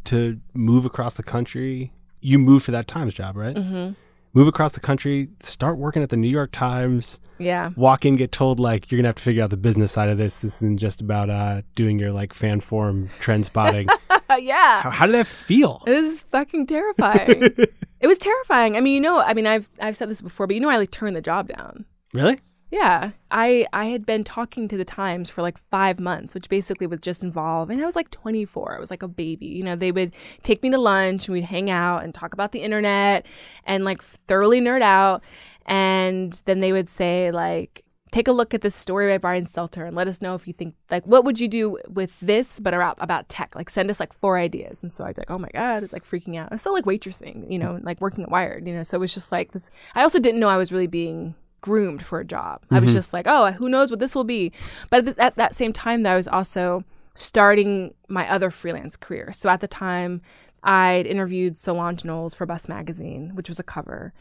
to 0.04 0.40
move 0.54 0.84
across 0.84 1.14
the 1.14 1.22
country? 1.22 1.92
You 2.20 2.38
moved 2.38 2.64
for 2.64 2.70
that 2.72 2.86
Times 2.86 3.14
job, 3.14 3.36
right? 3.36 3.56
Mm-hmm. 3.56 3.92
Move 4.34 4.48
across 4.48 4.72
the 4.72 4.80
country, 4.80 5.28
start 5.40 5.76
working 5.76 6.02
at 6.02 6.08
the 6.08 6.16
New 6.16 6.28
York 6.28 6.52
Times, 6.52 7.20
Yeah. 7.38 7.70
walk 7.76 8.06
in, 8.06 8.16
get 8.16 8.32
told 8.32 8.58
like 8.58 8.90
you're 8.90 8.98
gonna 8.98 9.08
have 9.10 9.16
to 9.16 9.22
figure 9.22 9.42
out 9.44 9.50
the 9.50 9.58
business 9.58 9.92
side 9.92 10.08
of 10.08 10.16
this. 10.16 10.38
This 10.38 10.56
isn't 10.56 10.78
just 10.78 11.02
about 11.02 11.28
uh, 11.28 11.60
doing 11.74 11.98
your 11.98 12.12
like 12.12 12.32
fan 12.32 12.60
form 12.60 13.10
trend 13.20 13.44
spotting. 13.44 13.88
yeah. 14.38 14.80
how, 14.80 14.90
how 14.90 15.04
did 15.06 15.14
that 15.16 15.26
feel? 15.26 15.82
It 15.86 15.90
was 15.90 16.20
fucking 16.30 16.66
terrifying. 16.66 17.42
it 18.00 18.06
was 18.06 18.16
terrifying. 18.16 18.74
I 18.76 18.80
mean, 18.80 18.94
you 18.94 19.00
know, 19.00 19.18
I 19.20 19.34
mean, 19.34 19.46
I've 19.46 19.68
I've 19.80 19.96
said 19.98 20.08
this 20.08 20.22
before, 20.22 20.46
but 20.46 20.54
you 20.54 20.60
know, 20.60 20.70
I 20.70 20.78
like 20.78 20.90
turned 20.90 21.14
the 21.14 21.20
job 21.20 21.48
down. 21.48 21.84
Really? 22.14 22.40
Yeah, 22.72 23.10
I 23.30 23.66
I 23.74 23.84
had 23.84 24.06
been 24.06 24.24
talking 24.24 24.66
to 24.66 24.78
the 24.78 24.84
Times 24.84 25.28
for 25.28 25.42
like 25.42 25.58
five 25.58 26.00
months, 26.00 26.32
which 26.32 26.48
basically 26.48 26.86
would 26.86 27.02
just 27.02 27.22
involve, 27.22 27.68
and 27.68 27.78
I 27.82 27.84
was 27.84 27.94
like 27.94 28.10
24. 28.10 28.76
I 28.76 28.80
was 28.80 28.90
like 28.90 29.02
a 29.02 29.08
baby. 29.08 29.44
You 29.44 29.62
know, 29.62 29.76
they 29.76 29.92
would 29.92 30.14
take 30.42 30.62
me 30.62 30.70
to 30.70 30.78
lunch 30.78 31.26
and 31.28 31.34
we'd 31.34 31.44
hang 31.44 31.68
out 31.68 32.02
and 32.02 32.14
talk 32.14 32.32
about 32.32 32.52
the 32.52 32.62
internet 32.62 33.26
and 33.66 33.84
like 33.84 34.02
thoroughly 34.02 34.62
nerd 34.62 34.80
out, 34.80 35.22
and 35.66 36.40
then 36.46 36.60
they 36.60 36.72
would 36.72 36.88
say 36.88 37.30
like. 37.30 37.84
Take 38.10 38.28
a 38.28 38.32
look 38.32 38.52
at 38.52 38.60
this 38.60 38.74
story 38.74 39.10
by 39.10 39.16
Brian 39.16 39.46
Stelter 39.46 39.86
and 39.86 39.96
let 39.96 40.06
us 40.06 40.20
know 40.20 40.34
if 40.34 40.46
you 40.46 40.52
think 40.52 40.74
like 40.90 41.06
what 41.06 41.24
would 41.24 41.40
you 41.40 41.48
do 41.48 41.78
with 41.88 42.20
this, 42.20 42.60
but 42.60 42.74
about 42.74 42.98
about 43.00 43.26
tech. 43.30 43.54
Like 43.56 43.70
send 43.70 43.88
us 43.88 43.98
like 43.98 44.12
four 44.12 44.36
ideas, 44.36 44.82
and 44.82 44.92
so 44.92 45.04
I'd 45.04 45.14
be 45.14 45.22
like, 45.22 45.30
oh 45.30 45.38
my 45.38 45.48
god, 45.54 45.82
it's 45.82 45.94
like 45.94 46.04
freaking 46.04 46.36
out. 46.36 46.48
I 46.50 46.54
was 46.54 46.60
still 46.60 46.74
like 46.74 46.84
waitressing, 46.84 47.50
you 47.50 47.58
know, 47.58 47.80
like 47.82 48.02
working 48.02 48.24
at 48.24 48.30
Wired, 48.30 48.66
you 48.68 48.74
know. 48.74 48.82
So 48.82 48.98
it 48.98 49.00
was 49.00 49.14
just 49.14 49.32
like 49.32 49.52
this. 49.52 49.70
I 49.94 50.02
also 50.02 50.18
didn't 50.18 50.40
know 50.40 50.48
I 50.50 50.58
was 50.58 50.70
really 50.70 50.86
being 50.86 51.34
groomed 51.62 52.04
for 52.04 52.20
a 52.20 52.24
job. 52.24 52.62
I 52.70 52.78
was 52.78 52.90
mm-hmm. 52.90 52.98
just 52.98 53.12
like, 53.14 53.26
oh, 53.26 53.52
who 53.52 53.70
knows 53.70 53.90
what 53.90 54.00
this 54.00 54.14
will 54.14 54.24
be. 54.24 54.52
But 54.90 54.98
at, 54.98 55.04
th- 55.04 55.18
at 55.18 55.36
that 55.36 55.54
same 55.54 55.72
time, 55.72 56.02
though, 56.02 56.10
I 56.10 56.16
was 56.16 56.28
also 56.28 56.84
starting 57.14 57.94
my 58.08 58.30
other 58.30 58.50
freelance 58.50 58.96
career. 58.96 59.32
So 59.32 59.48
at 59.48 59.60
the 59.60 59.68
time, 59.68 60.20
I'd 60.62 61.06
interviewed 61.06 61.58
Solange 61.58 62.04
Knowles 62.04 62.34
for 62.34 62.44
Bust 62.46 62.68
Magazine, 62.68 63.30
which 63.34 63.48
was 63.48 63.58
a 63.58 63.62
cover. 63.62 64.12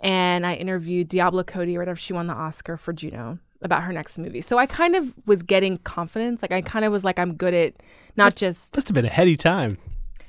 And 0.00 0.44
I 0.44 0.54
interviewed 0.54 1.08
Diablo 1.08 1.44
Cody 1.44 1.78
right 1.78 1.88
after 1.88 2.00
she 2.00 2.12
won 2.12 2.26
the 2.26 2.34
Oscar 2.34 2.76
for 2.76 2.92
Juno 2.92 3.38
about 3.62 3.82
her 3.82 3.92
next 3.92 4.18
movie. 4.18 4.40
So 4.40 4.58
I 4.58 4.66
kind 4.66 4.94
of 4.94 5.14
was 5.26 5.42
getting 5.42 5.78
confidence. 5.78 6.42
Like 6.42 6.52
I 6.52 6.60
kind 6.60 6.84
of 6.84 6.92
was 6.92 7.04
like, 7.04 7.18
I'm 7.18 7.34
good 7.34 7.54
at 7.54 7.74
not 8.16 8.34
just 8.34 8.74
Must 8.74 8.88
have 8.88 8.94
been 8.94 9.06
a 9.06 9.10
heady 9.10 9.36
time. 9.36 9.78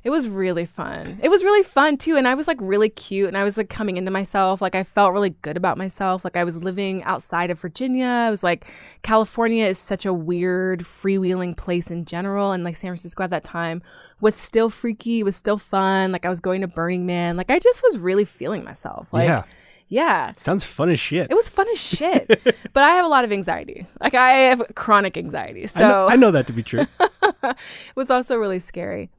It 0.03 0.10
was 0.10 0.27
really 0.27 0.65
fun. 0.65 1.19
It 1.21 1.29
was 1.29 1.43
really 1.43 1.63
fun 1.63 1.97
too. 1.97 2.15
And 2.17 2.27
I 2.27 2.36
was 2.36 2.47
like 2.47 2.57
really 2.62 2.89
cute 2.89 3.27
and 3.27 3.38
I 3.38 3.43
was 3.43 3.57
like 3.57 3.69
coming 3.69 3.97
into 3.97 4.12
myself. 4.12 4.62
Like 4.62 4.75
I 4.75 4.83
felt 4.83 5.13
really 5.13 5.31
good 5.41 5.57
about 5.57 5.77
myself. 5.77 6.23
Like 6.23 6.38
I 6.38 6.43
was 6.43 6.55
living 6.55 7.03
outside 7.03 7.49
of 7.51 7.60
Virginia. 7.60 8.05
I 8.05 8.29
was 8.29 8.43
like, 8.43 8.65
California 9.03 9.65
is 9.65 9.77
such 9.77 10.05
a 10.05 10.13
weird, 10.13 10.81
freewheeling 10.81 11.57
place 11.57 11.91
in 11.91 12.05
general. 12.05 12.51
And 12.51 12.63
like 12.63 12.77
San 12.77 12.89
Francisco 12.89 13.23
at 13.23 13.31
that 13.31 13.43
time 13.43 13.81
was 14.21 14.36
still 14.36 14.69
freaky, 14.69 15.23
was 15.23 15.36
still 15.36 15.57
fun. 15.57 16.12
Like 16.12 16.25
I 16.25 16.29
was 16.29 16.39
going 16.39 16.62
to 16.62 16.67
Burning 16.67 17.05
Man. 17.05 17.36
Like 17.36 17.51
I 17.51 17.60
just 17.60 17.83
was 17.83 17.97
really 17.97 18.25
feeling 18.25 18.63
myself. 18.63 19.12
Like, 19.12 19.27
yeah. 19.27 19.43
Yeah. 19.89 20.31
Sounds 20.33 20.65
fun 20.65 20.89
as 20.89 20.99
shit. 20.99 21.31
It 21.31 21.33
was 21.33 21.47
fun 21.47 21.67
as 21.69 21.79
shit. 21.79 22.27
but 22.73 22.83
I 22.83 22.91
have 22.91 23.05
a 23.05 23.07
lot 23.07 23.23
of 23.23 23.31
anxiety. 23.31 23.88
Like 24.01 24.15
I 24.15 24.31
have 24.31 24.62
chronic 24.75 25.17
anxiety. 25.17 25.67
So 25.67 25.79
I, 25.79 25.88
know, 25.88 26.07
I 26.10 26.15
know 26.17 26.31
that 26.31 26.47
to 26.47 26.53
be 26.53 26.63
true. 26.63 26.86
it 27.23 27.55
was 27.95 28.10
also 28.10 28.36
really 28.36 28.60
scary. 28.60 29.10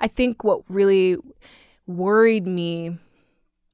I 0.00 0.08
think 0.08 0.44
what 0.44 0.62
really 0.68 1.16
worried 1.86 2.46
me, 2.46 2.98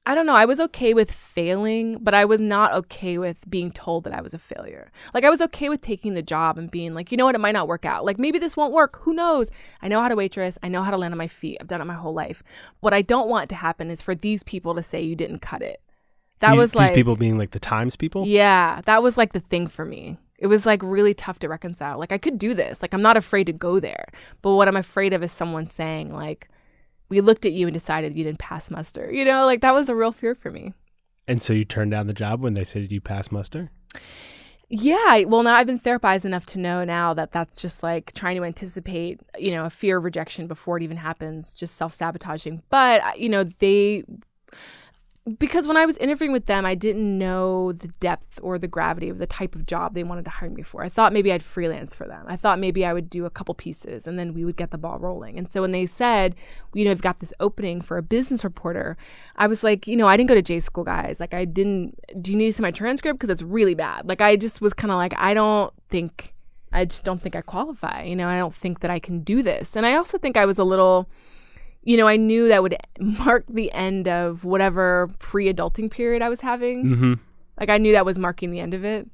I 0.07 0.13
don't 0.13 0.25
know, 0.25 0.35
I 0.35 0.45
was 0.45 0.59
okay 0.59 0.93
with 0.93 1.11
failing, 1.11 1.97
but 1.99 2.13
I 2.13 2.25
was 2.25 2.39
not 2.39 2.73
okay 2.73 3.17
with 3.17 3.49
being 3.49 3.71
told 3.71 4.03
that 4.03 4.13
I 4.13 4.21
was 4.21 4.33
a 4.33 4.39
failure. 4.39 4.91
Like, 5.13 5.23
I 5.23 5.31
was 5.31 5.41
okay 5.41 5.67
with 5.67 5.81
taking 5.81 6.13
the 6.13 6.21
job 6.21 6.59
and 6.59 6.69
being 6.69 6.93
like, 6.93 7.11
you 7.11 7.17
know 7.17 7.25
what, 7.25 7.35
it 7.35 7.41
might 7.41 7.53
not 7.53 7.67
work 7.67 7.85
out. 7.85 8.05
Like, 8.05 8.19
maybe 8.19 8.37
this 8.37 8.55
won't 8.55 8.73
work. 8.73 8.99
Who 9.01 9.13
knows? 9.13 9.49
I 9.81 9.87
know 9.87 10.01
how 10.01 10.07
to 10.07 10.15
waitress. 10.15 10.59
I 10.61 10.67
know 10.67 10.83
how 10.83 10.91
to 10.91 10.97
land 10.97 11.13
on 11.13 11.17
my 11.17 11.27
feet. 11.27 11.57
I've 11.59 11.67
done 11.67 11.81
it 11.81 11.85
my 11.85 11.95
whole 11.95 12.13
life. 12.13 12.43
What 12.81 12.93
I 12.93 13.01
don't 13.01 13.29
want 13.29 13.49
to 13.49 13.55
happen 13.55 13.89
is 13.89 14.01
for 14.01 14.13
these 14.13 14.43
people 14.43 14.75
to 14.75 14.83
say 14.83 15.01
you 15.01 15.15
didn't 15.15 15.39
cut 15.39 15.61
it. 15.61 15.81
That 16.39 16.51
these, 16.51 16.59
was 16.59 16.75
like, 16.75 16.89
these 16.89 16.95
people 16.95 17.15
being 17.15 17.37
like 17.37 17.51
the 17.51 17.59
Times 17.59 17.95
people. 17.95 18.27
yeah, 18.27 18.81
that 18.85 19.01
was 19.01 19.17
like 19.17 19.33
the 19.33 19.39
thing 19.39 19.67
for 19.67 19.85
me. 19.85 20.17
It 20.37 20.47
was 20.47 20.65
like 20.65 20.81
really 20.83 21.13
tough 21.13 21.39
to 21.39 21.49
reconcile. 21.49 21.97
Like 21.97 22.11
I 22.11 22.17
could 22.17 22.37
do 22.37 22.53
this. 22.53 22.81
Like 22.81 22.93
I'm 22.93 23.01
not 23.01 23.17
afraid 23.17 23.45
to 23.45 23.53
go 23.53 23.79
there. 23.79 24.05
But 24.41 24.55
what 24.55 24.67
I'm 24.67 24.75
afraid 24.75 25.13
of 25.13 25.23
is 25.23 25.31
someone 25.31 25.67
saying 25.67 26.13
like 26.13 26.49
we 27.09 27.21
looked 27.21 27.45
at 27.45 27.53
you 27.53 27.67
and 27.67 27.73
decided 27.73 28.17
you 28.17 28.23
didn't 28.23 28.39
pass 28.39 28.69
muster. 28.69 29.11
You 29.11 29.23
know, 29.25 29.45
like 29.45 29.61
that 29.61 29.73
was 29.73 29.89
a 29.89 29.95
real 29.95 30.11
fear 30.11 30.35
for 30.35 30.51
me. 30.51 30.73
And 31.27 31.41
so 31.41 31.53
you 31.53 31.65
turned 31.65 31.91
down 31.91 32.07
the 32.07 32.13
job 32.13 32.41
when 32.41 32.53
they 32.53 32.63
said 32.63 32.91
you 32.91 33.01
passed 33.01 33.31
muster. 33.31 33.71
Yeah, 34.67 35.23
well 35.25 35.43
now 35.43 35.55
I've 35.55 35.67
been 35.67 35.79
therapized 35.79 36.25
enough 36.25 36.45
to 36.47 36.59
know 36.59 36.83
now 36.83 37.13
that 37.13 37.31
that's 37.31 37.61
just 37.61 37.83
like 37.83 38.13
trying 38.13 38.35
to 38.37 38.43
anticipate, 38.43 39.21
you 39.37 39.51
know, 39.51 39.65
a 39.65 39.69
fear 39.69 39.97
of 39.97 40.03
rejection 40.03 40.47
before 40.47 40.77
it 40.77 40.83
even 40.83 40.97
happens, 40.97 41.53
just 41.53 41.77
self-sabotaging. 41.77 42.63
But 42.69 43.01
uh, 43.03 43.11
you 43.15 43.29
know, 43.29 43.45
they 43.59 44.03
because 45.39 45.67
when 45.67 45.75
I 45.75 45.87
was 45.87 45.97
interviewing 45.97 46.31
with 46.31 46.45
them, 46.45 46.67
I 46.67 46.75
didn't 46.75 47.17
know 47.17 47.71
the 47.71 47.87
depth 47.99 48.39
or 48.43 48.59
the 48.59 48.67
gravity 48.67 49.09
of 49.09 49.17
the 49.17 49.25
type 49.25 49.55
of 49.55 49.65
job 49.65 49.95
they 49.95 50.03
wanted 50.03 50.23
to 50.25 50.29
hire 50.29 50.51
me 50.51 50.61
for. 50.61 50.83
I 50.83 50.89
thought 50.89 51.13
maybe 51.13 51.31
I'd 51.31 51.41
freelance 51.41 51.95
for 51.95 52.05
them. 52.05 52.25
I 52.27 52.35
thought 52.35 52.59
maybe 52.59 52.85
I 52.85 52.93
would 52.93 53.09
do 53.09 53.25
a 53.25 53.31
couple 53.31 53.55
pieces 53.55 54.05
and 54.05 54.19
then 54.19 54.35
we 54.35 54.45
would 54.45 54.55
get 54.55 54.69
the 54.69 54.77
ball 54.77 54.99
rolling. 54.99 55.39
And 55.39 55.49
so 55.51 55.61
when 55.61 55.71
they 55.71 55.87
said, 55.87 56.35
you 56.75 56.85
know, 56.85 56.91
I've 56.91 57.01
got 57.01 57.21
this 57.21 57.33
opening 57.39 57.81
for 57.81 57.97
a 57.97 58.03
business 58.03 58.43
reporter, 58.43 58.97
I 59.35 59.47
was 59.47 59.63
like, 59.63 59.87
you 59.87 59.97
know, 59.97 60.07
I 60.07 60.15
didn't 60.15 60.29
go 60.29 60.35
to 60.35 60.43
J 60.43 60.59
school, 60.59 60.83
guys. 60.83 61.19
Like, 61.19 61.33
I 61.33 61.43
didn't, 61.45 61.99
do 62.21 62.31
you 62.31 62.37
need 62.37 62.47
to 62.47 62.53
see 62.53 62.61
my 62.61 62.71
transcript? 62.71 63.17
Because 63.17 63.31
it's 63.31 63.41
really 63.41 63.73
bad. 63.73 64.07
Like, 64.07 64.21
I 64.21 64.35
just 64.35 64.61
was 64.61 64.73
kind 64.73 64.91
of 64.91 64.97
like, 64.97 65.15
I 65.17 65.33
don't 65.33 65.73
think, 65.89 66.35
I 66.71 66.85
just 66.85 67.03
don't 67.03 67.21
think 67.21 67.35
I 67.35 67.41
qualify. 67.41 68.03
You 68.03 68.15
know, 68.15 68.27
I 68.27 68.37
don't 68.37 68.53
think 68.53 68.81
that 68.81 68.91
I 68.91 68.99
can 68.99 69.21
do 69.21 69.41
this. 69.41 69.75
And 69.75 69.87
I 69.87 69.95
also 69.95 70.19
think 70.19 70.37
I 70.37 70.45
was 70.45 70.59
a 70.59 70.63
little, 70.63 71.09
you 71.85 71.95
know, 71.95 72.07
I 72.07 72.17
knew 72.17 72.49
that 72.49 72.61
would 72.61 72.75
mark 72.99 73.45
the 73.47 73.71
end 73.71 74.07
of 74.07 74.43
whatever 74.43 75.09
pre 75.19 75.51
adulting 75.51 75.89
period 75.89 76.21
I 76.21 76.29
was 76.29 76.41
having. 76.41 76.85
Mm-hmm. 76.85 77.13
Like, 77.59 77.69
I 77.69 77.77
knew 77.77 77.93
that 77.93 78.05
was 78.05 78.19
marking 78.19 78.51
the 78.51 78.59
end 78.59 78.73
of 78.73 78.83
it. 78.83 79.07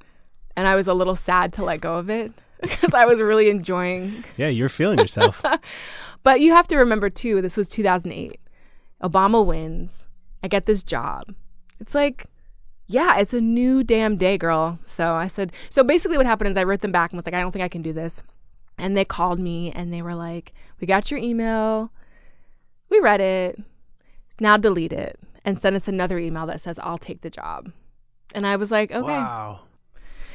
And 0.57 0.67
I 0.67 0.75
was 0.75 0.88
a 0.88 0.93
little 0.93 1.15
sad 1.15 1.53
to 1.53 1.63
let 1.63 1.81
go 1.81 1.97
of 1.97 2.10
it 2.10 2.31
because 2.62 2.93
I 2.93 3.05
was 3.05 3.21
really 3.21 3.49
enjoying. 3.49 4.23
Yeah, 4.38 4.49
you're 4.49 4.69
feeling 4.69 4.97
yourself. 4.97 5.43
But 6.23 6.39
you 6.39 6.51
have 6.51 6.67
to 6.67 6.77
remember, 6.77 7.10
too, 7.10 7.41
this 7.41 7.57
was 7.57 7.67
2008. 7.67 8.39
Obama 9.01 9.43
wins. 9.43 10.05
I 10.43 10.47
get 10.47 10.67
this 10.67 10.84
job. 10.84 11.34
It's 11.79 11.95
like, 11.95 12.27
yeah, 12.88 13.17
it's 13.17 13.34
a 13.34 13.41
new 13.41 13.84
damn 13.84 14.17
day, 14.17 14.38
girl. 14.38 14.79
So 14.86 15.13
I 15.13 15.27
said, 15.27 15.51
so 15.69 15.84
basically 15.84 16.17
what 16.17 16.27
happened 16.27 16.51
is 16.51 16.57
I 16.57 16.63
wrote 16.63 16.81
them 16.81 16.91
back 16.91 17.12
and 17.12 17.17
was 17.17 17.25
like, 17.25 17.34
I 17.34 17.41
don't 17.41 17.51
think 17.51 17.63
I 17.63 17.69
can 17.69 17.81
do 17.81 17.93
this. 17.93 18.21
And 18.77 18.95
they 18.95 19.05
called 19.05 19.39
me 19.39 19.71
and 19.71 19.91
they 19.91 20.01
were 20.01 20.13
like, 20.13 20.53
we 20.79 20.86
got 20.86 21.10
your 21.10 21.19
email. 21.19 21.91
We 22.91 22.99
read 22.99 23.21
it. 23.21 23.60
Now 24.39 24.58
delete 24.58 24.93
it 24.93 25.19
and 25.43 25.60
send 25.60 25.75
us 25.75 25.88
another 25.88 26.19
email 26.19 26.45
that 26.45 26.62
says, 26.62 26.77
I'll 26.77 26.97
take 26.97 27.21
the 27.21 27.30
job. 27.30 27.71
And 28.36 28.45
I 28.45 28.56
was 28.58 28.69
like, 28.69 28.91
okay. 28.91 29.01
Wow. 29.01 29.62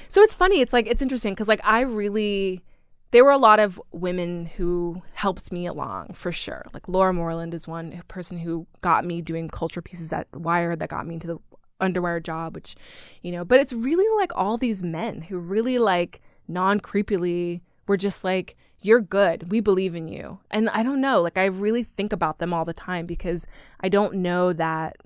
So 0.08 0.22
it's 0.22 0.34
funny. 0.34 0.60
It's 0.60 0.72
like, 0.72 0.86
it's 0.86 1.02
interesting 1.02 1.34
because, 1.34 1.48
like, 1.48 1.60
I 1.64 1.80
really, 1.80 2.62
there 3.10 3.24
were 3.24 3.30
a 3.30 3.38
lot 3.38 3.58
of 3.58 3.80
women 3.92 4.46
who 4.46 5.02
helped 5.12 5.50
me 5.52 5.66
along 5.66 6.14
for 6.14 6.32
sure. 6.32 6.64
Like, 6.72 6.88
Laura 6.88 7.12
Moreland 7.12 7.54
is 7.54 7.66
one 7.68 8.02
person 8.08 8.38
who 8.38 8.66
got 8.80 9.04
me 9.04 9.20
doing 9.20 9.48
culture 9.48 9.82
pieces 9.82 10.12
at 10.12 10.28
Wired 10.34 10.78
that 10.80 10.88
got 10.88 11.06
me 11.06 11.14
into 11.14 11.26
the 11.26 11.38
Underwire 11.80 12.22
job, 12.22 12.54
which, 12.54 12.74
you 13.22 13.32
know, 13.32 13.44
but 13.44 13.60
it's 13.60 13.72
really 13.72 14.06
like 14.16 14.32
all 14.34 14.56
these 14.56 14.82
men 14.82 15.20
who 15.22 15.38
really, 15.38 15.78
like, 15.78 16.22
non 16.48 16.80
creepily 16.80 17.60
were 17.86 17.98
just 17.98 18.24
like, 18.24 18.56
you're 18.80 19.00
good. 19.00 19.50
We 19.50 19.60
believe 19.60 19.94
in 19.94 20.08
you. 20.08 20.38
And 20.50 20.68
I 20.70 20.82
don't 20.82 21.00
know, 21.00 21.20
like 21.22 21.38
I 21.38 21.46
really 21.46 21.82
think 21.82 22.12
about 22.12 22.38
them 22.38 22.52
all 22.52 22.64
the 22.64 22.72
time 22.72 23.06
because 23.06 23.46
I 23.80 23.88
don't 23.88 24.14
know 24.14 24.52
that 24.52 24.96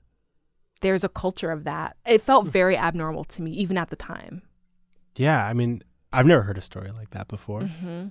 there's 0.80 1.05
a 1.05 1.09
culture 1.09 1.51
of 1.51 1.64
that. 1.64 1.97
It 2.07 2.22
felt 2.22 2.47
very 2.47 2.76
abnormal 2.76 3.24
to 3.24 3.42
me 3.42 3.53
even 3.53 3.78
at 3.78 3.90
the 3.90 3.97
time. 3.97 4.42
Yeah, 5.16 5.44
I 5.44 5.53
mean, 5.53 5.82
I've 6.12 6.26
never 6.26 6.42
heard 6.42 6.59
a 6.59 6.62
story 6.62 6.90
like 6.90 7.11
that 7.11 7.28
before. 7.28 7.62
Mm-hmm. 7.62 8.09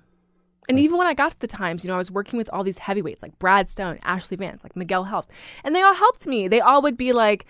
And 0.70 0.80
even 0.80 0.98
when 0.98 1.08
I 1.08 1.16
got 1.16 1.32
to 1.32 1.40
the 1.40 1.48
Times, 1.48 1.84
you 1.84 1.88
know, 1.88 1.96
I 1.96 1.98
was 1.98 2.12
working 2.12 2.38
with 2.38 2.48
all 2.54 2.64
these 2.64 2.78
heavyweights 2.78 3.24
like 3.24 3.40
Brad 3.40 3.68
Stone, 3.68 3.98
Ashley 4.04 4.38
Vance, 4.38 4.64
like 4.64 4.76
Miguel 4.76 5.06
Helft, 5.06 5.26
and 5.64 5.76
they 5.76 5.82
all 5.82 5.96
helped 5.96 6.28
me. 6.28 6.48
They 6.48 6.62
all 6.62 6.84
would 6.84 6.96
be 6.96 7.12
like 7.12 7.48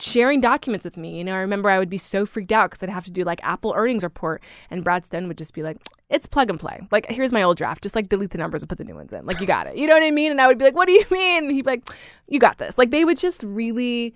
sharing 0.00 0.40
documents 0.40 0.84
with 0.84 0.96
me. 0.96 1.18
You 1.18 1.24
know, 1.24 1.34
I 1.34 1.38
remember 1.38 1.68
I 1.68 1.78
would 1.78 1.90
be 1.90 1.98
so 1.98 2.26
freaked 2.26 2.52
out 2.52 2.70
because 2.70 2.82
I'd 2.82 2.88
have 2.88 3.04
to 3.04 3.10
do 3.10 3.24
like 3.24 3.40
Apple 3.42 3.74
earnings 3.76 4.02
report, 4.04 4.42
and 4.70 4.84
Brad 4.84 5.04
Stone 5.04 5.28
would 5.28 5.38
just 5.38 5.54
be 5.54 5.62
like, 5.62 5.78
"It's 6.08 6.26
plug 6.26 6.50
and 6.50 6.58
play. 6.58 6.80
Like, 6.90 7.06
here's 7.10 7.32
my 7.32 7.42
old 7.42 7.56
draft. 7.56 7.82
Just 7.82 7.94
like 7.94 8.08
delete 8.08 8.30
the 8.30 8.38
numbers 8.38 8.62
and 8.62 8.68
put 8.68 8.78
the 8.78 8.84
new 8.84 8.94
ones 8.94 9.12
in. 9.12 9.26
Like, 9.26 9.40
you 9.40 9.46
got 9.46 9.66
it. 9.66 9.76
You 9.76 9.86
know 9.86 9.94
what 9.94 10.02
I 10.02 10.10
mean?" 10.10 10.30
And 10.30 10.40
I 10.40 10.46
would 10.46 10.58
be 10.58 10.64
like, 10.64 10.74
"What 10.76 10.86
do 10.86 10.92
you 10.92 11.04
mean?" 11.10 11.44
And 11.44 11.52
he'd 11.52 11.64
be 11.64 11.70
like, 11.70 11.88
"You 12.28 12.38
got 12.38 12.58
this." 12.58 12.78
Like, 12.78 12.90
they 12.90 13.04
would 13.04 13.18
just 13.18 13.42
really. 13.42 14.14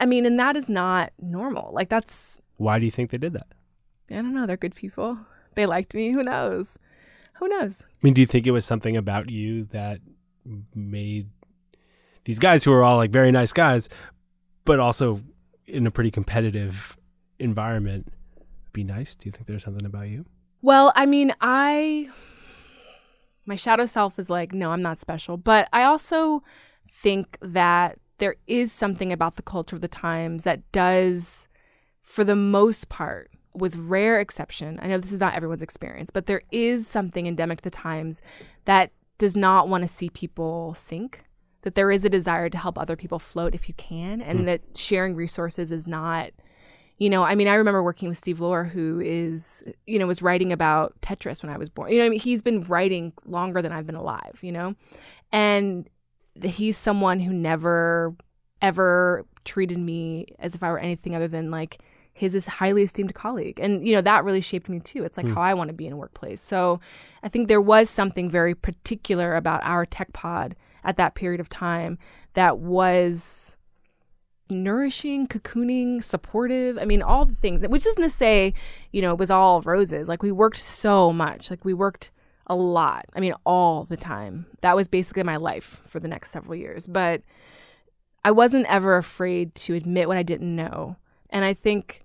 I 0.00 0.06
mean, 0.06 0.26
and 0.26 0.38
that 0.40 0.56
is 0.56 0.68
not 0.68 1.12
normal. 1.20 1.72
Like 1.72 1.88
that's 1.88 2.40
Why 2.56 2.78
do 2.78 2.84
you 2.84 2.90
think 2.90 3.10
they 3.10 3.18
did 3.18 3.34
that? 3.34 3.46
I 4.10 4.16
don't 4.16 4.34
know. 4.34 4.46
They're 4.46 4.56
good 4.56 4.74
people. 4.74 5.18
They 5.54 5.66
liked 5.66 5.94
me. 5.94 6.10
Who 6.10 6.22
knows? 6.22 6.78
Who 7.34 7.48
knows? 7.48 7.82
I 7.82 7.98
mean, 8.02 8.14
do 8.14 8.20
you 8.20 8.26
think 8.26 8.46
it 8.46 8.50
was 8.50 8.64
something 8.64 8.96
about 8.96 9.30
you 9.30 9.64
that 9.66 10.00
made 10.74 11.28
these 12.24 12.38
guys 12.38 12.64
who 12.64 12.72
are 12.72 12.82
all 12.82 12.96
like 12.96 13.10
very 13.10 13.32
nice 13.32 13.52
guys, 13.52 13.88
but 14.64 14.80
also 14.80 15.20
in 15.66 15.86
a 15.86 15.90
pretty 15.90 16.10
competitive 16.10 16.96
environment 17.38 18.12
be 18.72 18.84
nice? 18.84 19.14
Do 19.14 19.28
you 19.28 19.32
think 19.32 19.46
there's 19.46 19.64
something 19.64 19.86
about 19.86 20.08
you? 20.08 20.24
Well, 20.62 20.92
I 20.94 21.06
mean, 21.06 21.34
I 21.40 22.10
my 23.46 23.56
shadow 23.56 23.86
self 23.86 24.18
is 24.18 24.30
like, 24.30 24.52
no, 24.52 24.70
I'm 24.70 24.82
not 24.82 24.98
special. 24.98 25.36
But 25.36 25.68
I 25.72 25.82
also 25.82 26.42
think 26.88 27.38
that 27.40 27.98
there 28.18 28.36
is 28.46 28.70
something 28.72 29.12
about 29.12 29.36
the 29.36 29.42
culture 29.42 29.74
of 29.74 29.82
the 29.82 29.88
times 29.88 30.44
that 30.44 30.70
does, 30.70 31.48
for 32.00 32.22
the 32.22 32.36
most 32.36 32.88
part, 32.88 33.30
with 33.54 33.74
rare 33.76 34.20
exception, 34.20 34.78
I 34.80 34.86
know 34.86 34.98
this 34.98 35.12
is 35.12 35.20
not 35.20 35.34
everyone's 35.34 35.62
experience, 35.62 36.10
but 36.10 36.26
there 36.26 36.42
is 36.50 36.86
something 36.86 37.26
endemic 37.26 37.58
to 37.58 37.64
the 37.64 37.70
times 37.70 38.22
that 38.64 38.92
does 39.18 39.36
not 39.36 39.68
want 39.68 39.82
to 39.82 39.88
see 39.88 40.08
people 40.08 40.74
sink. 40.74 41.24
That 41.62 41.74
there 41.74 41.90
is 41.90 42.04
a 42.04 42.08
desire 42.08 42.48
to 42.48 42.58
help 42.58 42.76
other 42.78 42.96
people 42.96 43.18
float 43.18 43.54
if 43.54 43.68
you 43.68 43.74
can, 43.74 44.20
and 44.20 44.40
Mm. 44.40 44.44
that 44.46 44.60
sharing 44.76 45.14
resources 45.14 45.72
is 45.72 45.86
not 45.86 46.30
you 46.98 47.10
know, 47.10 47.24
I 47.24 47.34
mean, 47.34 47.48
I 47.48 47.54
remember 47.54 47.82
working 47.82 48.08
with 48.08 48.18
Steve 48.18 48.38
Lohr, 48.38 48.62
who 48.62 49.00
is, 49.00 49.64
you 49.88 49.98
know, 49.98 50.06
was 50.06 50.22
writing 50.22 50.52
about 50.52 50.94
Tetris 51.00 51.42
when 51.42 51.50
I 51.52 51.56
was 51.56 51.68
born. 51.68 51.90
You 51.90 51.98
know, 51.98 52.04
I 52.04 52.08
mean, 52.08 52.20
he's 52.20 52.42
been 52.42 52.62
writing 52.62 53.12
longer 53.26 53.60
than 53.60 53.72
I've 53.72 53.86
been 53.86 53.96
alive, 53.96 54.38
you 54.40 54.52
know, 54.52 54.76
and 55.32 55.88
he's 56.40 56.76
someone 56.76 57.18
who 57.18 57.32
never, 57.32 58.14
ever 58.60 59.26
treated 59.44 59.78
me 59.78 60.26
as 60.38 60.54
if 60.54 60.62
I 60.62 60.70
were 60.70 60.78
anything 60.78 61.16
other 61.16 61.26
than 61.26 61.50
like 61.50 61.78
his 62.12 62.36
is 62.36 62.46
highly 62.46 62.82
esteemed 62.82 63.14
colleague. 63.14 63.58
And, 63.58 63.84
you 63.84 63.94
know, 63.94 64.02
that 64.02 64.22
really 64.24 64.42
shaped 64.42 64.68
me 64.68 64.78
too. 64.78 65.02
It's 65.02 65.16
like 65.16 65.26
how 65.26 65.40
I 65.40 65.54
want 65.54 65.68
to 65.68 65.74
be 65.74 65.86
in 65.88 65.92
a 65.94 65.96
workplace. 65.96 66.40
So 66.40 66.78
I 67.24 67.28
think 67.28 67.48
there 67.48 67.60
was 67.60 67.90
something 67.90 68.30
very 68.30 68.54
particular 68.54 69.34
about 69.34 69.62
our 69.64 69.86
tech 69.86 70.12
pod 70.12 70.54
at 70.84 70.96
that 70.96 71.14
period 71.14 71.40
of 71.40 71.48
time 71.48 71.98
that 72.34 72.58
was 72.58 73.56
nourishing, 74.50 75.26
cocooning, 75.26 76.02
supportive. 76.02 76.78
I 76.78 76.84
mean, 76.84 77.02
all 77.02 77.24
the 77.24 77.34
things, 77.34 77.66
which 77.66 77.86
isn't 77.86 78.02
to 78.02 78.10
say, 78.10 78.54
you 78.92 79.02
know, 79.02 79.12
it 79.12 79.18
was 79.18 79.30
all 79.30 79.62
roses. 79.62 80.08
Like 80.08 80.22
we 80.22 80.32
worked 80.32 80.58
so 80.58 81.12
much. 81.12 81.50
Like 81.50 81.64
we 81.64 81.74
worked 81.74 82.10
a 82.46 82.54
lot. 82.54 83.06
I 83.14 83.20
mean, 83.20 83.34
all 83.44 83.84
the 83.84 83.96
time. 83.96 84.46
That 84.60 84.76
was 84.76 84.88
basically 84.88 85.22
my 85.22 85.36
life 85.36 85.80
for 85.86 86.00
the 86.00 86.08
next 86.08 86.30
several 86.30 86.54
years. 86.54 86.86
But 86.86 87.22
I 88.24 88.30
wasn't 88.30 88.66
ever 88.66 88.96
afraid 88.96 89.54
to 89.56 89.74
admit 89.74 90.08
what 90.08 90.16
I 90.16 90.22
didn't 90.22 90.54
know. 90.54 90.96
And 91.30 91.44
I 91.44 91.54
think 91.54 92.02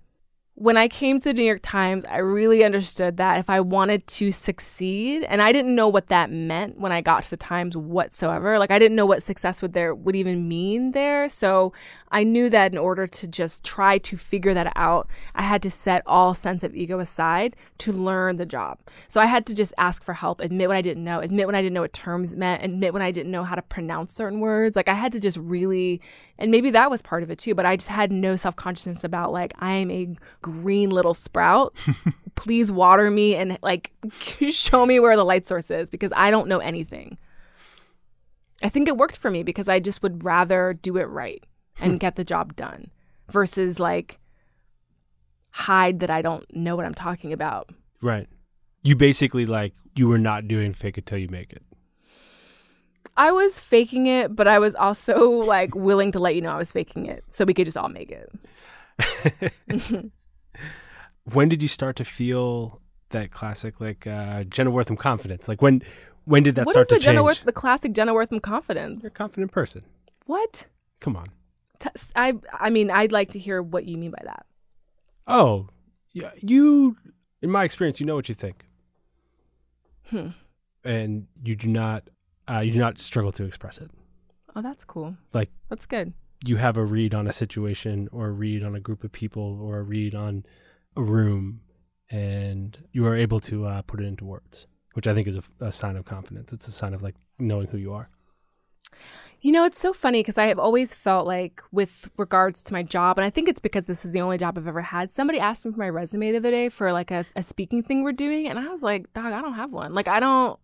when 0.60 0.76
I 0.76 0.88
came 0.88 1.20
to 1.20 1.28
the 1.28 1.34
New 1.34 1.44
York 1.44 1.60
Times, 1.62 2.04
I 2.06 2.16
really 2.16 2.64
understood 2.64 3.16
that 3.18 3.38
if 3.38 3.48
I 3.48 3.60
wanted 3.60 4.04
to 4.08 4.32
succeed, 4.32 5.22
and 5.28 5.40
I 5.40 5.52
didn't 5.52 5.72
know 5.72 5.86
what 5.86 6.08
that 6.08 6.32
meant 6.32 6.80
when 6.80 6.90
I 6.90 7.00
got 7.00 7.22
to 7.22 7.30
the 7.30 7.36
Times 7.36 7.76
whatsoever. 7.76 8.58
Like 8.58 8.72
I 8.72 8.80
didn't 8.80 8.96
know 8.96 9.06
what 9.06 9.22
success 9.22 9.62
would 9.62 9.72
there 9.72 9.94
would 9.94 10.16
even 10.16 10.48
mean 10.48 10.90
there. 10.90 11.28
So 11.28 11.72
I 12.10 12.24
knew 12.24 12.50
that 12.50 12.72
in 12.72 12.78
order 12.78 13.06
to 13.06 13.28
just 13.28 13.62
try 13.62 13.98
to 13.98 14.16
figure 14.16 14.52
that 14.52 14.72
out, 14.74 15.08
I 15.36 15.42
had 15.42 15.62
to 15.62 15.70
set 15.70 16.02
all 16.06 16.34
sense 16.34 16.64
of 16.64 16.74
ego 16.74 16.98
aside 16.98 17.54
to 17.78 17.92
learn 17.92 18.36
the 18.36 18.46
job. 18.46 18.78
So 19.06 19.20
I 19.20 19.26
had 19.26 19.46
to 19.46 19.54
just 19.54 19.72
ask 19.78 20.02
for 20.02 20.14
help, 20.14 20.40
admit 20.40 20.66
what 20.66 20.76
I 20.76 20.82
didn't 20.82 21.04
know, 21.04 21.20
admit 21.20 21.46
when 21.46 21.54
I 21.54 21.62
didn't 21.62 21.74
know 21.74 21.82
what 21.82 21.92
terms 21.92 22.34
meant, 22.34 22.64
admit 22.64 22.92
when 22.92 23.02
I 23.02 23.12
didn't 23.12 23.30
know 23.30 23.44
how 23.44 23.54
to 23.54 23.62
pronounce 23.62 24.12
certain 24.12 24.40
words. 24.40 24.74
Like 24.74 24.88
I 24.88 24.94
had 24.94 25.12
to 25.12 25.20
just 25.20 25.36
really 25.36 26.00
and 26.38 26.50
maybe 26.50 26.70
that 26.70 26.90
was 26.90 27.02
part 27.02 27.22
of 27.22 27.30
it 27.30 27.38
too, 27.38 27.54
but 27.54 27.66
I 27.66 27.76
just 27.76 27.88
had 27.88 28.12
no 28.12 28.36
self-consciousness 28.36 29.02
about 29.02 29.32
like 29.32 29.52
I 29.58 29.72
am 29.72 29.90
a 29.90 30.16
green 30.40 30.90
little 30.90 31.14
sprout. 31.14 31.76
Please 32.36 32.70
water 32.70 33.10
me 33.10 33.34
and 33.34 33.58
like 33.62 33.92
show 34.50 34.86
me 34.86 35.00
where 35.00 35.16
the 35.16 35.24
light 35.24 35.46
source 35.46 35.70
is 35.70 35.90
because 35.90 36.12
I 36.14 36.30
don't 36.30 36.48
know 36.48 36.58
anything. 36.58 37.18
I 38.62 38.68
think 38.68 38.88
it 38.88 38.96
worked 38.96 39.16
for 39.16 39.30
me 39.30 39.42
because 39.42 39.68
I 39.68 39.80
just 39.80 40.02
would 40.02 40.24
rather 40.24 40.74
do 40.74 40.96
it 40.96 41.04
right 41.04 41.44
and 41.80 41.92
hmm. 41.92 41.98
get 41.98 42.16
the 42.16 42.24
job 42.24 42.54
done 42.56 42.90
versus 43.30 43.80
like 43.80 44.18
hide 45.50 46.00
that 46.00 46.10
I 46.10 46.22
don't 46.22 46.44
know 46.54 46.76
what 46.76 46.84
I'm 46.84 46.94
talking 46.94 47.32
about. 47.32 47.70
Right. 48.00 48.28
You 48.82 48.94
basically 48.94 49.46
like 49.46 49.74
you 49.96 50.06
were 50.06 50.18
not 50.18 50.46
doing 50.46 50.72
fake 50.72 50.98
it 50.98 51.06
till 51.06 51.18
you 51.18 51.28
make 51.28 51.52
it. 51.52 51.62
I 53.16 53.32
was 53.32 53.58
faking 53.60 54.06
it, 54.06 54.34
but 54.36 54.46
I 54.46 54.58
was 54.58 54.74
also 54.74 55.28
like 55.54 55.74
willing 55.74 56.12
to 56.12 56.18
let 56.18 56.34
you 56.34 56.40
know 56.40 56.50
I 56.50 56.56
was 56.58 56.70
faking 56.70 57.06
it 57.06 57.24
so 57.28 57.44
we 57.44 57.54
could 57.54 57.64
just 57.66 57.76
all 57.76 57.88
make 57.88 58.10
it. 58.10 59.52
When 61.32 61.48
did 61.50 61.60
you 61.62 61.68
start 61.68 61.96
to 61.96 62.04
feel 62.04 62.80
that 63.10 63.30
classic 63.32 63.80
like 63.80 64.06
uh 64.06 64.44
Jenna 64.44 64.70
Wortham 64.70 64.96
confidence? 64.96 65.46
Like 65.46 65.60
when 65.60 65.82
when 66.24 66.42
did 66.42 66.54
that 66.54 66.66
What 66.66 66.70
is 66.70 66.74
start 66.74 66.88
the 66.88 66.94
to 66.96 67.00
Jenna 67.00 67.22
change? 67.22 67.44
The 67.44 67.52
classic 67.52 67.92
Jenna 67.92 68.14
Wortham 68.14 68.40
confidence? 68.40 69.02
You're 69.02 69.10
a 69.10 69.14
confident 69.14 69.52
person. 69.52 69.84
What? 70.26 70.64
Come 71.00 71.16
on. 71.16 71.26
T- 71.80 71.90
I 72.16 72.34
I 72.52 72.70
mean, 72.70 72.90
I'd 72.90 73.12
like 73.12 73.30
to 73.32 73.38
hear 73.38 73.62
what 73.62 73.84
you 73.84 73.98
mean 73.98 74.10
by 74.10 74.22
that. 74.24 74.46
Oh, 75.26 75.68
yeah. 76.14 76.30
You, 76.38 76.96
in 77.42 77.50
my 77.50 77.64
experience, 77.64 78.00
you 78.00 78.06
know 78.06 78.14
what 78.16 78.28
you 78.30 78.34
think, 78.34 78.64
Hmm. 80.08 80.28
and 80.84 81.26
you 81.44 81.54
do 81.56 81.68
not. 81.68 82.08
Uh, 82.48 82.60
you 82.60 82.72
do 82.72 82.78
not 82.78 82.98
struggle 82.98 83.32
to 83.32 83.44
express 83.44 83.78
it. 83.78 83.90
Oh, 84.56 84.62
that's 84.62 84.84
cool. 84.84 85.16
Like- 85.32 85.50
that's 85.68 85.86
good. 85.86 86.12
You 86.44 86.56
have 86.56 86.76
a 86.76 86.84
read 86.84 87.14
on 87.14 87.26
a 87.26 87.32
situation, 87.32 88.08
or 88.12 88.28
a 88.28 88.30
read 88.30 88.62
on 88.62 88.74
a 88.76 88.80
group 88.80 89.02
of 89.02 89.10
people, 89.10 89.60
or 89.60 89.78
a 89.78 89.82
read 89.82 90.14
on 90.14 90.44
a 90.96 91.02
room, 91.02 91.60
and 92.10 92.78
you 92.92 93.06
are 93.06 93.16
able 93.16 93.40
to 93.40 93.66
uh, 93.66 93.82
put 93.82 94.00
it 94.00 94.04
into 94.04 94.24
words, 94.24 94.66
which 94.94 95.06
I 95.08 95.14
think 95.14 95.26
is 95.26 95.36
a, 95.36 95.42
a 95.60 95.72
sign 95.72 95.96
of 95.96 96.04
confidence. 96.04 96.52
It's 96.52 96.68
a 96.68 96.72
sign 96.72 96.94
of 96.94 97.02
like 97.02 97.16
knowing 97.40 97.66
who 97.66 97.76
you 97.76 97.92
are. 97.92 98.08
You 99.40 99.52
know, 99.52 99.64
it's 99.64 99.80
so 99.80 99.92
funny 99.92 100.20
because 100.20 100.38
I 100.38 100.46
have 100.46 100.58
always 100.58 100.94
felt 100.94 101.26
like, 101.26 101.60
with 101.70 102.08
regards 102.16 102.62
to 102.64 102.72
my 102.72 102.82
job, 102.82 103.18
and 103.18 103.24
I 103.24 103.30
think 103.30 103.48
it's 103.48 103.60
because 103.60 103.86
this 103.86 104.04
is 104.04 104.10
the 104.12 104.20
only 104.20 104.38
job 104.38 104.56
I've 104.58 104.66
ever 104.66 104.82
had. 104.82 105.10
Somebody 105.12 105.38
asked 105.38 105.64
me 105.66 105.72
for 105.72 105.78
my 105.78 105.88
resume 105.88 106.32
the 106.32 106.38
other 106.38 106.50
day 106.50 106.68
for 106.68 106.92
like 106.92 107.10
a, 107.10 107.24
a 107.36 107.42
speaking 107.42 107.82
thing 107.82 108.02
we're 108.02 108.12
doing, 108.12 108.48
and 108.48 108.58
I 108.58 108.68
was 108.68 108.82
like, 108.82 109.12
"Dog, 109.12 109.32
I 109.32 109.42
don't 109.42 109.54
have 109.54 109.72
one. 109.72 109.92
Like, 109.92 110.08
I 110.08 110.20
don't." 110.20 110.58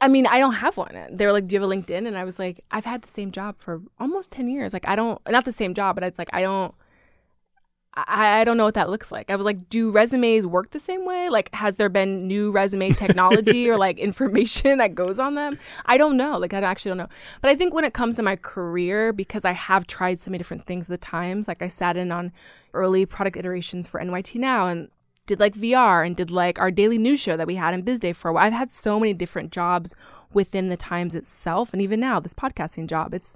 I 0.00 0.08
mean, 0.08 0.26
I 0.26 0.38
don't 0.38 0.54
have 0.54 0.76
one. 0.76 0.94
They 1.10 1.26
were 1.26 1.32
like, 1.32 1.46
"Do 1.46 1.54
you 1.54 1.60
have 1.60 1.70
a 1.70 1.72
LinkedIn?" 1.72 2.06
And 2.06 2.16
I 2.16 2.24
was 2.24 2.38
like, 2.38 2.64
"I've 2.70 2.84
had 2.84 3.02
the 3.02 3.08
same 3.08 3.32
job 3.32 3.56
for 3.58 3.82
almost 3.98 4.30
ten 4.30 4.48
years. 4.48 4.72
Like, 4.72 4.88
I 4.88 4.96
don't, 4.96 5.20
not 5.28 5.44
the 5.44 5.52
same 5.52 5.74
job, 5.74 5.96
but 5.96 6.04
it's 6.04 6.18
like 6.18 6.30
I 6.32 6.42
don't." 6.42 6.74
I, 7.96 8.40
I 8.40 8.44
don't 8.44 8.56
know 8.56 8.64
what 8.64 8.74
that 8.74 8.90
looks 8.90 9.12
like. 9.12 9.30
I 9.30 9.36
was 9.36 9.44
like, 9.44 9.68
do 9.68 9.90
resumes 9.90 10.46
work 10.46 10.70
the 10.72 10.80
same 10.80 11.06
way? 11.06 11.28
Like, 11.28 11.54
has 11.54 11.76
there 11.76 11.88
been 11.88 12.26
new 12.26 12.50
resume 12.50 12.90
technology 12.90 13.70
or 13.70 13.78
like 13.78 13.98
information 14.00 14.78
that 14.78 14.94
goes 14.94 15.18
on 15.18 15.36
them? 15.36 15.58
I 15.86 15.96
don't 15.96 16.16
know. 16.16 16.36
Like, 16.38 16.52
I 16.52 16.60
actually 16.60 16.90
don't 16.90 16.98
know. 16.98 17.08
But 17.40 17.50
I 17.50 17.56
think 17.56 17.72
when 17.72 17.84
it 17.84 17.94
comes 17.94 18.16
to 18.16 18.22
my 18.22 18.36
career, 18.36 19.12
because 19.12 19.44
I 19.44 19.52
have 19.52 19.86
tried 19.86 20.18
so 20.18 20.30
many 20.30 20.38
different 20.38 20.66
things 20.66 20.86
at 20.86 20.88
the 20.88 20.98
times, 20.98 21.46
like 21.46 21.62
I 21.62 21.68
sat 21.68 21.96
in 21.96 22.10
on 22.10 22.32
early 22.72 23.06
product 23.06 23.36
iterations 23.36 23.86
for 23.86 24.00
NYT 24.00 24.40
Now 24.40 24.66
and 24.66 24.88
did 25.26 25.40
like 25.40 25.54
VR 25.54 26.06
and 26.06 26.14
did 26.14 26.30
like 26.30 26.58
our 26.58 26.70
daily 26.70 26.98
news 26.98 27.20
show 27.20 27.36
that 27.36 27.46
we 27.46 27.54
had 27.54 27.74
in 27.74 27.82
Biz 27.82 28.00
Day 28.00 28.12
for 28.12 28.28
a 28.28 28.32
while. 28.32 28.44
I've 28.44 28.52
had 28.52 28.70
so 28.70 29.00
many 29.00 29.14
different 29.14 29.52
jobs 29.52 29.94
within 30.32 30.68
the 30.68 30.76
Times 30.76 31.14
itself, 31.14 31.72
and 31.72 31.80
even 31.80 32.00
now 32.00 32.20
this 32.20 32.34
podcasting 32.34 32.86
job. 32.86 33.14
It's 33.14 33.34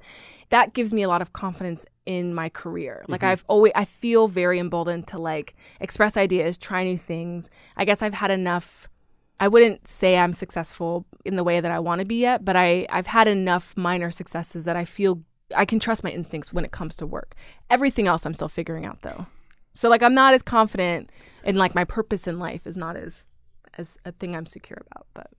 that 0.51 0.75
gives 0.75 0.93
me 0.93 1.03
a 1.03 1.09
lot 1.09 1.23
of 1.23 1.33
confidence 1.33 1.87
in 2.05 2.35
my 2.35 2.49
career. 2.49 3.05
Like 3.09 3.21
mm-hmm. 3.21 3.31
I've 3.31 3.45
always 3.49 3.73
I 3.75 3.85
feel 3.85 4.29
very 4.29 4.59
emboldened 4.59 5.07
to 5.09 5.19
like 5.19 5.55
express 5.81 6.17
ideas, 6.17 6.59
try 6.59 6.85
new 6.85 6.99
things. 6.99 7.49
I 7.77 7.85
guess 7.85 8.03
I've 8.03 8.15
had 8.15 8.31
enough 8.31 8.89
I 9.41 9.47
wouldn't 9.47 9.87
say 9.87 10.19
I'm 10.19 10.33
successful 10.33 11.07
in 11.25 11.37
the 11.37 11.45
way 11.45 11.61
that 11.61 11.71
I 11.71 11.79
want 11.79 12.01
to 12.01 12.05
be 12.05 12.17
yet, 12.17 12.45
but 12.45 12.57
I 12.57 12.87
I've 12.91 13.07
had 13.07 13.29
enough 13.29 13.75
minor 13.77 14.11
successes 14.11 14.65
that 14.65 14.77
I 14.77 14.85
feel 14.85 15.23
I 15.57 15.65
can 15.65 15.79
trust 15.81 16.05
my 16.05 16.11
instincts 16.11 16.53
when 16.53 16.65
it 16.65 16.73
comes 16.73 16.97
to 16.97 17.07
work. 17.07 17.35
Everything 17.71 18.07
else 18.07 18.27
I'm 18.27 18.35
still 18.35 18.49
figuring 18.49 18.85
out 18.85 19.03
though. 19.03 19.27
So 19.75 19.89
like 19.89 20.03
I'm 20.03 20.15
not 20.15 20.35
as 20.35 20.43
confident 20.43 21.11
in 21.49 21.57
like 21.57 21.75
my 21.75 21.85
purpose 21.85 22.27
in 22.27 22.39
life 22.39 22.67
is 22.67 22.77
not 22.77 22.97
as 22.97 23.25
as 23.77 23.97
a 24.05 24.13
thing 24.13 24.35
I'm 24.37 24.47
secure 24.47 24.83
about, 24.91 25.07
but 25.15 25.31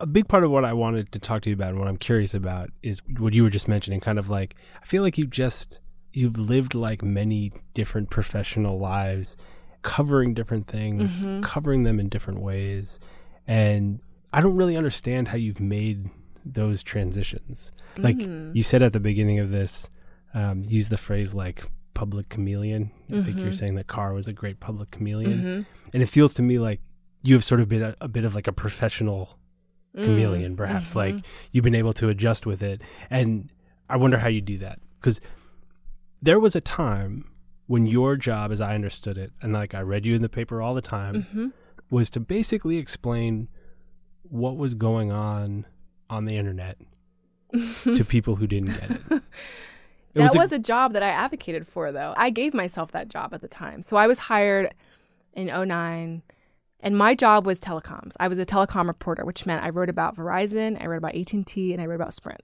a 0.00 0.06
big 0.06 0.28
part 0.28 0.44
of 0.44 0.50
what 0.50 0.64
I 0.64 0.72
wanted 0.72 1.12
to 1.12 1.18
talk 1.18 1.42
to 1.42 1.50
you 1.50 1.54
about 1.54 1.70
and 1.70 1.78
what 1.78 1.88
I'm 1.88 1.96
curious 1.98 2.34
about 2.34 2.70
is 2.82 3.00
what 3.18 3.32
you 3.34 3.42
were 3.42 3.50
just 3.50 3.68
mentioning 3.68 4.00
kind 4.00 4.18
of 4.18 4.28
like 4.30 4.54
I 4.82 4.86
feel 4.86 5.02
like 5.02 5.18
you 5.18 5.26
just 5.26 5.80
you've 6.12 6.38
lived 6.38 6.74
like 6.74 7.02
many 7.02 7.52
different 7.74 8.10
professional 8.10 8.78
lives 8.78 9.36
covering 9.82 10.34
different 10.34 10.66
things 10.66 11.22
Mhm. 11.22 11.42
covering 11.42 11.82
them 11.84 12.00
in 12.00 12.08
different 12.08 12.40
ways 12.40 12.98
and 13.46 14.00
I 14.32 14.40
don't 14.40 14.56
really 14.56 14.76
understand 14.76 15.28
how 15.28 15.36
you've 15.36 15.60
made 15.60 16.08
those 16.44 16.82
transitions 16.82 17.72
like 17.98 18.16
Mm. 18.16 18.54
you 18.54 18.62
said 18.62 18.82
at 18.82 18.92
the 18.92 19.00
beginning 19.00 19.38
of 19.38 19.50
this 19.50 19.90
um, 20.32 20.62
use 20.66 20.88
the 20.88 20.96
phrase 20.98 21.34
like 21.34 21.64
public 21.94 22.28
chameleon 22.28 22.90
I 23.08 23.22
think 23.22 23.36
you're 23.38 23.48
Mhm. 23.48 23.54
saying 23.54 23.74
that 23.76 23.86
Carr 23.88 24.12
was 24.14 24.28
a 24.28 24.32
great 24.32 24.60
public 24.60 24.90
chameleon 24.90 25.42
Mhm. 25.42 25.66
and 25.94 26.02
it 26.02 26.06
feels 26.06 26.32
to 26.34 26.42
me 26.42 26.58
like 26.58 26.80
you 27.22 27.34
have 27.34 27.44
sort 27.44 27.60
of 27.60 27.68
been 27.68 27.82
a, 27.82 27.94
a 28.00 28.08
bit 28.08 28.24
of 28.24 28.34
like 28.34 28.46
a 28.46 28.52
professional 28.52 29.38
chameleon 29.94 30.54
Mm. 30.54 30.56
perhaps 30.56 30.94
like 30.94 31.16
you've 31.50 31.64
been 31.64 31.74
able 31.74 31.92
to 31.94 32.08
adjust 32.08 32.46
with 32.46 32.62
it 32.62 32.80
and 33.10 33.50
i 33.88 33.96
wonder 33.96 34.18
how 34.18 34.28
you 34.28 34.40
do 34.40 34.56
that 34.58 34.78
because 35.00 35.20
there 36.22 36.38
was 36.38 36.54
a 36.54 36.60
time 36.60 37.24
when 37.66 37.86
your 37.86 38.16
job, 38.16 38.50
as 38.50 38.60
I 38.60 38.74
understood 38.74 39.16
it, 39.16 39.32
and 39.40 39.52
like 39.52 39.74
I 39.76 39.80
read 39.82 40.04
you 40.04 40.14
in 40.16 40.22
the 40.22 40.28
paper 40.28 40.60
all 40.60 40.74
the 40.74 40.82
time, 40.82 41.52
was 41.88 42.10
to 42.10 42.20
basically 42.20 42.78
explain 42.78 43.46
what 44.24 44.56
was 44.56 44.74
going 44.74 45.12
on 45.12 45.66
on 46.08 46.24
the 46.24 46.34
internet 46.36 46.78
to 47.96 48.04
people 48.04 48.36
who 48.36 48.46
didn't 48.48 48.74
get 48.80 48.90
it. 48.90 49.22
It 50.14 50.20
that 50.20 50.34
a- 50.34 50.38
was, 50.38 50.52
a, 50.52 50.58
job 50.58 50.92
that 50.94 51.02
I 51.02 51.08
advocated 51.08 51.66
for, 51.66 51.92
though. 51.92 52.14
I 52.16 52.30
gave 52.30 52.52
myself 52.54 52.92
that 52.92 53.08
job 53.08 53.32
at 53.32 53.40
the 53.40 53.48
time. 53.48 53.82
So 53.82 53.96
I 53.96 54.06
was 54.06 54.18
hired 54.18 54.74
in 55.34 55.46
09, 55.46 56.22
and 56.80 56.98
my 56.98 57.14
job 57.14 57.46
was 57.46 57.60
telecoms. 57.60 58.14
I 58.18 58.28
was 58.28 58.38
a 58.38 58.46
telecom 58.46 58.88
reporter, 58.88 59.24
which 59.24 59.46
meant 59.46 59.64
I 59.64 59.70
wrote 59.70 59.88
about 59.88 60.16
Verizon, 60.16 60.80
I 60.82 60.86
wrote 60.86 60.98
about 60.98 61.14
AT&T, 61.14 61.72
and 61.72 61.80
I 61.80 61.86
wrote 61.86 61.94
about 61.96 62.12
Sprint. 62.12 62.40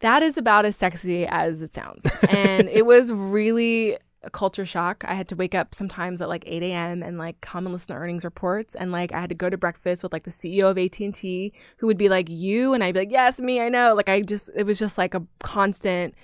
That 0.00 0.22
is 0.22 0.38
about 0.38 0.64
as 0.64 0.76
sexy 0.76 1.26
as 1.26 1.60
it 1.60 1.74
sounds. 1.74 2.06
And 2.28 2.68
it 2.72 2.86
was 2.86 3.12
really 3.12 3.98
a 4.22 4.30
culture 4.30 4.66
shock. 4.66 5.04
I 5.06 5.14
had 5.14 5.28
to 5.28 5.36
wake 5.36 5.54
up 5.54 5.74
sometimes 5.74 6.20
at 6.20 6.28
like 6.28 6.44
8 6.46 6.62
a.m. 6.62 7.02
and 7.02 7.18
like 7.18 7.40
come 7.40 7.66
and 7.66 7.72
listen 7.72 7.94
to 7.94 8.00
earnings 8.00 8.24
reports. 8.24 8.74
And 8.74 8.92
like 8.92 9.12
I 9.12 9.20
had 9.20 9.28
to 9.30 9.34
go 9.34 9.48
to 9.50 9.56
breakfast 9.56 10.02
with 10.02 10.12
like 10.12 10.24
the 10.24 10.30
CEO 10.30 10.70
of 10.70 10.78
AT&T 10.78 11.52
who 11.78 11.86
would 11.86 11.98
be 11.98 12.08
like, 12.08 12.28
you? 12.28 12.74
And 12.74 12.84
I'd 12.84 12.94
be 12.94 13.00
like, 13.00 13.12
yes, 13.12 13.40
me, 13.40 13.60
I 13.60 13.68
know. 13.68 13.94
Like 13.94 14.08
I 14.08 14.20
just, 14.20 14.50
it 14.54 14.64
was 14.64 14.78
just 14.78 14.98
like 14.98 15.14
a 15.14 15.22
constant 15.42 16.14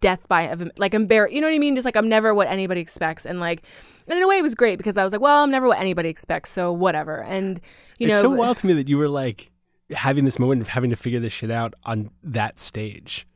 death 0.00 0.26
by 0.28 0.44
of 0.44 0.66
like 0.78 0.94
embarrass 0.94 1.30
you 1.30 1.42
know 1.42 1.46
what 1.46 1.52
i 1.52 1.58
mean 1.58 1.74
just 1.74 1.84
like 1.84 1.94
i'm 1.94 2.08
never 2.08 2.34
what 2.34 2.48
anybody 2.48 2.80
expects 2.80 3.26
and 3.26 3.38
like 3.38 3.62
and 4.08 4.16
in 4.16 4.24
a 4.24 4.26
way 4.26 4.38
it 4.38 4.42
was 4.42 4.54
great 4.54 4.78
because 4.78 4.96
i 4.96 5.04
was 5.04 5.12
like 5.12 5.20
well 5.20 5.42
i'm 5.42 5.50
never 5.50 5.68
what 5.68 5.78
anybody 5.78 6.08
expects 6.08 6.48
so 6.48 6.72
whatever 6.72 7.22
and 7.24 7.60
you 7.98 8.06
know 8.06 8.14
it's 8.14 8.22
know 8.22 8.30
so 8.30 8.34
wild 8.34 8.56
to 8.56 8.66
me 8.66 8.72
that 8.72 8.88
you 8.88 8.96
were 8.96 9.10
like 9.10 9.50
having 9.92 10.24
this 10.24 10.38
moment 10.38 10.62
of 10.62 10.68
having 10.68 10.90
to 10.90 10.96
figure 10.96 11.20
this 11.20 11.32
shit 11.32 11.50
out 11.50 11.74
on 11.84 12.10
that 12.22 12.58
stage. 12.58 13.26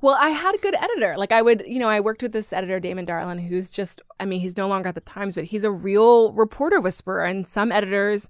Well, 0.00 0.16
I 0.18 0.30
had 0.30 0.54
a 0.54 0.58
good 0.58 0.74
editor. 0.74 1.16
Like 1.16 1.32
I 1.32 1.42
would, 1.42 1.64
you 1.66 1.78
know, 1.78 1.88
I 1.88 2.00
worked 2.00 2.22
with 2.22 2.32
this 2.32 2.52
editor, 2.52 2.78
Damon 2.78 3.04
Darlin, 3.04 3.38
who's 3.38 3.70
just, 3.70 4.00
I 4.20 4.24
mean, 4.24 4.40
he's 4.40 4.56
no 4.56 4.68
longer 4.68 4.88
at 4.88 4.94
the 4.94 5.00
Times, 5.00 5.34
but 5.34 5.44
he's 5.44 5.64
a 5.64 5.70
real 5.70 6.32
reporter 6.32 6.80
whisperer. 6.80 7.24
And 7.24 7.46
some 7.46 7.72
editors 7.72 8.28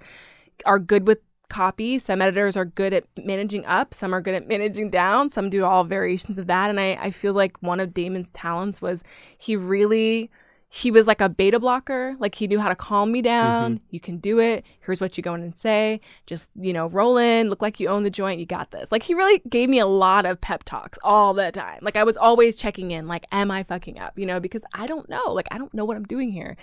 are 0.64 0.78
good 0.78 1.06
with 1.06 1.18
copy. 1.50 1.98
Some 1.98 2.22
editors 2.22 2.56
are 2.56 2.64
good 2.64 2.92
at 2.94 3.04
managing 3.16 3.64
up. 3.66 3.94
Some 3.94 4.14
are 4.14 4.20
good 4.20 4.34
at 4.34 4.48
managing 4.48 4.90
down. 4.90 5.30
Some 5.30 5.50
do 5.50 5.64
all 5.64 5.84
variations 5.84 6.38
of 6.38 6.46
that. 6.46 6.70
And 6.70 6.80
I, 6.80 6.98
I 7.00 7.10
feel 7.10 7.32
like 7.32 7.56
one 7.60 7.80
of 7.80 7.94
Damon's 7.94 8.30
talents 8.30 8.80
was 8.80 9.02
he 9.36 9.56
really 9.56 10.30
he 10.70 10.90
was 10.90 11.06
like 11.06 11.22
a 11.22 11.30
beta 11.30 11.58
blocker. 11.58 12.14
Like 12.18 12.34
he 12.34 12.46
knew 12.46 12.58
how 12.58 12.68
to 12.68 12.76
calm 12.76 13.10
me 13.10 13.22
down. 13.22 13.76
Mm-hmm. 13.76 13.84
You 13.90 14.00
can 14.00 14.18
do 14.18 14.38
it. 14.38 14.64
Here's 14.80 15.00
what 15.00 15.16
you 15.16 15.22
go 15.22 15.34
in 15.34 15.42
and 15.42 15.56
say. 15.56 16.00
Just, 16.26 16.48
you 16.54 16.74
know, 16.74 16.88
roll 16.88 17.16
in, 17.16 17.48
look 17.48 17.62
like 17.62 17.80
you 17.80 17.88
own 17.88 18.02
the 18.02 18.10
joint. 18.10 18.38
You 18.38 18.44
got 18.44 18.70
this. 18.70 18.92
Like 18.92 19.02
he 19.02 19.14
really 19.14 19.40
gave 19.48 19.70
me 19.70 19.78
a 19.78 19.86
lot 19.86 20.26
of 20.26 20.40
pep 20.40 20.64
talks 20.64 20.98
all 21.02 21.32
the 21.32 21.50
time. 21.52 21.78
Like 21.80 21.96
I 21.96 22.04
was 22.04 22.18
always 22.18 22.54
checking 22.54 22.90
in, 22.90 23.06
like, 23.06 23.24
am 23.32 23.50
I 23.50 23.62
fucking 23.62 23.98
up? 23.98 24.18
You 24.18 24.26
know, 24.26 24.40
because 24.40 24.62
I 24.74 24.86
don't 24.86 25.08
know. 25.08 25.32
Like 25.32 25.48
I 25.50 25.56
don't 25.56 25.72
know 25.72 25.86
what 25.86 25.96
I'm 25.96 26.04
doing 26.04 26.30
here. 26.30 26.56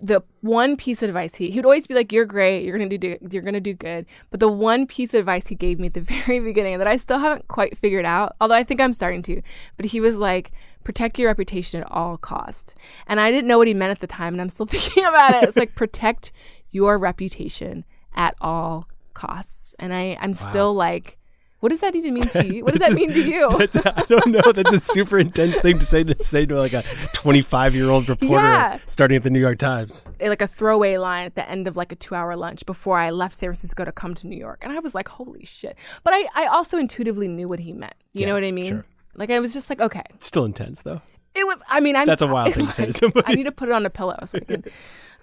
The 0.00 0.22
one 0.40 0.76
piece 0.76 1.02
of 1.02 1.10
advice 1.10 1.34
he 1.34 1.50
he 1.50 1.58
would 1.58 1.66
always 1.66 1.86
be 1.86 1.92
like, 1.92 2.10
"You're 2.10 2.24
great. 2.24 2.64
You're 2.64 2.78
gonna 2.78 2.96
do 2.96 3.18
you're 3.30 3.42
gonna 3.42 3.60
do 3.60 3.74
good." 3.74 4.06
But 4.30 4.40
the 4.40 4.48
one 4.48 4.86
piece 4.86 5.12
of 5.12 5.18
advice 5.18 5.48
he 5.48 5.54
gave 5.54 5.78
me 5.78 5.88
at 5.88 5.94
the 5.94 6.00
very 6.26 6.40
beginning 6.40 6.78
that 6.78 6.86
I 6.86 6.96
still 6.96 7.18
haven't 7.18 7.48
quite 7.48 7.76
figured 7.76 8.06
out, 8.06 8.34
although 8.40 8.54
I 8.54 8.64
think 8.64 8.80
I'm 8.80 8.94
starting 8.94 9.22
to. 9.24 9.42
But 9.76 9.86
he 9.86 10.00
was 10.00 10.16
like, 10.16 10.52
protect 10.84 11.18
your 11.18 11.28
reputation 11.28 11.80
at 11.82 11.90
all 11.90 12.16
cost. 12.16 12.74
And 13.06 13.20
I 13.20 13.30
didn't 13.30 13.48
know 13.48 13.58
what 13.58 13.68
he 13.68 13.74
meant 13.74 13.90
at 13.90 14.00
the 14.00 14.06
time, 14.06 14.34
and 14.34 14.40
I'm 14.40 14.50
still 14.50 14.66
thinking 14.74 15.04
about 15.04 15.34
it. 15.34 15.48
It's 15.48 15.56
like 15.56 15.74
protect 15.74 16.32
your 16.70 16.98
reputation 16.98 17.84
at 18.14 18.34
all 18.40 18.88
costs. 19.14 19.74
And 19.78 19.92
I, 19.94 20.16
I'm 20.20 20.34
still 20.34 20.74
like, 20.74 21.16
what 21.60 21.68
does 21.68 21.80
that 21.80 21.94
even 21.94 22.14
mean 22.14 22.28
to 22.30 22.44
you? 22.46 22.64
What 22.64 22.72
does 22.74 22.80
that 22.88 22.94
mean 22.94 23.12
to 23.12 23.20
you? 23.20 23.48
I 23.50 24.04
don't 24.08 24.28
know. 24.28 24.52
That's 24.52 24.72
a 24.72 24.80
super 24.80 25.18
intense 25.18 25.58
thing 25.60 25.78
to 25.78 25.84
say 25.84 26.02
to 26.04 26.24
say 26.24 26.46
to 26.46 26.58
like 26.58 26.72
a 26.72 26.82
25 27.12 27.74
year 27.74 27.90
old 27.90 28.08
reporter 28.08 28.46
Yeah. 28.46 28.78
starting 28.86 29.16
at 29.18 29.24
the 29.24 29.30
New 29.30 29.40
York 29.40 29.58
Times. 29.58 30.08
like 30.20 30.40
a 30.40 30.46
throwaway 30.46 30.96
line 30.96 31.26
at 31.26 31.34
the 31.34 31.48
end 31.48 31.68
of 31.68 31.76
like 31.76 31.92
a 31.92 31.96
two 31.96 32.14
hour 32.14 32.34
lunch 32.36 32.64
before 32.66 32.98
I 32.98 33.10
left 33.10 33.34
San 33.38 33.48
Francisco 33.48 33.84
to 33.84 33.92
come 33.92 34.14
to 34.14 34.26
New 34.26 34.38
York. 34.38 34.60
And 34.62 34.72
I 34.72 34.78
was 34.78 34.94
like, 34.94 35.08
holy 35.08 35.44
shit. 35.44 35.76
But 36.02 36.14
I, 36.14 36.26
I 36.34 36.46
also 36.46 36.78
intuitively 36.78 37.28
knew 37.28 37.46
what 37.48 37.60
he 37.60 37.72
meant. 37.72 37.94
You 38.14 38.22
Yeah, 38.22 38.26
know 38.28 38.34
what 38.34 38.44
I 38.44 38.52
mean? 38.52 38.66
sure. 38.68 38.86
Like 39.14 39.30
I 39.30 39.40
was 39.40 39.52
just 39.52 39.70
like, 39.70 39.80
okay. 39.80 40.04
Still 40.18 40.44
intense 40.44 40.82
though. 40.82 41.02
It 41.34 41.46
was 41.46 41.58
I 41.68 41.80
mean 41.80 41.96
I'm 41.96 42.06
That's 42.06 42.22
a 42.22 42.26
wild 42.26 42.54
thing 42.54 42.66
to 42.66 42.72
say 42.72 42.86
to 42.86 42.92
somebody. 42.94 43.26
I 43.26 43.34
need 43.34 43.44
to 43.44 43.52
put 43.52 43.68
it 43.68 43.72
on 43.72 43.84
a 43.86 43.90
pillow 43.90 44.18
so 44.26 44.38
can 44.40 44.64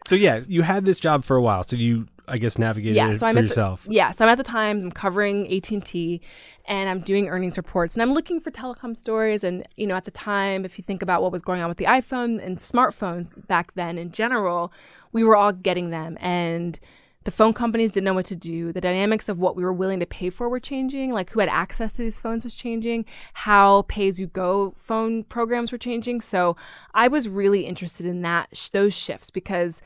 So 0.08 0.16
yeah, 0.16 0.42
you 0.48 0.62
had 0.62 0.86
this 0.86 1.00
job 1.00 1.26
for 1.26 1.36
a 1.36 1.42
while. 1.42 1.64
So 1.64 1.76
you, 1.76 2.08
I 2.30 2.38
guess, 2.38 2.58
navigated 2.58 2.96
yeah, 2.96 3.10
it 3.10 3.22
I'm 3.22 3.36
for 3.36 3.42
yourself. 3.42 3.84
The, 3.84 3.94
yeah, 3.94 4.12
so 4.12 4.24
I'm 4.24 4.32
at 4.32 4.38
the 4.38 4.44
Times. 4.44 4.86
I'm 4.86 4.92
covering 4.92 5.54
AT&T, 5.54 6.22
and 6.66 6.90
I'm 6.90 7.02
doing 7.02 7.28
earnings 7.28 7.58
reports, 7.58 7.94
and 7.94 8.02
I'm 8.02 8.14
looking 8.14 8.40
for 8.40 8.50
telecom 8.50 8.96
stories. 8.96 9.44
And 9.44 9.68
you 9.76 9.86
know, 9.86 9.96
at 9.96 10.06
the 10.06 10.12
time, 10.12 10.64
if 10.64 10.78
you 10.78 10.84
think 10.84 11.02
about 11.02 11.22
what 11.22 11.34
was 11.34 11.42
going 11.42 11.62
on 11.62 11.68
with 11.68 11.78
the 11.78 11.86
iPhone 11.86 12.44
and 12.44 12.58
smartphones 12.58 13.46
back 13.48 13.74
then 13.74 13.98
in 13.98 14.12
general, 14.14 14.72
we 15.12 15.26
were 15.26 15.36
all 15.36 15.52
getting 15.52 15.90
them, 15.90 16.18
and 16.22 16.80
the 17.28 17.32
phone 17.32 17.51
companies 17.51 17.91
didn't 17.91 18.05
know 18.05 18.13
what 18.13 18.25
to 18.25 18.38
do. 18.38 18.71
The 18.71 18.80
dynamics 18.80 19.28
of 19.28 19.38
what 19.38 19.57
we 19.57 19.65
were 19.65 19.73
willing 19.73 19.99
to 19.99 20.05
pay 20.05 20.30
for 20.30 20.47
were 20.47 20.61
changing. 20.61 21.11
Like 21.11 21.30
who 21.30 21.41
had 21.41 21.49
access 21.49 21.91
to 21.91 22.01
these 22.01 22.17
phones 22.17 22.45
was 22.45 22.55
changing. 22.55 23.03
How 23.34 23.82
pay-as-you-go 23.89 24.75
phone 24.78 25.25
programs 25.25 25.73
were 25.73 25.78
changing. 25.78 26.21
So 26.21 26.55
I 26.93 27.09
was 27.09 27.28
really 27.28 27.65
interested 27.65 28.05
in 28.05 28.21
that 28.21 28.47
sh- 28.53 28.69
those 28.69 28.93
shifts 28.93 29.30
because 29.30 29.82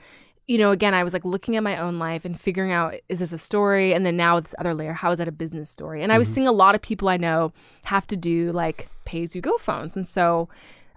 you 0.45 0.59
know, 0.59 0.69
again, 0.69 0.93
I 0.93 1.03
was 1.03 1.13
like 1.13 1.25
looking 1.25 1.55
at 1.55 1.63
my 1.63 1.77
own 1.77 1.97
life 1.97 2.25
and 2.25 2.39
figuring 2.39 2.71
out 2.71 2.93
is 3.09 3.17
this 3.17 3.33
a 3.33 3.39
story? 3.39 3.91
And 3.91 4.05
then 4.05 4.17
now 4.17 4.39
this 4.39 4.53
other 4.59 4.75
layer, 4.75 4.93
how 4.93 5.09
is 5.09 5.17
that 5.17 5.27
a 5.27 5.31
business 5.31 5.67
story? 5.67 6.03
And 6.03 6.13
I 6.13 6.19
was 6.19 6.27
mm-hmm. 6.27 6.35
seeing 6.35 6.47
a 6.47 6.51
lot 6.51 6.75
of 6.75 6.81
people 6.83 7.09
I 7.09 7.17
know 7.17 7.53
have 7.85 8.05
to 8.07 8.15
do 8.15 8.51
like 8.51 8.87
pay 9.03 9.23
as 9.23 9.35
you 9.35 9.41
go 9.41 9.57
phones. 9.57 9.95
And 9.95 10.07
so 10.07 10.47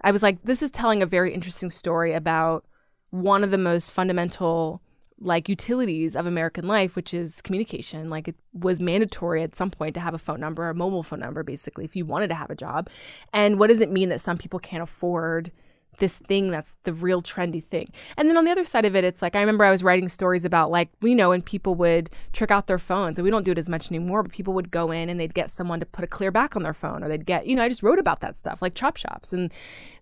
I 0.01 0.11
was 0.11 0.21
like, 0.21 0.43
this 0.43 0.61
is 0.61 0.69
telling 0.69 1.01
a 1.01 1.07
very 1.07 1.33
interesting 1.33 1.71
story 1.71 2.13
about 2.13 2.65
one 3.09 3.43
of 3.43 3.49
the 3.49 3.57
most 3.57 3.91
fundamental 3.91 4.81
like 5.19 5.47
utilities 5.47 6.15
of 6.15 6.25
American 6.25 6.67
life, 6.67 6.95
which 6.95 7.13
is 7.13 7.41
communication. 7.41 8.09
Like 8.09 8.27
it 8.27 8.35
was 8.53 8.79
mandatory 8.79 9.43
at 9.43 9.55
some 9.55 9.71
point 9.71 9.93
to 9.95 10.01
have 10.01 10.13
a 10.13 10.19
phone 10.19 10.39
number, 10.39 10.69
a 10.69 10.73
mobile 10.73 11.03
phone 11.03 11.19
number, 11.19 11.43
basically, 11.43 11.85
if 11.85 11.95
you 11.95 12.05
wanted 12.05 12.27
to 12.27 12.35
have 12.35 12.49
a 12.49 12.55
job. 12.55 12.89
And 13.33 13.57
what 13.57 13.67
does 13.67 13.81
it 13.81 13.91
mean 13.91 14.09
that 14.09 14.21
some 14.21 14.37
people 14.37 14.59
can't 14.59 14.83
afford 14.83 15.51
this 15.99 16.17
thing 16.17 16.51
that's 16.51 16.75
the 16.83 16.93
real 16.93 17.21
trendy 17.21 17.63
thing. 17.63 17.91
And 18.17 18.29
then 18.29 18.37
on 18.37 18.45
the 18.45 18.51
other 18.51 18.65
side 18.65 18.85
of 18.85 18.95
it, 18.95 19.03
it's 19.03 19.21
like 19.21 19.35
I 19.35 19.39
remember 19.39 19.63
I 19.63 19.71
was 19.71 19.83
writing 19.83 20.09
stories 20.09 20.45
about 20.45 20.71
like 20.71 20.89
we 21.01 21.15
know 21.15 21.29
when 21.29 21.41
people 21.41 21.75
would 21.75 22.09
trick 22.33 22.51
out 22.51 22.67
their 22.67 22.79
phones, 22.79 23.17
and 23.17 23.23
we 23.23 23.31
don't 23.31 23.43
do 23.43 23.51
it 23.51 23.57
as 23.57 23.69
much 23.69 23.89
anymore, 23.89 24.23
but 24.23 24.31
people 24.31 24.53
would 24.53 24.71
go 24.71 24.91
in 24.91 25.09
and 25.09 25.19
they'd 25.19 25.33
get 25.33 25.49
someone 25.49 25.79
to 25.79 25.85
put 25.85 26.03
a 26.03 26.07
clear 26.07 26.31
back 26.31 26.55
on 26.55 26.63
their 26.63 26.73
phone, 26.73 27.03
or 27.03 27.07
they'd 27.07 27.25
get, 27.25 27.47
you 27.47 27.55
know, 27.55 27.63
I 27.63 27.69
just 27.69 27.83
wrote 27.83 27.99
about 27.99 28.19
that 28.21 28.37
stuff, 28.37 28.61
like 28.61 28.75
chop 28.75 28.97
shops. 28.97 29.33
And 29.33 29.51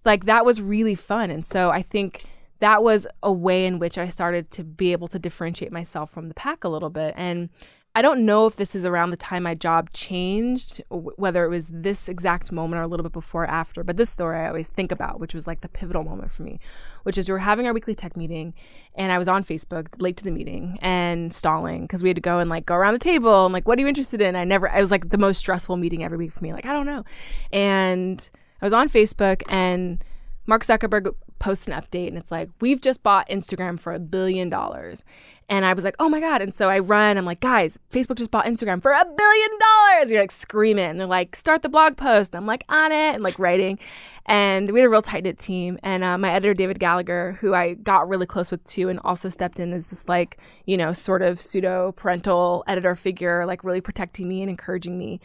like 0.05 0.25
that 0.25 0.45
was 0.45 0.61
really 0.61 0.95
fun. 0.95 1.29
And 1.29 1.45
so 1.45 1.69
I 1.69 1.81
think 1.81 2.23
that 2.63 2.81
was 2.81 3.05
a 3.21 3.31
way 3.31 3.65
in 3.65 3.77
which 3.77 3.97
I 3.97 4.07
started 4.07 4.49
to 4.51 4.63
be 4.63 4.93
able 4.93 5.09
to 5.09 5.19
differentiate 5.19 5.73
myself 5.73 6.09
from 6.09 6.29
the 6.29 6.33
pack 6.33 6.63
a 6.63 6.69
little 6.69 6.89
bit. 6.89 7.13
And 7.17 7.49
I 7.93 8.01
don't 8.01 8.25
know 8.25 8.45
if 8.45 8.55
this 8.55 8.73
is 8.73 8.85
around 8.85 9.09
the 9.11 9.17
time 9.17 9.43
my 9.43 9.53
job 9.53 9.91
changed, 9.91 10.81
whether 10.89 11.43
it 11.43 11.49
was 11.49 11.67
this 11.69 12.07
exact 12.07 12.53
moment 12.53 12.79
or 12.79 12.83
a 12.83 12.87
little 12.87 13.03
bit 13.03 13.11
before 13.11 13.43
or 13.43 13.47
after. 13.47 13.83
But 13.83 13.97
this 13.97 14.09
story 14.09 14.39
I 14.39 14.47
always 14.47 14.69
think 14.69 14.93
about, 14.93 15.19
which 15.19 15.33
was 15.33 15.45
like 15.45 15.59
the 15.59 15.67
pivotal 15.67 16.05
moment 16.05 16.31
for 16.31 16.43
me, 16.43 16.61
which 17.03 17.17
is 17.17 17.27
we 17.27 17.33
were 17.33 17.39
having 17.39 17.67
our 17.67 17.73
weekly 17.73 17.95
tech 17.95 18.15
meeting, 18.15 18.53
and 18.95 19.11
I 19.11 19.17
was 19.17 19.27
on 19.27 19.43
Facebook 19.43 20.01
late 20.01 20.15
to 20.15 20.23
the 20.23 20.31
meeting 20.31 20.79
and 20.81 21.33
stalling 21.33 21.81
because 21.81 22.01
we 22.01 22.07
had 22.07 22.15
to 22.15 22.21
go 22.21 22.39
and 22.39 22.49
like 22.49 22.65
go 22.65 22.75
around 22.75 22.93
the 22.93 22.99
table 22.99 23.43
and 23.43 23.51
like, 23.51 23.67
what 23.67 23.77
are 23.77 23.81
you 23.81 23.89
interested 23.89 24.21
in? 24.21 24.37
I 24.37 24.45
never, 24.45 24.69
I 24.69 24.79
was 24.79 24.89
like 24.89 25.09
the 25.09 25.17
most 25.17 25.39
stressful 25.39 25.75
meeting 25.75 26.01
every 26.01 26.17
week 26.17 26.31
for 26.31 26.41
me. 26.45 26.53
Like, 26.53 26.65
I 26.65 26.71
don't 26.71 26.85
know. 26.85 27.03
And 27.51 28.27
I 28.61 28.65
was 28.65 28.73
on 28.73 28.87
Facebook 28.87 29.43
and 29.49 30.01
Mark 30.45 30.65
Zuckerberg 30.65 31.13
posts 31.43 31.67
an 31.67 31.73
update 31.73 32.07
and 32.07 32.17
it's 32.17 32.31
like, 32.31 32.49
we've 32.61 32.79
just 32.79 33.03
bought 33.03 33.27
Instagram 33.27 33.77
for 33.77 33.93
a 33.93 33.99
billion 33.99 34.49
dollars. 34.49 35.03
And 35.49 35.65
I 35.65 35.73
was 35.73 35.83
like, 35.83 35.97
oh 35.99 36.07
my 36.07 36.21
God. 36.21 36.41
And 36.41 36.55
so 36.55 36.69
I 36.69 36.79
run, 36.79 37.17
I'm 37.17 37.25
like, 37.25 37.41
guys, 37.41 37.77
Facebook 37.91 38.15
just 38.15 38.31
bought 38.31 38.45
Instagram 38.45 38.81
for 38.81 38.93
a 38.93 39.03
billion 39.03 39.49
dollars. 39.59 40.09
You're 40.09 40.21
like 40.21 40.31
screaming. 40.31 40.85
And 40.85 40.97
they're 40.97 41.05
like, 41.05 41.35
start 41.35 41.61
the 41.61 41.67
blog 41.67 41.97
post. 41.97 42.33
And 42.33 42.41
I'm 42.41 42.47
like, 42.47 42.63
on 42.69 42.93
it 42.93 43.13
and 43.13 43.21
like 43.23 43.37
writing. 43.39 43.77
And 44.25 44.71
we 44.71 44.79
had 44.79 44.85
a 44.85 44.89
real 44.89 45.01
tight 45.01 45.25
knit 45.25 45.37
team. 45.37 45.77
And 45.83 46.01
uh, 46.01 46.17
my 46.17 46.31
editor, 46.31 46.53
David 46.53 46.79
Gallagher, 46.79 47.33
who 47.41 47.53
I 47.53 47.73
got 47.73 48.07
really 48.07 48.25
close 48.25 48.49
with 48.49 48.63
too, 48.63 48.87
and 48.87 49.01
also 49.03 49.27
stepped 49.27 49.59
in 49.59 49.73
as 49.73 49.87
this 49.87 50.07
like, 50.07 50.37
you 50.65 50.77
know, 50.77 50.93
sort 50.93 51.21
of 51.21 51.41
pseudo 51.41 51.91
parental 51.91 52.63
editor 52.67 52.95
figure, 52.95 53.45
like 53.45 53.65
really 53.65 53.81
protecting 53.81 54.29
me 54.29 54.41
and 54.41 54.49
encouraging 54.49 54.97
me. 54.97 55.19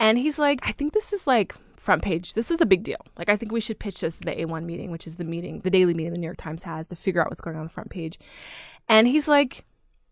And 0.00 0.18
he's 0.18 0.36
like, 0.36 0.66
I 0.66 0.72
think 0.72 0.94
this 0.94 1.12
is 1.12 1.28
like 1.28 1.54
front 1.80 2.02
page. 2.02 2.34
This 2.34 2.50
is 2.50 2.60
a 2.60 2.66
big 2.66 2.82
deal. 2.82 2.98
Like, 3.16 3.28
I 3.28 3.36
think 3.36 3.52
we 3.52 3.60
should 3.60 3.78
pitch 3.78 4.00
this 4.00 4.18
to 4.18 4.24
the 4.26 4.32
A1 4.32 4.64
meeting, 4.64 4.90
which 4.90 5.06
is 5.06 5.16
the 5.16 5.24
meeting, 5.24 5.60
the 5.60 5.70
daily 5.70 5.94
meeting 5.94 6.12
the 6.12 6.18
New 6.18 6.26
York 6.26 6.36
Times 6.36 6.62
has 6.64 6.86
to 6.88 6.96
figure 6.96 7.22
out 7.22 7.30
what's 7.30 7.40
going 7.40 7.56
on, 7.56 7.60
on 7.60 7.66
the 7.66 7.72
front 7.72 7.90
page. 7.90 8.18
And 8.88 9.08
he's 9.08 9.26
like, 9.26 9.64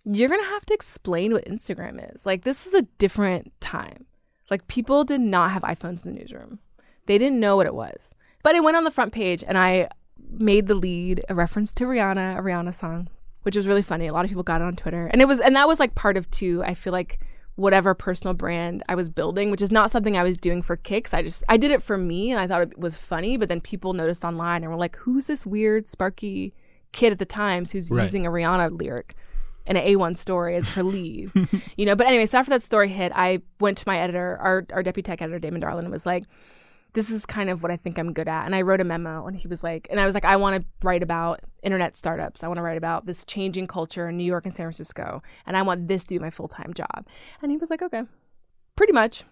You're 0.05 0.31
going 0.31 0.43
to 0.43 0.49
have 0.49 0.65
to 0.67 0.75
explain 0.75 1.33
what 1.33 1.45
Instagram 1.45 2.15
is. 2.15 2.25
Like, 2.25 2.45
this 2.45 2.67
is 2.67 2.75
a 2.75 2.83
different 2.97 3.53
time. 3.61 4.07
Like, 4.51 4.67
people 4.67 5.05
did 5.05 5.21
not 5.21 5.51
have 5.51 5.63
iPhones 5.63 6.05
in 6.05 6.15
the 6.15 6.21
newsroom, 6.21 6.59
they 7.07 7.19
didn't 7.19 7.41
know 7.41 7.57
what 7.57 7.67
it 7.67 7.75
was. 7.75 8.11
But 8.43 8.55
it 8.55 8.65
went 8.65 8.77
on 8.77 8.85
the 8.85 8.91
front 8.91 9.13
page, 9.13 9.45
and 9.47 9.59
I 9.59 9.89
made 10.31 10.69
the 10.69 10.75
lead 10.75 11.23
a 11.29 11.35
reference 11.35 11.73
to 11.75 11.85
Rihanna, 11.85 12.39
a 12.39 12.41
Rihanna 12.41 12.75
song, 12.75 13.09
which 13.43 13.57
was 13.57 13.67
really 13.67 13.83
funny. 13.83 14.07
A 14.07 14.13
lot 14.13 14.25
of 14.25 14.31
people 14.31 14.43
got 14.43 14.61
it 14.61 14.65
on 14.65 14.77
Twitter. 14.77 15.07
And 15.07 15.21
it 15.21 15.27
was, 15.27 15.41
and 15.41 15.55
that 15.57 15.69
was 15.69 15.81
like 15.81 15.95
part 15.95 16.17
of 16.17 16.31
two, 16.31 16.63
I 16.65 16.75
feel 16.75 16.93
like 16.93 17.19
whatever 17.59 17.93
personal 17.93 18.35
brand 18.35 18.85
I 18.89 18.95
was 18.95 19.11
building, 19.11 19.51
which 19.51 19.61
is 19.61 19.73
not 19.73 19.91
something 19.91 20.17
I 20.17 20.23
was 20.23 20.39
doing 20.39 20.63
for 20.63 20.77
kicks. 20.77 21.13
I 21.13 21.23
just 21.23 21.43
I 21.49 21.57
did 21.57 21.73
it 21.73 21.83
for 21.83 21.99
me 21.99 22.31
and 22.31 22.41
I 22.41 22.47
thought 22.47 22.63
it 22.63 22.79
was 22.79 22.97
funny, 22.97 23.37
but 23.37 23.49
then 23.49 23.61
people 23.61 23.93
noticed 23.95 24.25
online 24.25 24.63
and 24.63 24.71
were 24.71 24.79
like, 24.79 24.95
"Who's 24.97 25.25
this 25.25 25.45
weird 25.45 25.89
sparky 25.89 26.55
kid 26.93 27.13
at 27.13 27.19
the 27.19 27.25
Times 27.27 27.73
who's 27.73 27.91
Right. 27.91 28.03
using 28.03 28.27
a 28.27 28.31
Rihanna 28.31 28.79
lyric?" 28.81 29.15
in 29.67 29.77
an 29.77 29.85
A1 29.85 30.17
story 30.17 30.57
as 30.57 30.67
her 30.71 30.83
lead, 30.83 31.31
you 31.77 31.85
know. 31.85 31.95
But 31.95 32.07
anyway, 32.07 32.25
so 32.25 32.39
after 32.39 32.49
that 32.51 32.63
story 32.63 32.89
hit, 32.89 33.13
I 33.15 33.43
went 33.61 33.77
to 33.79 33.85
my 33.87 33.99
editor, 33.99 34.39
our, 34.41 34.65
our 34.73 34.83
deputy 34.83 35.07
tech 35.07 35.21
editor, 35.21 35.39
Damon 35.39 35.61
Darlin, 35.61 35.85
and 35.85 35.93
was 35.93 36.07
like, 36.07 36.25
this 36.99 37.11
is 37.11 37.25
kind 37.25 37.49
of 37.49 37.63
what 37.63 37.71
I 37.71 37.77
think 37.77 37.97
I'm 37.97 38.13
good 38.13 38.27
at. 38.27 38.45
And 38.45 38.57
I 38.57 38.63
wrote 38.63 38.81
a 38.81 38.85
memo 38.85 39.25
and 39.29 39.37
he 39.37 39.47
was 39.47 39.63
like, 39.63 39.87
and 39.89 40.01
I 40.01 40.05
was 40.07 40.15
like, 40.17 40.25
I 40.25 40.35
want 40.35 40.61
to 40.61 40.69
write 40.83 41.05
about 41.05 41.41
internet 41.63 41.97
startups. 41.97 42.43
I 42.43 42.49
want 42.49 42.59
to 42.59 42.63
write 42.63 42.77
about 42.77 43.07
this 43.07 43.25
changing 43.25 43.69
culture 43.69 44.09
in 44.09 44.17
New 44.17 44.25
York 44.25 44.45
and 44.47 44.53
San 44.55 44.65
Francisco. 44.65 45.23
And 45.47 45.57
I 45.57 45.63
want 45.63 45.87
this 45.87 46.03
to 46.05 46.15
be 46.17 46.19
my 46.19 46.31
full 46.31 46.49
time 46.49 46.75
job. 46.75 47.07
And 47.41 47.53
he 47.53 47.57
was 47.57 47.71
like, 47.71 47.83
okay, 47.83 48.03
pretty 48.75 48.93
much. 48.93 49.23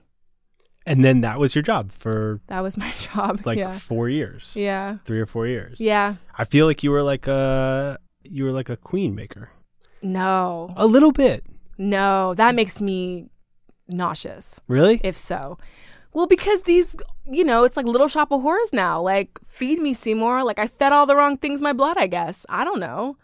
And 0.86 1.04
then 1.04 1.22
that 1.22 1.40
was 1.40 1.56
your 1.56 1.62
job 1.62 1.90
for 1.90 2.40
That 2.46 2.60
was 2.60 2.76
my 2.76 2.92
job. 3.12 3.44
like 3.44 3.58
yeah. 3.58 3.76
four 3.78 4.08
years. 4.08 4.52
Yeah. 4.54 4.98
Three 5.04 5.18
or 5.20 5.26
four 5.26 5.48
years. 5.48 5.80
Yeah. 5.80 6.14
I 6.38 6.44
feel 6.44 6.66
like 6.66 6.84
you 6.84 6.92
were 6.92 7.02
like 7.02 7.26
a 7.26 7.98
you 8.22 8.44
were 8.44 8.52
like 8.52 8.68
a 8.68 8.76
queen 8.76 9.14
maker. 9.16 9.50
No. 10.02 10.72
A 10.76 10.86
little 10.86 11.12
bit. 11.12 11.44
No. 11.78 12.34
That 12.34 12.54
makes 12.54 12.80
me 12.80 13.28
nauseous, 13.88 14.60
Really? 14.68 15.00
if 15.04 15.16
so. 15.16 15.58
Well, 16.16 16.26
because 16.26 16.62
these, 16.62 16.96
you 17.30 17.44
know, 17.44 17.64
it's 17.64 17.76
like 17.76 17.84
Little 17.84 18.08
Shop 18.08 18.32
of 18.32 18.40
Horrors 18.40 18.72
now. 18.72 19.02
Like, 19.02 19.38
feed 19.48 19.78
me, 19.78 19.92
Seymour. 19.92 20.44
Like, 20.44 20.58
I 20.58 20.66
fed 20.66 20.90
all 20.90 21.04
the 21.04 21.14
wrong 21.14 21.36
things 21.36 21.60
my 21.60 21.74
blood, 21.74 21.98
I 21.98 22.06
guess. 22.06 22.46
I 22.48 22.64
don't 22.64 22.80
know. 22.80 23.18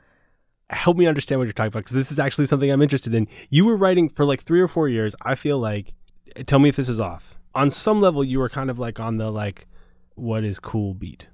Help 0.68 0.98
me 0.98 1.06
understand 1.06 1.38
what 1.38 1.44
you're 1.44 1.54
talking 1.54 1.68
about 1.68 1.84
because 1.84 1.94
this 1.94 2.12
is 2.12 2.18
actually 2.18 2.44
something 2.44 2.70
I'm 2.70 2.82
interested 2.82 3.14
in. 3.14 3.28
You 3.48 3.64
were 3.64 3.78
writing 3.78 4.10
for 4.10 4.26
like 4.26 4.42
three 4.42 4.60
or 4.60 4.68
four 4.68 4.90
years. 4.90 5.14
I 5.22 5.36
feel 5.36 5.58
like, 5.58 5.94
eh, 6.36 6.42
tell 6.42 6.58
me 6.58 6.68
if 6.68 6.76
this 6.76 6.90
is 6.90 7.00
off. 7.00 7.38
On 7.54 7.70
some 7.70 7.98
level, 8.02 8.22
you 8.22 8.38
were 8.38 8.50
kind 8.50 8.68
of 8.68 8.78
like 8.78 9.00
on 9.00 9.16
the 9.16 9.30
like, 9.30 9.66
what 10.14 10.44
is 10.44 10.58
cool 10.58 10.92
beat. 10.92 11.28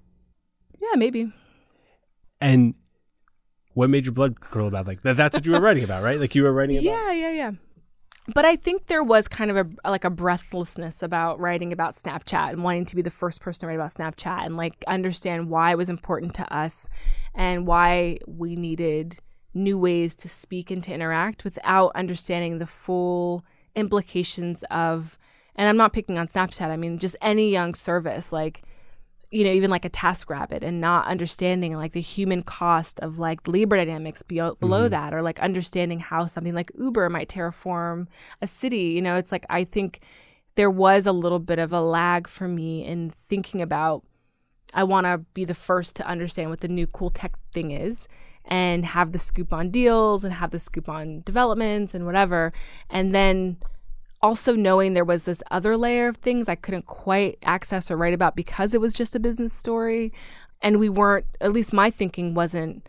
Yeah, 0.80 0.94
maybe. 0.94 1.32
And 2.40 2.74
what 3.74 3.90
made 3.90 4.04
your 4.04 4.14
blood 4.14 4.38
curl 4.38 4.68
about 4.68 4.86
like 4.86 5.02
that? 5.02 5.16
That's 5.16 5.34
what 5.34 5.44
you 5.44 5.50
were 5.50 5.60
writing 5.60 5.82
about, 5.82 6.04
right? 6.04 6.20
Like 6.20 6.36
you 6.36 6.44
were 6.44 6.52
writing 6.52 6.76
about. 6.76 6.84
Yeah, 6.88 7.10
yeah, 7.10 7.30
yeah. 7.30 7.50
But 8.34 8.44
I 8.44 8.56
think 8.56 8.86
there 8.86 9.02
was 9.02 9.26
kind 9.26 9.50
of 9.50 9.56
a 9.56 9.90
like 9.90 10.04
a 10.04 10.10
breathlessness 10.10 11.02
about 11.02 11.40
writing 11.40 11.72
about 11.72 11.96
Snapchat 11.96 12.50
and 12.50 12.62
wanting 12.62 12.84
to 12.86 12.96
be 12.96 13.02
the 13.02 13.10
first 13.10 13.40
person 13.40 13.60
to 13.60 13.66
write 13.66 13.74
about 13.76 13.94
Snapchat 13.94 14.44
and 14.44 14.56
like 14.56 14.84
understand 14.86 15.48
why 15.48 15.70
it 15.70 15.78
was 15.78 15.88
important 15.88 16.34
to 16.34 16.54
us 16.54 16.88
and 17.34 17.66
why 17.66 18.18
we 18.26 18.54
needed 18.54 19.18
new 19.54 19.78
ways 19.78 20.14
to 20.16 20.28
speak 20.28 20.70
and 20.70 20.84
to 20.84 20.92
interact 20.92 21.42
without 21.42 21.90
understanding 21.94 22.58
the 22.58 22.66
full 22.66 23.44
implications 23.74 24.62
of 24.70 25.18
and 25.56 25.68
I'm 25.68 25.76
not 25.76 25.92
picking 25.92 26.18
on 26.18 26.28
Snapchat, 26.28 26.68
I 26.68 26.76
mean 26.76 26.98
just 26.98 27.16
any 27.22 27.50
young 27.50 27.74
service 27.74 28.30
like 28.30 28.62
you 29.30 29.44
know, 29.44 29.50
even 29.50 29.70
like 29.70 29.84
a 29.84 29.90
TaskRabbit 29.90 30.62
and 30.62 30.80
not 30.80 31.06
understanding 31.06 31.74
like 31.74 31.92
the 31.92 32.00
human 32.00 32.42
cost 32.42 32.98
of 33.00 33.18
like 33.18 33.46
labor 33.46 33.76
dynamics 33.76 34.22
be- 34.22 34.36
below 34.36 34.84
mm-hmm. 34.84 34.90
that 34.90 35.12
or 35.12 35.22
like 35.22 35.38
understanding 35.40 36.00
how 36.00 36.26
something 36.26 36.54
like 36.54 36.72
Uber 36.78 37.10
might 37.10 37.28
terraform 37.28 38.06
a 38.40 38.46
city. 38.46 38.84
You 38.84 39.02
know, 39.02 39.16
it's 39.16 39.30
like 39.30 39.44
I 39.50 39.64
think 39.64 40.00
there 40.54 40.70
was 40.70 41.06
a 41.06 41.12
little 41.12 41.38
bit 41.38 41.58
of 41.58 41.72
a 41.72 41.80
lag 41.80 42.26
for 42.26 42.48
me 42.48 42.84
in 42.84 43.12
thinking 43.28 43.60
about 43.60 44.02
I 44.74 44.84
want 44.84 45.06
to 45.06 45.18
be 45.34 45.44
the 45.44 45.54
first 45.54 45.96
to 45.96 46.06
understand 46.06 46.50
what 46.50 46.60
the 46.60 46.68
new 46.68 46.86
cool 46.86 47.10
tech 47.10 47.38
thing 47.52 47.70
is 47.70 48.08
and 48.44 48.84
have 48.84 49.12
the 49.12 49.18
scoop 49.18 49.52
on 49.52 49.70
deals 49.70 50.24
and 50.24 50.32
have 50.32 50.50
the 50.50 50.58
scoop 50.58 50.88
on 50.88 51.22
developments 51.24 51.94
and 51.94 52.06
whatever. 52.06 52.52
And 52.90 53.14
then 53.14 53.58
also 54.22 54.54
knowing 54.54 54.94
there 54.94 55.04
was 55.04 55.24
this 55.24 55.42
other 55.50 55.76
layer 55.76 56.08
of 56.08 56.16
things 56.16 56.48
I 56.48 56.54
couldn't 56.54 56.86
quite 56.86 57.38
access 57.42 57.90
or 57.90 57.96
write 57.96 58.14
about 58.14 58.36
because 58.36 58.74
it 58.74 58.80
was 58.80 58.94
just 58.94 59.14
a 59.14 59.20
business 59.20 59.52
story. 59.52 60.12
And 60.60 60.78
we 60.78 60.88
weren't, 60.88 61.26
at 61.40 61.52
least 61.52 61.72
my 61.72 61.90
thinking 61.90 62.34
wasn't 62.34 62.86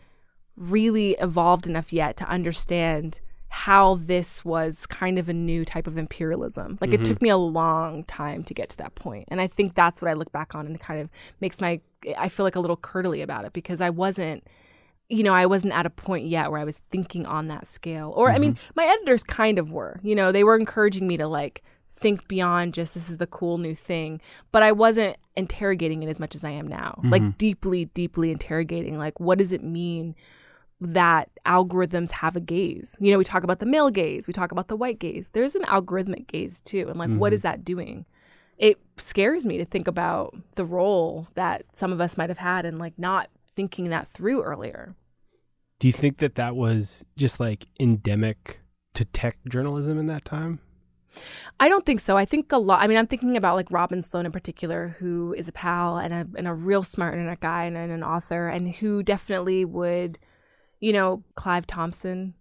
really 0.56 1.12
evolved 1.20 1.66
enough 1.66 1.92
yet 1.92 2.16
to 2.18 2.24
understand 2.24 3.20
how 3.48 3.96
this 4.02 4.44
was 4.44 4.86
kind 4.86 5.18
of 5.18 5.28
a 5.28 5.32
new 5.32 5.64
type 5.64 5.86
of 5.86 5.98
imperialism. 5.98 6.78
Like 6.80 6.92
it 6.92 7.00
mm-hmm. 7.00 7.04
took 7.04 7.22
me 7.22 7.28
a 7.30 7.36
long 7.36 8.04
time 8.04 8.44
to 8.44 8.54
get 8.54 8.68
to 8.70 8.76
that 8.78 8.94
point. 8.94 9.26
And 9.28 9.40
I 9.40 9.48
think 9.48 9.74
that's 9.74 10.00
what 10.00 10.08
I 10.08 10.14
look 10.14 10.30
back 10.30 10.54
on 10.54 10.66
and 10.66 10.76
it 10.76 10.80
kind 10.80 11.00
of 11.00 11.08
makes 11.40 11.60
my, 11.60 11.80
I 12.16 12.28
feel 12.28 12.44
like 12.44 12.54
a 12.54 12.60
little 12.60 12.76
curdly 12.76 13.22
about 13.22 13.44
it 13.44 13.52
because 13.52 13.80
I 13.80 13.90
wasn't 13.90 14.44
you 15.10 15.24
know, 15.24 15.34
I 15.34 15.44
wasn't 15.46 15.74
at 15.74 15.86
a 15.86 15.90
point 15.90 16.26
yet 16.26 16.50
where 16.50 16.60
I 16.60 16.64
was 16.64 16.80
thinking 16.90 17.26
on 17.26 17.48
that 17.48 17.66
scale. 17.66 18.12
Or, 18.16 18.30
I 18.30 18.38
mean, 18.38 18.54
mm-hmm. 18.54 18.70
my 18.76 18.84
editors 18.84 19.24
kind 19.24 19.58
of 19.58 19.72
were. 19.72 19.98
You 20.04 20.14
know, 20.14 20.30
they 20.30 20.44
were 20.44 20.56
encouraging 20.56 21.08
me 21.08 21.16
to 21.16 21.26
like 21.26 21.64
think 21.96 22.28
beyond 22.28 22.74
just 22.74 22.94
this 22.94 23.10
is 23.10 23.18
the 23.18 23.26
cool 23.26 23.58
new 23.58 23.74
thing. 23.74 24.20
But 24.52 24.62
I 24.62 24.70
wasn't 24.70 25.16
interrogating 25.36 26.04
it 26.04 26.08
as 26.08 26.20
much 26.20 26.36
as 26.36 26.44
I 26.44 26.50
am 26.50 26.68
now. 26.68 27.00
Like, 27.02 27.22
mm-hmm. 27.22 27.36
deeply, 27.38 27.86
deeply 27.86 28.30
interrogating, 28.30 28.98
like, 28.98 29.18
what 29.18 29.38
does 29.38 29.50
it 29.50 29.64
mean 29.64 30.14
that 30.80 31.28
algorithms 31.44 32.12
have 32.12 32.36
a 32.36 32.40
gaze? 32.40 32.96
You 33.00 33.10
know, 33.10 33.18
we 33.18 33.24
talk 33.24 33.42
about 33.42 33.58
the 33.58 33.66
male 33.66 33.90
gaze, 33.90 34.28
we 34.28 34.32
talk 34.32 34.52
about 34.52 34.68
the 34.68 34.76
white 34.76 35.00
gaze. 35.00 35.30
There's 35.32 35.56
an 35.56 35.62
algorithmic 35.62 36.28
gaze 36.28 36.60
too. 36.60 36.86
And 36.88 36.98
like, 36.98 37.10
what 37.10 37.32
is 37.32 37.40
mm-hmm. 37.40 37.48
that 37.48 37.64
doing? 37.64 38.06
It 38.58 38.78
scares 38.96 39.44
me 39.44 39.58
to 39.58 39.64
think 39.64 39.88
about 39.88 40.36
the 40.54 40.64
role 40.64 41.26
that 41.34 41.64
some 41.72 41.92
of 41.92 42.00
us 42.00 42.16
might 42.16 42.28
have 42.28 42.38
had 42.38 42.64
in 42.64 42.78
like 42.78 42.96
not 42.96 43.28
thinking 43.56 43.88
that 43.90 44.06
through 44.06 44.42
earlier. 44.42 44.94
Do 45.80 45.88
you 45.88 45.92
think 45.92 46.18
that 46.18 46.36
that 46.36 46.54
was 46.54 47.04
just 47.16 47.40
like 47.40 47.66
endemic 47.80 48.60
to 48.94 49.04
tech 49.04 49.38
journalism 49.48 49.98
in 49.98 50.06
that 50.06 50.24
time? 50.24 50.60
I 51.58 51.68
don't 51.68 51.84
think 51.84 52.00
so. 52.00 52.16
I 52.16 52.24
think 52.24 52.52
a 52.52 52.58
lot. 52.58 52.82
I 52.82 52.86
mean, 52.86 52.98
I'm 52.98 53.06
thinking 53.06 53.36
about 53.36 53.56
like 53.56 53.70
Robin 53.70 54.02
Sloan 54.02 54.26
in 54.26 54.32
particular, 54.32 54.94
who 54.98 55.34
is 55.36 55.48
a 55.48 55.52
pal 55.52 55.96
and 55.96 56.14
a 56.14 56.26
and 56.36 56.46
a 56.46 56.54
real 56.54 56.82
smart 56.82 57.14
internet 57.14 57.40
guy 57.40 57.64
and, 57.64 57.76
and 57.76 57.90
an 57.90 58.04
author, 58.04 58.48
and 58.48 58.72
who 58.76 59.02
definitely 59.02 59.64
would, 59.64 60.18
you 60.78 60.92
know, 60.92 61.24
Clive 61.34 61.66
Thompson, 61.66 62.34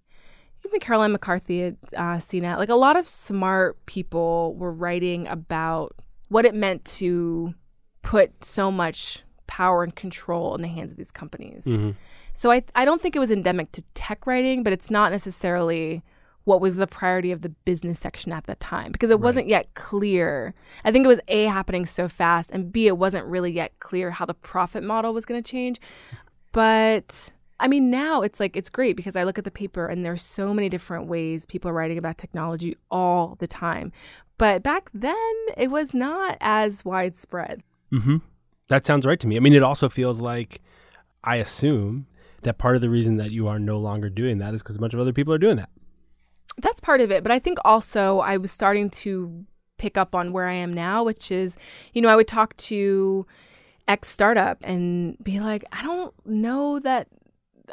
even 0.65 0.79
Caroline 0.79 1.13
McCarthy 1.13 1.63
at 1.63 1.75
uh, 1.95 2.17
CNET. 2.17 2.57
Like 2.57 2.69
a 2.69 2.75
lot 2.75 2.97
of 2.97 3.07
smart 3.07 3.83
people 3.85 4.53
were 4.55 4.71
writing 4.73 5.27
about 5.27 5.95
what 6.27 6.45
it 6.45 6.53
meant 6.53 6.85
to 6.85 7.55
put 8.01 8.43
so 8.43 8.69
much 8.69 9.23
power 9.47 9.83
and 9.83 9.95
control 9.95 10.53
in 10.55 10.61
the 10.61 10.67
hands 10.67 10.91
of 10.91 10.97
these 10.97 11.11
companies. 11.11 11.65
So 12.39 12.51
I 12.51 12.63
I 12.73 12.85
don't 12.85 13.01
think 13.01 13.17
it 13.17 13.19
was 13.19 13.31
endemic 13.31 13.73
to 13.73 13.81
tech 13.95 14.25
writing, 14.25 14.63
but 14.63 14.71
it's 14.71 14.89
not 14.89 15.11
necessarily 15.11 16.01
what 16.45 16.61
was 16.61 16.77
the 16.77 16.87
priority 16.87 17.33
of 17.33 17.41
the 17.41 17.49
business 17.49 17.99
section 17.99 18.31
at 18.31 18.45
that 18.45 18.61
time 18.61 18.93
because 18.93 19.09
it 19.09 19.19
wasn't 19.19 19.49
yet 19.49 19.73
clear. 19.73 20.53
I 20.85 20.91
think 20.93 21.03
it 21.03 21.09
was 21.09 21.19
A 21.27 21.43
happening 21.47 21.85
so 21.85 22.07
fast 22.07 22.49
and 22.51 22.71
B 22.71 22.87
it 22.87 22.97
wasn't 22.97 23.25
really 23.25 23.51
yet 23.51 23.77
clear 23.81 24.09
how 24.09 24.25
the 24.25 24.33
profit 24.33 24.83
model 24.83 25.13
was 25.13 25.25
going 25.25 25.43
to 25.43 25.51
change. 25.51 25.81
But 26.53 27.29
I 27.59 27.67
mean 27.67 27.91
now 27.91 28.21
it's 28.21 28.39
like 28.39 28.55
it's 28.55 28.69
great 28.69 28.95
because 28.95 29.17
I 29.17 29.25
look 29.25 29.37
at 29.37 29.43
the 29.43 29.51
paper 29.51 29.87
and 29.87 30.05
there's 30.05 30.21
so 30.21 30.53
many 30.53 30.69
different 30.69 31.07
ways 31.07 31.45
people 31.45 31.69
are 31.69 31.73
writing 31.73 31.97
about 31.97 32.17
technology 32.17 32.77
all 32.89 33.35
the 33.39 33.47
time. 33.47 33.91
But 34.37 34.63
back 34.63 34.89
then 34.93 35.35
it 35.57 35.71
was 35.71 35.93
not 35.93 36.37
as 36.39 36.85
widespread. 36.85 37.63
Mm-hmm. 37.91 38.19
That 38.69 38.85
sounds 38.85 39.05
right 39.05 39.19
to 39.19 39.27
me. 39.27 39.35
I 39.35 39.41
mean, 39.41 39.53
it 39.53 39.61
also 39.61 39.89
feels 39.89 40.21
like 40.21 40.61
I 41.21 41.35
assume 41.35 42.07
that 42.43 42.57
part 42.57 42.75
of 42.75 42.81
the 42.81 42.89
reason 42.89 43.17
that 43.17 43.31
you 43.31 43.47
are 43.47 43.59
no 43.59 43.77
longer 43.79 44.09
doing 44.09 44.37
that 44.39 44.53
is 44.53 44.61
because 44.61 44.75
a 44.75 44.79
bunch 44.79 44.93
of 44.93 44.99
other 44.99 45.13
people 45.13 45.33
are 45.33 45.37
doing 45.37 45.57
that. 45.57 45.69
that's 46.61 46.79
part 46.79 47.01
of 47.01 47.11
it. 47.11 47.23
But 47.23 47.31
I 47.31 47.39
think 47.39 47.57
also 47.63 48.19
I 48.19 48.37
was 48.37 48.51
starting 48.51 48.89
to 48.91 49.45
pick 49.77 49.97
up 49.97 50.13
on 50.13 50.33
where 50.33 50.47
I 50.47 50.53
am 50.53 50.73
now, 50.73 51.03
which 51.03 51.31
is, 51.31 51.57
you 51.93 52.01
know, 52.01 52.09
I 52.09 52.15
would 52.15 52.27
talk 52.27 52.55
to 52.57 53.25
ex 53.87 54.09
startup 54.09 54.57
and 54.61 55.17
be 55.23 55.39
like, 55.39 55.63
I 55.71 55.83
don't 55.83 56.13
know 56.25 56.79
that 56.79 57.07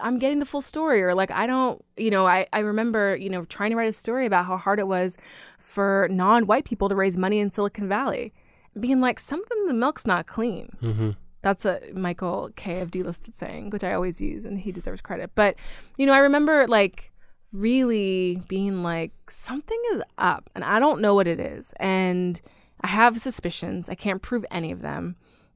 I'm 0.00 0.18
getting 0.18 0.38
the 0.38 0.46
full 0.46 0.62
story, 0.62 1.02
or 1.02 1.14
like, 1.14 1.30
I 1.30 1.46
don't, 1.46 1.84
you 1.96 2.10
know, 2.10 2.26
I, 2.26 2.46
I 2.52 2.60
remember, 2.60 3.16
you 3.16 3.30
know, 3.30 3.44
trying 3.46 3.70
to 3.70 3.76
write 3.76 3.88
a 3.88 3.92
story 3.92 4.26
about 4.26 4.46
how 4.46 4.56
hard 4.56 4.78
it 4.78 4.86
was 4.86 5.16
for 5.58 6.08
non 6.10 6.46
white 6.46 6.64
people 6.64 6.88
to 6.88 6.94
raise 6.94 7.16
money 7.16 7.38
in 7.38 7.50
Silicon 7.50 7.88
Valley, 7.88 8.32
being 8.78 9.00
like, 9.00 9.18
something 9.18 9.58
in 9.62 9.66
the 9.66 9.74
milk's 9.74 10.06
not 10.06 10.26
clean. 10.26 10.68
Mm-hmm. 10.82 11.10
That's 11.46 11.64
a 11.64 11.80
Michael 11.94 12.50
K 12.56 12.80
of 12.80 12.90
Dlisted 12.90 13.36
saying, 13.36 13.70
which 13.70 13.84
I 13.84 13.94
always 13.94 14.20
use, 14.20 14.44
and 14.44 14.58
he 14.58 14.72
deserves 14.72 15.00
credit. 15.00 15.30
But 15.36 15.54
you 15.96 16.04
know, 16.04 16.12
I 16.12 16.18
remember 16.18 16.66
like 16.66 17.12
really 17.52 18.42
being 18.48 18.82
like, 18.82 19.12
something 19.30 19.80
is 19.92 20.02
up, 20.18 20.50
and 20.56 20.64
I 20.64 20.80
don't 20.80 21.00
know 21.00 21.14
what 21.14 21.28
it 21.28 21.38
is, 21.38 21.72
and 21.76 22.40
I 22.80 22.88
have 22.88 23.20
suspicions. 23.20 23.88
I 23.88 23.94
can't 23.94 24.22
prove 24.22 24.44
any 24.50 24.72
of 24.72 24.82
them, 24.82 25.14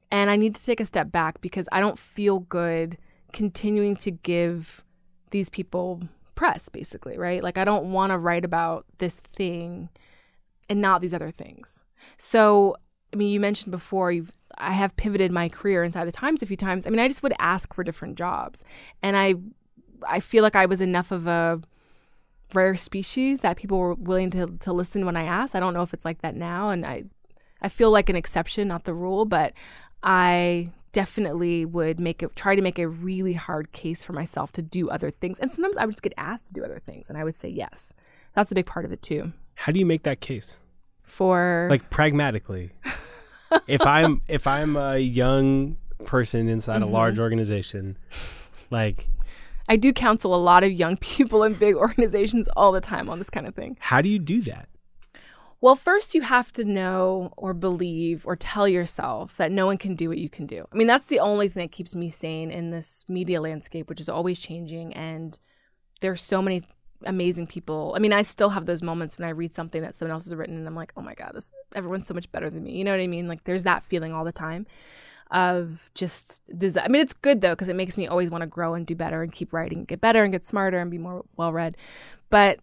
and 0.09 0.29
I 0.29 0.37
need 0.37 0.55
to 0.55 0.65
take 0.65 0.79
a 0.79 0.85
step 0.85 1.11
back 1.11 1.41
because 1.41 1.67
I 1.73 1.81
don't 1.81 1.99
feel 1.99 2.39
good 2.39 2.97
continuing 3.33 3.97
to 3.97 4.11
give 4.11 4.85
these 5.31 5.49
people 5.49 6.03
press, 6.35 6.69
basically, 6.69 7.17
right? 7.17 7.43
Like 7.43 7.57
I 7.57 7.65
don't 7.65 7.91
want 7.91 8.13
to 8.13 8.17
write 8.17 8.45
about 8.45 8.85
this 8.99 9.15
thing 9.35 9.89
and 10.69 10.79
not 10.79 11.01
these 11.01 11.13
other 11.13 11.31
things. 11.31 11.83
So, 12.17 12.77
I 13.11 13.17
mean, 13.17 13.27
you 13.27 13.41
mentioned 13.41 13.71
before 13.71 14.13
you've 14.13 14.31
I 14.61 14.71
have 14.71 14.95
pivoted 14.95 15.31
my 15.31 15.49
career 15.49 15.83
inside 15.83 16.05
the 16.05 16.11
Times 16.11 16.41
a 16.41 16.45
few 16.45 16.57
times. 16.57 16.85
I 16.85 16.89
mean, 16.89 16.99
I 16.99 17.07
just 17.07 17.23
would 17.23 17.33
ask 17.39 17.73
for 17.73 17.83
different 17.83 18.17
jobs, 18.17 18.63
and 19.01 19.17
I 19.17 19.35
I 20.07 20.19
feel 20.19 20.43
like 20.43 20.55
I 20.55 20.65
was 20.65 20.81
enough 20.81 21.11
of 21.11 21.27
a 21.27 21.61
rare 22.53 22.75
species 22.75 23.41
that 23.41 23.57
people 23.57 23.77
were 23.77 23.93
willing 23.95 24.29
to 24.31 24.47
to 24.61 24.73
listen 24.73 25.05
when 25.05 25.17
I 25.17 25.23
asked. 25.23 25.55
I 25.55 25.59
don't 25.59 25.73
know 25.73 25.83
if 25.83 25.93
it's 25.93 26.05
like 26.05 26.21
that 26.21 26.35
now, 26.35 26.69
and 26.69 26.85
I 26.85 27.03
I 27.61 27.69
feel 27.69 27.91
like 27.91 28.09
an 28.09 28.15
exception, 28.15 28.67
not 28.67 28.85
the 28.85 28.93
rule, 28.93 29.25
but 29.25 29.53
I 30.03 30.71
definitely 30.91 31.65
would 31.65 31.99
make 31.99 32.21
it 32.21 32.35
try 32.35 32.55
to 32.55 32.61
make 32.61 32.79
a 32.79 32.87
really 32.87 33.33
hard 33.33 33.71
case 33.71 34.03
for 34.03 34.13
myself 34.13 34.51
to 34.53 34.61
do 34.61 34.89
other 34.89 35.09
things. 35.09 35.39
And 35.39 35.51
sometimes 35.51 35.77
I 35.77 35.85
would 35.85 35.93
just 35.93 36.03
get 36.03 36.13
asked 36.17 36.47
to 36.47 36.53
do 36.53 36.63
other 36.63 36.81
things 36.85 37.09
and 37.09 37.17
I 37.17 37.23
would 37.23 37.35
say 37.35 37.47
yes. 37.47 37.93
That's 38.35 38.51
a 38.51 38.55
big 38.55 38.65
part 38.65 38.85
of 38.85 38.91
it 38.91 39.01
too. 39.01 39.31
How 39.55 39.71
do 39.71 39.79
you 39.79 39.85
make 39.85 40.03
that 40.03 40.19
case? 40.19 40.59
For 41.03 41.67
Like 41.69 41.89
pragmatically. 41.89 42.71
if 43.67 43.85
I'm 43.85 44.21
if 44.27 44.47
I'm 44.47 44.75
a 44.75 44.97
young 44.97 45.77
person 46.05 46.49
inside 46.49 46.81
a 46.81 46.85
mm-hmm. 46.85 46.93
large 46.93 47.19
organization, 47.19 47.97
like 48.69 49.07
I 49.69 49.75
do 49.75 49.93
counsel 49.93 50.35
a 50.35 50.37
lot 50.37 50.63
of 50.63 50.71
young 50.71 50.97
people 50.97 51.43
in 51.43 51.53
big 51.53 51.75
organizations 51.87 52.47
all 52.55 52.71
the 52.71 52.81
time 52.81 53.09
on 53.09 53.19
this 53.19 53.29
kind 53.29 53.47
of 53.47 53.55
thing. 53.55 53.77
how 53.79 54.01
do 54.01 54.09
you 54.09 54.19
do 54.19 54.41
that? 54.43 54.67
Well, 55.61 55.75
first 55.75 56.15
you 56.15 56.23
have 56.23 56.51
to 56.53 56.65
know 56.65 57.33
or 57.37 57.53
believe 57.53 58.25
or 58.25 58.35
tell 58.35 58.67
yourself 58.67 59.37
that 59.37 59.51
no 59.51 59.67
one 59.67 59.77
can 59.77 59.95
do 59.95 60.09
what 60.09 60.17
you 60.17 60.27
can 60.27 60.47
do. 60.47 60.67
I 60.73 60.75
mean, 60.75 60.87
that's 60.87 61.05
the 61.05 61.19
only 61.19 61.49
thing 61.49 61.61
that 61.61 61.71
keeps 61.71 61.93
me 61.93 62.09
sane 62.09 62.49
in 62.49 62.71
this 62.71 63.05
media 63.07 63.39
landscape, 63.39 63.87
which 63.87 64.01
is 64.01 64.09
always 64.09 64.39
changing. 64.39 64.91
And 64.95 65.37
there's 65.99 66.23
so 66.23 66.41
many 66.41 66.63
amazing 67.05 67.47
people. 67.47 67.93
I 67.95 67.99
mean, 67.99 68.13
I 68.13 68.21
still 68.21 68.49
have 68.49 68.65
those 68.65 68.81
moments 68.81 69.17
when 69.17 69.27
I 69.27 69.31
read 69.31 69.53
something 69.53 69.81
that 69.81 69.95
someone 69.95 70.13
else 70.13 70.25
has 70.25 70.35
written 70.35 70.55
and 70.55 70.67
I'm 70.67 70.75
like, 70.75 70.93
oh 70.97 71.01
my 71.01 71.13
God, 71.13 71.31
this 71.33 71.49
everyone's 71.75 72.07
so 72.07 72.13
much 72.13 72.31
better 72.31 72.49
than 72.49 72.63
me. 72.63 72.71
You 72.73 72.83
know 72.83 72.91
what 72.91 72.99
I 72.99 73.07
mean? 73.07 73.27
Like 73.27 73.43
there's 73.43 73.63
that 73.63 73.83
feeling 73.83 74.13
all 74.13 74.25
the 74.25 74.31
time 74.31 74.65
of 75.31 75.89
just 75.95 76.41
desire. 76.57 76.83
I 76.83 76.87
mean, 76.89 77.01
it's 77.01 77.13
good 77.13 77.41
though, 77.41 77.51
because 77.51 77.69
it 77.69 77.75
makes 77.75 77.97
me 77.97 78.07
always 78.07 78.29
want 78.29 78.41
to 78.41 78.47
grow 78.47 78.73
and 78.73 78.85
do 78.85 78.95
better 78.95 79.23
and 79.23 79.31
keep 79.31 79.53
writing, 79.53 79.85
get 79.85 80.01
better 80.01 80.23
and 80.23 80.31
get 80.31 80.45
smarter 80.45 80.79
and 80.79 80.91
be 80.91 80.97
more 80.97 81.23
well 81.37 81.53
read. 81.53 81.77
But 82.29 82.59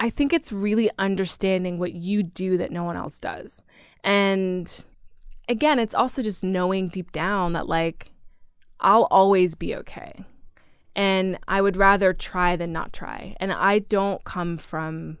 I 0.00 0.10
think 0.10 0.32
it's 0.32 0.52
really 0.52 0.90
understanding 0.98 1.78
what 1.78 1.92
you 1.92 2.22
do 2.22 2.56
that 2.58 2.70
no 2.70 2.84
one 2.84 2.96
else 2.96 3.18
does. 3.18 3.62
And 4.04 4.84
again, 5.48 5.78
it's 5.78 5.94
also 5.94 6.22
just 6.22 6.44
knowing 6.44 6.88
deep 6.88 7.10
down 7.10 7.54
that, 7.54 7.66
like, 7.66 8.12
I'll 8.80 9.08
always 9.10 9.56
be 9.56 9.74
okay. 9.74 10.24
And 10.96 11.38
I 11.46 11.60
would 11.60 11.76
rather 11.76 12.12
try 12.12 12.56
than 12.56 12.72
not 12.72 12.92
try. 12.92 13.36
And 13.38 13.52
I 13.52 13.80
don't 13.80 14.22
come 14.24 14.58
from 14.58 15.18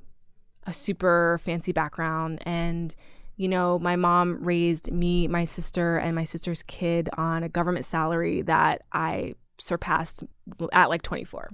a 0.66 0.72
super 0.72 1.40
fancy 1.44 1.72
background. 1.72 2.42
And, 2.42 2.94
you 3.36 3.48
know, 3.48 3.78
my 3.78 3.96
mom 3.96 4.42
raised 4.42 4.90
me, 4.90 5.28
my 5.28 5.44
sister, 5.44 5.96
and 5.98 6.14
my 6.16 6.24
sister's 6.24 6.62
kid 6.64 7.08
on 7.16 7.42
a 7.42 7.48
government 7.48 7.84
salary 7.84 8.42
that 8.42 8.82
I 8.92 9.34
surpassed 9.58 10.24
at 10.72 10.88
like 10.88 11.02
24 11.02 11.50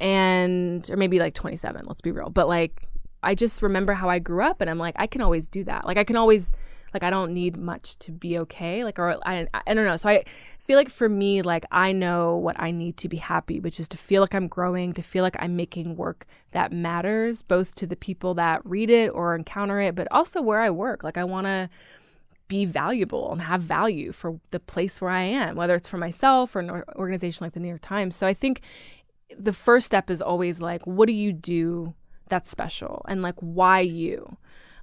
and 0.00 0.88
or 0.90 0.96
maybe 0.96 1.18
like 1.18 1.34
27 1.34 1.84
let's 1.86 2.00
be 2.00 2.12
real. 2.12 2.30
But 2.30 2.48
like 2.48 2.86
i 3.22 3.34
just 3.34 3.62
remember 3.62 3.94
how 3.94 4.08
i 4.08 4.18
grew 4.18 4.42
up 4.42 4.60
and 4.60 4.68
i'm 4.68 4.78
like 4.78 4.94
i 4.98 5.06
can 5.06 5.20
always 5.20 5.48
do 5.48 5.64
that. 5.64 5.86
Like 5.86 5.96
i 5.96 6.04
can 6.04 6.16
always 6.16 6.52
like 6.92 7.02
i 7.02 7.10
don't 7.10 7.32
need 7.32 7.56
much 7.56 7.98
to 8.00 8.12
be 8.12 8.38
okay. 8.38 8.84
Like 8.84 8.98
or 8.98 9.18
i, 9.26 9.46
I 9.66 9.74
don't 9.74 9.86
know. 9.86 9.96
So 9.96 10.10
i 10.10 10.24
feel 10.66 10.76
like 10.76 10.90
for 10.90 11.08
me 11.08 11.42
like 11.42 11.64
i 11.70 11.92
know 11.92 12.36
what 12.36 12.58
i 12.58 12.70
need 12.70 12.96
to 12.96 13.08
be 13.08 13.16
happy 13.16 13.60
which 13.60 13.78
is 13.78 13.88
to 13.88 13.96
feel 13.96 14.20
like 14.20 14.34
i'm 14.34 14.48
growing 14.48 14.92
to 14.92 15.02
feel 15.02 15.22
like 15.22 15.36
i'm 15.38 15.56
making 15.56 15.96
work 15.96 16.26
that 16.52 16.72
matters 16.72 17.42
both 17.42 17.74
to 17.74 17.86
the 17.86 17.96
people 17.96 18.34
that 18.34 18.60
read 18.64 18.90
it 18.90 19.08
or 19.08 19.34
encounter 19.34 19.80
it 19.80 19.94
but 19.94 20.08
also 20.10 20.42
where 20.42 20.60
i 20.60 20.70
work 20.70 21.04
like 21.04 21.16
i 21.16 21.24
want 21.24 21.46
to 21.46 21.68
be 22.48 22.64
valuable 22.64 23.32
and 23.32 23.42
have 23.42 23.62
value 23.62 24.12
for 24.12 24.38
the 24.50 24.60
place 24.60 25.00
where 25.00 25.10
I 25.10 25.22
am, 25.22 25.56
whether 25.56 25.74
it's 25.74 25.88
for 25.88 25.98
myself 25.98 26.54
or 26.54 26.60
an 26.60 26.70
organization 26.94 27.44
like 27.44 27.54
the 27.54 27.60
New 27.60 27.68
York 27.68 27.82
Times. 27.82 28.14
So 28.14 28.26
I 28.26 28.34
think 28.34 28.60
the 29.36 29.52
first 29.52 29.86
step 29.86 30.10
is 30.10 30.22
always 30.22 30.60
like, 30.60 30.86
what 30.86 31.06
do 31.06 31.12
you 31.12 31.32
do 31.32 31.94
that's 32.28 32.50
special? 32.50 33.04
And 33.08 33.22
like, 33.22 33.36
why 33.40 33.80
you? 33.80 34.36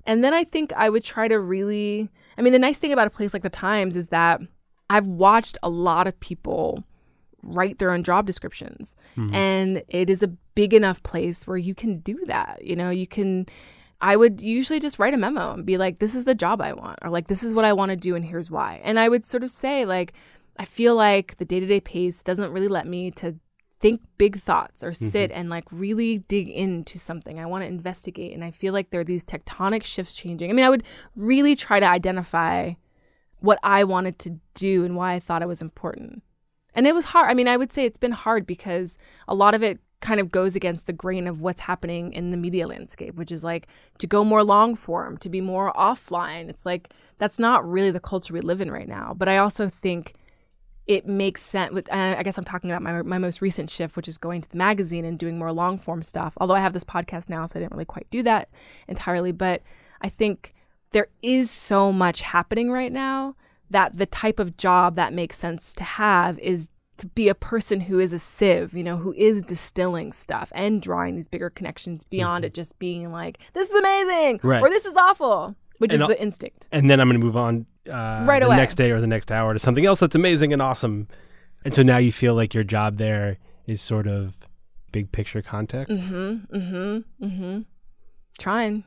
And 0.05 0.23
then 0.23 0.34
I 0.34 0.43
think 0.43 0.73
I 0.73 0.89
would 0.89 1.03
try 1.03 1.27
to 1.29 1.39
really, 1.39 2.09
I 2.38 2.41
mean, 2.41 2.53
the 2.53 2.59
nice 2.59 2.77
thing 2.77 2.91
about 2.91 3.07
a 3.07 3.11
place 3.11 3.34
like 3.34 3.43
the 3.43 3.49
Times 3.49 3.95
is 3.95 4.09
that 4.09 4.41
I've 4.94 5.08
watched 5.08 5.58
a 5.64 5.70
lot 5.70 6.06
of 6.06 6.20
people 6.20 6.84
write 7.41 7.80
their 7.80 7.91
own 7.91 8.04
job 8.04 8.28
descriptions. 8.28 8.94
Mm-hmm. 9.18 9.34
And 9.34 9.84
it 9.88 10.10
is 10.10 10.22
a 10.22 10.28
big 10.28 10.72
enough 10.74 11.02
place 11.02 11.48
where 11.48 11.58
you 11.58 11.74
can 11.74 11.98
do 12.00 12.20
that. 12.28 12.64
You 12.64 12.76
know, 12.76 12.91
you 12.91 13.08
can. 13.08 13.48
I 14.02 14.16
would 14.18 14.39
usually 14.39 14.80
just 14.80 15.00
write 15.00 15.14
a 15.14 15.18
memo 15.18 15.54
and 15.54 15.66
be 15.66 15.78
like, 15.78 16.00
this 16.00 16.14
is 16.14 16.26
the 16.26 16.36
job 16.36 16.62
I 16.62 16.74
want, 16.74 17.00
or 17.02 17.10
like, 17.10 17.28
this 17.28 17.41
is 17.41 17.54
what 17.54 17.66
I 17.66 17.72
want 17.74 17.89
to 17.89 17.96
do, 17.96 18.16
and 18.16 18.26
here's 18.26 18.52
why. 18.52 18.82
And 18.84 19.00
I 19.00 19.08
would 19.08 19.26
sort 19.26 19.46
of 19.46 19.50
say, 19.50 19.86
like, 19.86 20.14
I 20.58 20.66
feel 20.66 20.96
like 20.96 21.38
the 21.38 21.46
day 21.46 21.60
to 21.60 21.66
day 21.66 21.80
pace 21.80 22.22
doesn't 22.22 22.52
really 22.52 22.68
let 22.68 22.86
me 22.86 23.12
to 23.12 23.36
think 23.80 24.02
big 24.18 24.39
thoughts 24.39 24.84
or 24.84 24.91
mm-hmm. 24.91 25.10
sit 25.10 25.32
and 25.32 25.50
like 25.50 25.66
really 25.72 26.20
dig 26.20 26.48
into 26.48 27.00
something. 27.00 27.39
I 27.39 27.46
want 27.46 27.64
to 27.64 27.68
investigate. 27.68 28.34
And 28.34 28.44
I 28.44 28.52
feel 28.52 28.72
like 28.72 28.91
there 28.91 29.02
are 29.02 29.06
these 29.06 29.26
tectonic 29.26 29.84
shifts 29.84 30.16
changing. 30.16 30.50
I 30.50 30.54
mean, 30.54 30.66
I 30.66 30.70
would 30.70 30.84
really 31.16 31.56
try 31.56 31.80
to 31.82 31.86
identify 31.86 32.74
what 33.44 33.60
I 33.62 33.84
wanted 33.84 34.20
to 34.20 34.39
do 34.54 34.86
and 34.86 34.96
why 34.96 35.14
I 35.14 35.20
thought 35.20 35.41
it 35.41 35.50
was 35.50 35.62
important. 35.62 36.24
And 36.74 36.88
it 36.88 36.96
was 36.96 37.04
hard. 37.04 37.30
I 37.30 37.34
mean, 37.34 37.50
I 37.50 37.58
would 37.58 37.74
say 37.74 37.84
it's 37.84 37.98
been 37.98 38.14
hard 38.14 38.48
because 38.48 38.98
a 39.28 39.36
lot 39.36 39.54
of 39.54 39.62
it 39.62 39.80
kind 40.00 40.22
of 40.22 40.32
goes 40.32 40.56
against 40.56 40.88
the 40.88 40.94
grain 40.94 41.28
of 41.28 41.41
what's 41.41 41.60
happening 41.60 42.14
in 42.14 42.32
the 42.32 42.38
media 42.38 42.68
landscape, 42.68 43.16
which 43.16 43.34
is 43.34 43.44
like 43.44 43.68
to 43.98 44.08
go 44.08 44.24
more 44.24 44.46
long 44.46 44.76
form, 44.76 45.18
to 45.18 45.28
be 45.28 45.41
more 45.41 45.74
offline. 45.74 46.48
It's 46.48 46.66
like 46.66 46.94
that's 47.18 47.38
not 47.38 47.70
really 47.70 47.91
the 47.91 48.00
culture 48.00 48.34
we 48.34 48.39
live 48.39 48.62
in 48.62 48.72
right 48.72 48.88
now. 48.88 49.14
But 49.14 49.28
I 49.28 49.38
also 49.38 49.68
think 49.68 50.14
it 50.88 51.06
makes 51.06 51.41
sense. 51.41 51.74
With, 51.74 51.91
uh, 51.91 52.16
I 52.18 52.24
guess 52.24 52.38
I'm 52.38 52.46
talking 52.46 52.72
about 52.72 52.82
my, 52.82 53.02
my 53.02 53.18
most 53.18 53.41
recent 53.41 53.70
shift, 53.70 53.98
which 53.98 54.08
is 54.08 54.18
going 54.18 54.39
to 54.39 54.50
the 54.50 54.58
magazine 54.58 55.04
and 55.04 55.20
doing 55.20 55.38
more 55.38 55.52
long 55.52 55.78
form 55.78 56.02
stuff. 56.02 56.34
Although 56.38 56.56
I 56.56 56.62
have 56.62 56.74
this 56.74 56.86
podcast 56.86 57.28
now, 57.28 57.46
so 57.46 57.60
I 57.60 57.62
didn't 57.62 57.74
really 57.74 57.84
quite 57.84 58.08
do 58.10 58.24
that 58.24 58.48
entirely. 58.88 59.34
But 59.34 59.64
I 60.02 60.08
think 60.08 60.54
there 60.94 61.08
is 61.22 61.52
so 61.52 61.91
much 61.91 62.22
happening 62.22 62.72
right 62.72 62.91
now 62.91 63.36
that 63.70 63.98
the 63.98 64.06
type 64.06 64.39
of 64.39 64.56
job 64.58 64.96
that 64.96 65.14
makes 65.14 65.38
sense 65.38 65.74
to 65.76 65.84
have 65.84 66.39
is 66.39 66.70
to 66.98 67.08
be 67.08 67.28
a 67.28 67.36
person 67.36 67.80
who 67.82 68.00
is 68.00 68.14
a 68.14 68.20
sieve, 68.20 68.74
you 68.76 68.84
know, 68.84 68.98
who 68.98 69.14
is 69.14 69.41
distilling 69.41 70.14
stuff 70.14 70.52
and 70.56 70.82
drawing 70.82 71.16
these 71.16 71.28
bigger 71.28 71.50
connections 71.50 72.04
beyond 72.06 72.46
it 72.46 72.54
just 72.54 72.78
being 72.80 73.12
like, 73.12 73.39
this 73.54 73.68
is 73.70 73.76
amazing 73.76 74.39
Right. 74.44 74.62
or 74.62 74.70
this 74.70 74.86
is 74.86 74.96
awful, 74.96 75.56
which 75.80 75.91
And 75.91 75.98
is 75.98 76.02
al- 76.04 76.08
the 76.10 76.22
instinct. 76.22 76.68
and 76.72 76.89
then 76.89 77.00
I'm 77.00 77.10
going 77.10 77.20
to 77.20 77.26
move 77.26 77.36
on 77.36 77.66
uh, 77.91 78.24
Right 78.28 78.41
the 78.41 78.48
away. 78.48 78.56
next 78.58 78.76
day 78.76 78.91
or 78.91 79.02
the 79.02 79.08
next 79.08 79.32
hour 79.32 79.54
to 79.54 79.60
something 79.60 79.86
else 79.86 80.00
that's 80.00 80.16
amazing 80.16 80.54
and 80.54 80.62
awesome. 80.62 81.08
And 81.66 81.74
so 81.74 81.82
now 81.82 81.98
you 81.98 82.12
feel 82.12 82.36
like 82.36 82.54
your 82.54 82.64
job 82.64 82.98
there 82.98 83.38
is 83.66 83.82
sort 83.82 84.06
of 84.08 84.36
big 84.91 85.12
picture 85.12 85.41
context. 85.41 86.00
Mm-hmm. 86.00 86.56
Mm-hmm. 86.56 87.26
Mm-hmm. 87.26 87.62
Trying. 88.38 88.84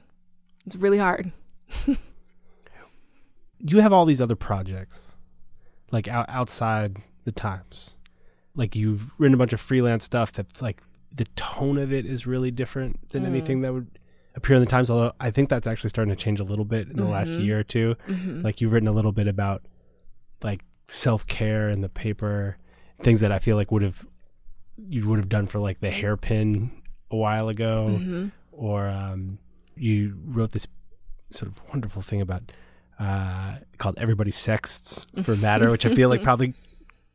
It's 0.65 0.77
really 0.77 0.99
hard. 0.99 1.33
You 3.59 3.81
have 3.81 3.93
all 3.93 4.05
these 4.05 4.21
other 4.21 4.37
projects, 4.37 5.17
like 5.91 6.09
out, 6.09 6.27
outside 6.29 6.99
the 7.25 7.33
Times. 7.33 7.97
Like 8.55 8.77
you've 8.77 9.11
written 9.19 9.35
a 9.35 9.39
bunch 9.39 9.53
of 9.55 9.61
freelance 9.61 10.05
stuff 10.05 10.33
that's 10.33 10.61
like 10.62 10.83
the 11.14 11.25
tone 11.37 11.79
of 11.79 11.93
it 11.93 12.05
is 12.07 12.27
really 12.27 12.51
different 12.51 13.09
than 13.11 13.23
Mm. 13.25 13.29
anything 13.29 13.61
that 13.62 13.73
would 13.73 13.99
appear 14.35 14.57
in 14.57 14.62
the 14.62 14.69
Times. 14.69 14.91
Although 14.91 15.12
I 15.21 15.31
think 15.31 15.49
that's 15.49 15.67
actually 15.67 15.89
starting 15.91 16.14
to 16.14 16.23
change 16.23 16.39
a 16.39 16.45
little 16.45 16.64
bit 16.67 16.91
in 16.91 16.97
the 16.99 17.05
last 17.07 17.31
Mm-hmm. 17.31 17.43
year 17.45 17.61
or 17.61 17.64
2 17.64 17.97
Like 18.45 18.61
you've 18.61 18.73
written 18.73 18.89
a 18.89 18.93
little 18.93 19.12
bit 19.12 19.27
about 19.27 19.62
like 20.43 20.62
self 20.87 21.27
care 21.27 21.71
in 21.71 21.81
the 21.81 21.89
paper, 21.89 22.59
things 23.03 23.21
that 23.21 23.33
I 23.33 23.39
feel 23.39 23.57
like 23.57 23.73
would 23.73 23.83
have 23.83 24.07
you 24.89 25.09
would 25.09 25.19
have 25.19 25.31
done 25.31 25.47
for 25.47 25.59
like 25.59 25.81
the 25.81 25.91
hairpin 25.91 26.71
a 27.11 27.17
while 27.17 27.49
ago, 27.49 27.97
Mm-hmm. 27.99 28.27
or 28.53 28.87
um, 28.89 29.39
you 29.77 30.14
wrote 30.27 30.53
this 30.53 30.67
sort 31.31 31.51
of 31.51 31.61
wonderful 31.68 32.03
thing 32.03 32.20
about 32.20 32.53
uh, 32.99 33.57
called 33.79 33.99
"Everybody 33.99 34.31
Sexts 34.31 35.07
for 35.24 35.37
Matter," 35.37 35.70
which 35.70 35.87
I 35.87 35.95
feel 35.95 36.09
like 36.09 36.22
probably 36.22 36.55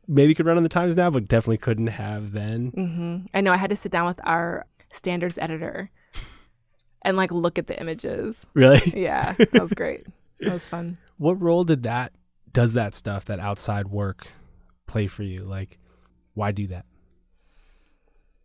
maybe 0.08 0.34
could 0.34 0.46
run 0.46 0.56
on 0.56 0.62
the 0.62 0.68
Times 0.68 0.96
now, 0.96 1.10
but 1.10 1.28
definitely 1.28 1.58
couldn't 1.58 1.88
have 1.88 2.32
then. 2.32 2.72
Mm-hmm. 2.72 3.26
I 3.34 3.40
know 3.40 3.52
I 3.52 3.56
had 3.56 3.70
to 3.70 3.76
sit 3.76 3.92
down 3.92 4.06
with 4.06 4.20
our 4.24 4.66
standards 4.92 5.38
editor 5.38 5.90
and 7.02 7.16
like 7.16 7.32
look 7.32 7.58
at 7.58 7.66
the 7.66 7.78
images. 7.80 8.44
Really, 8.54 8.80
Yeah, 8.96 9.34
that 9.38 9.62
was 9.62 9.72
great. 9.72 10.04
That 10.40 10.52
was 10.52 10.66
fun. 10.66 10.98
what 11.18 11.40
role 11.40 11.64
did 11.64 11.84
that 11.84 12.12
does 12.52 12.74
that 12.74 12.94
stuff 12.94 13.24
that 13.26 13.40
outside 13.40 13.88
work 13.88 14.26
play 14.86 15.06
for 15.06 15.22
you? 15.22 15.44
Like, 15.44 15.78
why 16.34 16.52
do 16.52 16.66
that? 16.68 16.84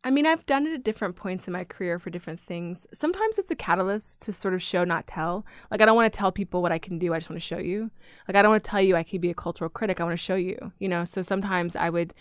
I 0.03 0.11
mean, 0.11 0.25
I've 0.25 0.45
done 0.45 0.65
it 0.67 0.73
at 0.73 0.83
different 0.83 1.15
points 1.15 1.47
in 1.47 1.53
my 1.53 1.63
career 1.63 1.99
for 1.99 2.09
different 2.09 2.39
things. 2.39 2.87
Sometimes 2.93 3.37
it's 3.37 3.51
a 3.51 3.55
catalyst 3.55 4.21
to 4.21 4.31
sort 4.31 4.53
of 4.53 4.61
show, 4.61 4.83
not 4.83 5.07
tell. 5.07 5.45
Like, 5.69 5.81
I 5.81 5.85
don't 5.85 5.95
want 5.95 6.11
to 6.11 6.17
tell 6.17 6.31
people 6.31 6.61
what 6.61 6.71
I 6.71 6.79
can 6.79 6.97
do. 6.97 7.13
I 7.13 7.19
just 7.19 7.29
want 7.29 7.41
to 7.41 7.45
show 7.45 7.57
you. 7.57 7.91
Like, 8.27 8.35
I 8.35 8.41
don't 8.41 8.51
want 8.51 8.63
to 8.63 8.69
tell 8.69 8.81
you 8.81 8.95
I 8.95 9.03
could 9.03 9.21
be 9.21 9.31
a 9.31 9.35
cultural 9.35 9.69
critic. 9.69 9.99
I 9.99 10.03
want 10.03 10.17
to 10.17 10.23
show 10.23 10.35
you, 10.35 10.71
you 10.79 10.87
know? 10.87 11.03
So 11.03 11.21
sometimes 11.21 11.75
I 11.75 11.89
would 11.89 12.13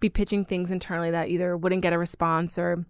be 0.00 0.08
pitching 0.08 0.44
things 0.44 0.70
internally 0.70 1.10
that 1.10 1.28
either 1.28 1.56
wouldn't 1.56 1.82
get 1.82 1.92
a 1.92 1.98
response 1.98 2.58
or 2.58 2.84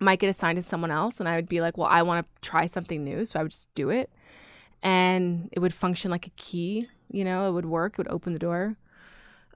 might 0.00 0.18
get 0.18 0.28
assigned 0.28 0.56
to 0.56 0.62
someone 0.62 0.90
else. 0.90 1.20
And 1.20 1.28
I 1.28 1.36
would 1.36 1.48
be 1.48 1.60
like, 1.60 1.76
well, 1.76 1.88
I 1.88 2.02
want 2.02 2.26
to 2.26 2.48
try 2.48 2.66
something 2.66 3.04
new. 3.04 3.24
So 3.24 3.38
I 3.38 3.42
would 3.42 3.52
just 3.52 3.72
do 3.74 3.90
it. 3.90 4.10
And 4.82 5.48
it 5.52 5.60
would 5.60 5.72
function 5.72 6.10
like 6.10 6.26
a 6.26 6.30
key, 6.30 6.88
you 7.10 7.24
know, 7.24 7.48
it 7.48 7.52
would 7.52 7.66
work, 7.66 7.92
it 7.92 7.98
would 7.98 8.08
open 8.08 8.32
the 8.32 8.38
door. 8.38 8.76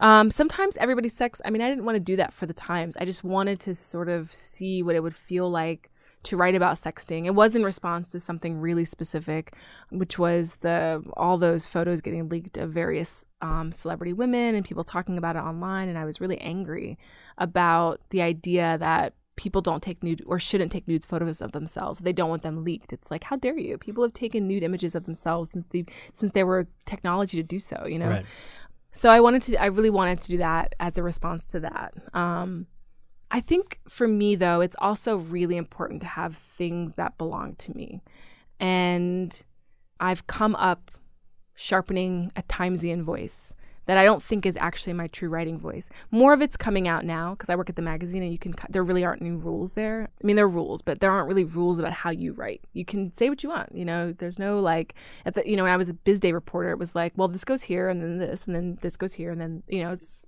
Um, 0.01 0.30
sometimes 0.30 0.76
everybody 0.76 1.09
sex. 1.09 1.40
I 1.44 1.51
mean, 1.51 1.62
I 1.62 1.68
didn't 1.68 1.84
want 1.84 1.96
to 1.96 2.01
do 2.01 2.16
that 2.16 2.32
for 2.32 2.46
the 2.46 2.55
times. 2.55 2.96
I 2.96 3.05
just 3.05 3.24
wanted 3.24 3.61
to 3.61 3.74
sort 3.74 4.09
of 4.09 4.32
see 4.32 4.82
what 4.82 4.94
it 4.94 5.03
would 5.03 5.14
feel 5.14 5.51
like 5.51 5.90
to 6.24 6.36
write 6.36 6.55
about 6.55 6.76
sexting. 6.76 7.26
It 7.26 7.34
was 7.34 7.55
in 7.55 7.62
response 7.62 8.09
to 8.09 8.20
something 8.20 8.61
really 8.61 8.84
specific, 8.84 9.55
which 9.90 10.18
was 10.18 10.57
the 10.57 11.03
all 11.16 11.38
those 11.38 11.64
photos 11.66 12.01
getting 12.01 12.28
leaked 12.28 12.59
of 12.59 12.72
various 12.72 13.24
um, 13.40 13.72
celebrity 13.72 14.12
women 14.12 14.55
and 14.55 14.64
people 14.64 14.84
talking 14.84 15.16
about 15.16 15.36
it 15.36 15.40
online. 15.40 15.88
And 15.88 15.99
I 15.99 16.05
was 16.05 16.20
really 16.20 16.38
angry 16.40 16.99
about 17.38 18.01
the 18.11 18.22
idea 18.22 18.78
that 18.78 19.14
people 19.36 19.62
don't 19.62 19.84
take 19.84 20.03
nude 20.03 20.22
or 20.26 20.40
shouldn't 20.40 20.72
take 20.72 20.88
nude 20.88 21.05
photos 21.05 21.40
of 21.40 21.53
themselves. 21.53 22.01
They 22.01 22.12
don't 22.12 22.28
want 22.28 22.42
them 22.42 22.64
leaked. 22.64 22.92
It's 22.92 23.11
like, 23.11 23.22
how 23.22 23.36
dare 23.36 23.57
you? 23.57 23.78
People 23.78 24.03
have 24.03 24.12
taken 24.12 24.49
nude 24.49 24.64
images 24.64 24.96
of 24.96 25.05
themselves 25.05 25.53
since 25.53 25.66
they 25.70 25.84
since 26.12 26.32
there 26.32 26.46
were 26.46 26.66
technology 26.84 27.36
to 27.36 27.42
do 27.42 27.61
so. 27.61 27.86
You 27.86 28.01
know. 28.01 28.09
Right. 28.09 28.26
So 28.91 29.11
I 29.11 29.20
wanted 29.20 29.43
to. 29.43 29.57
I 29.57 29.66
really 29.66 29.91
wanted 29.91 30.20
to 30.22 30.28
do 30.28 30.39
that 30.39 30.74
as 30.80 30.99
a 30.99 31.03
response 31.03 31.45
to 31.47 31.61
that. 31.61 31.95
Um, 32.14 32.66
I 33.30 33.41
think 33.41 33.80
for 33.89 34.09
me, 34.09 34.36
though, 34.36 34.61
it's 34.61 34.76
also 34.78 35.16
really 35.16 35.57
important 35.57 36.01
to 36.01 36.07
have 36.07 36.36
things 36.36 36.95
that 36.95 37.18
belong 37.18 37.55
to 37.57 37.74
me. 37.74 38.03
And 38.59 39.41
I've 40.01 40.26
come 40.26 40.57
up 40.57 40.91
sharpening 41.55 42.32
a 42.36 42.43
Timesian 42.43 43.03
voice 43.03 43.53
that 43.89 43.97
I 43.97 44.05
don't 44.05 44.22
think 44.22 44.45
is 44.45 44.59
actually 44.59 44.93
my 44.93 45.07
true 45.07 45.30
writing 45.30 45.59
voice. 45.59 45.89
More 46.11 46.34
of 46.34 46.43
it's 46.43 46.59
coming 46.59 46.86
out 46.86 47.07
now 47.07 47.30
because 47.30 47.49
I 47.49 47.57
work 47.57 47.70
at 47.70 47.76
the 47.76 47.80
magazine 47.80 48.22
and 48.22 48.30
you 48.30 48.39
can, 48.39 48.55
there 48.68 48.84
really 48.84 49.03
aren't 49.03 49.22
any 49.22 49.30
rules 49.30 49.72
there. 49.72 50.11
I 50.22 50.26
mean, 50.26 50.36
there 50.36 50.45
are 50.45 50.49
rules, 50.49 50.82
but 50.82 51.01
there 51.01 51.11
aren't 51.11 51.26
really 51.26 51.45
rules 51.45 51.78
about 51.78 51.95
how 51.95 52.11
you 52.11 52.34
write. 52.34 52.61
You 52.74 52.84
can 52.84 53.14
say 53.14 53.30
what 53.30 53.43
you 53.43 53.49
want, 53.49 53.74
you 53.74 53.86
know, 53.86 54.12
there's 54.12 54.39
no 54.39 54.61
like, 54.61 54.95
at 55.24 55.34
the, 55.34 55.49
you 55.49 55.57
know, 55.57 55.62
when 55.62 55.72
I 55.72 55.78
was 55.78 55.89
a 55.89 55.95
biz 55.95 56.20
day 56.20 56.32
reporter, 56.32 56.70
it 56.70 56.78
was 56.78 56.95
like, 56.95 57.14
well, 57.16 57.28
this 57.28 57.45
goes 57.45 57.62
here 57.62 57.89
and 57.89 58.03
then 58.03 58.18
this 58.18 58.45
and 58.45 58.55
then 58.55 58.78
this 58.82 58.99
goes 58.99 59.14
here 59.14 59.30
and 59.30 59.41
then, 59.41 59.62
you 59.68 59.82
know, 59.82 59.93
it's, 59.93 60.22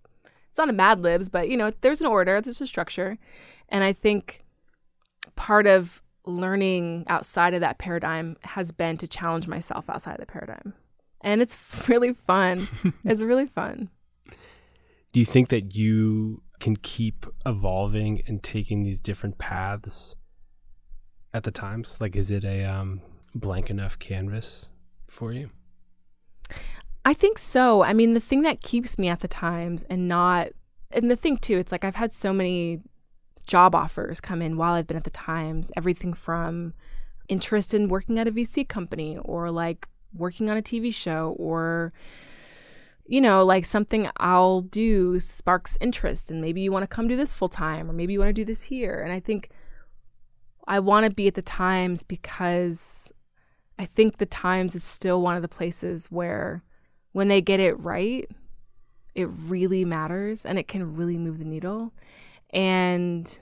it's 0.49 0.57
not 0.57 0.71
a 0.71 0.73
Mad 0.73 1.03
Libs, 1.03 1.29
but 1.29 1.51
you 1.51 1.59
know, 1.59 1.71
there's 1.83 2.01
an 2.01 2.07
order, 2.07 2.41
there's 2.41 2.63
a 2.63 2.67
structure. 2.67 3.19
And 3.69 3.85
I 3.85 3.93
think 3.93 4.43
part 5.37 5.67
of 5.67 6.01
learning 6.25 7.05
outside 7.09 7.53
of 7.53 7.61
that 7.61 7.77
paradigm 7.77 8.39
has 8.41 8.73
been 8.73 8.97
to 8.97 9.07
challenge 9.07 9.47
myself 9.47 9.91
outside 9.91 10.15
of 10.15 10.21
the 10.21 10.33
paradigm. 10.33 10.73
And 11.21 11.41
it's 11.43 11.57
really 11.89 12.13
fun. 12.13 12.69
it's 13.05 13.23
really 13.23 13.47
fun. 13.47 13.91
Do 15.13 15.19
you 15.21 15.27
think 15.27 15.49
that 15.49 15.75
you 15.75 16.43
can 16.61 16.77
keep 16.77 17.27
evolving 17.45 18.23
and 18.27 18.43
taking 18.43 18.85
these 18.85 19.01
different 19.01 19.39
paths 19.39 20.15
at 21.33 21.43
the 21.43 21.51
times? 21.51 22.01
Like, 22.01 22.15
is 22.15 22.31
it 22.31 22.45
a 22.45 22.65
um, 22.65 23.01
blank 23.35 23.71
enough 23.71 23.99
canvas 23.99 24.71
for 25.09 25.33
you? 25.33 25.51
I 27.05 27.15
think 27.15 27.39
so. 27.39 27.83
I 27.83 27.93
mean, 27.93 28.15
the 28.15 28.21
thing 28.21 28.43
that 28.43 28.63
keeps 28.63 28.99
me 28.99 29.09
at 29.09 29.21
the 29.21 29.29
Times 29.29 29.85
and 29.89 30.07
not, 30.07 30.49
and 30.91 31.11
the 31.11 31.17
thing 31.17 31.39
too, 31.39 31.59
it's 31.59 31.73
like 31.73 31.85
I've 31.85 31.97
had 31.97 32.13
so 32.13 32.33
many 32.33 32.83
job 33.47 33.75
offers 33.75 34.21
come 34.21 34.43
in 34.43 34.57
while 34.57 34.75
I've 34.75 34.87
been 34.87 34.97
at 34.97 35.05
the 35.05 35.11
Times, 35.11 35.73
everything 35.77 36.13
from 36.13 36.75
interest 37.29 37.73
in 37.73 37.89
working 37.89 38.19
at 38.19 38.29
a 38.29 38.33
VC 38.33 38.69
company 38.69 39.17
or 39.23 39.51
like 39.51 39.87
working 40.15 40.51
on 40.51 40.57
a 40.57 40.63
TV 40.63 40.95
show 40.95 41.35
or, 41.39 41.93
you 43.07 43.21
know, 43.21 43.45
like 43.45 43.65
something 43.65 44.09
I'll 44.19 44.63
do 44.63 45.21
sparks 45.21 45.77
interest 45.81 46.31
and 46.31 46.41
maybe 46.41 46.61
you 46.61 46.73
want 46.73 46.83
to 46.83 46.95
come 46.95 47.09
do 47.09 47.17
this 47.17 47.33
full 47.33 47.49
time 47.49 47.91
or 47.91 47.93
maybe 47.93 48.13
you 48.13 48.19
want 48.19 48.31
to 48.31 48.35
do 48.35 48.45
this 48.45 48.63
here. 48.63 49.01
And 49.03 49.13
I 49.13 49.21
think 49.21 49.51
I 50.67 50.79
want 50.79 51.05
to 51.05 51.11
be 51.11 51.27
at 51.27 51.35
the 51.35 51.43
Times 51.43 52.03
because 52.03 53.13
I 53.79 53.87
think 53.87 54.19
the 54.19 54.27
Times 54.27 54.75
is 54.75 54.85
still 54.85 55.23
one 55.23 55.37
of 55.37 55.43
the 55.43 55.49
places 55.49 56.07
where 56.07 56.63
when 57.13 57.29
they 57.29 57.41
get 57.41 57.61
it 57.61 57.79
right, 57.81 58.31
it 59.15 59.29
really 59.47 59.85
matters 59.85 60.47
and 60.47 60.59
it 60.59 60.69
can 60.69 60.97
really 60.97 61.17
move 61.17 61.39
the 61.39 61.45
needle. 61.45 61.93
And 62.51 63.39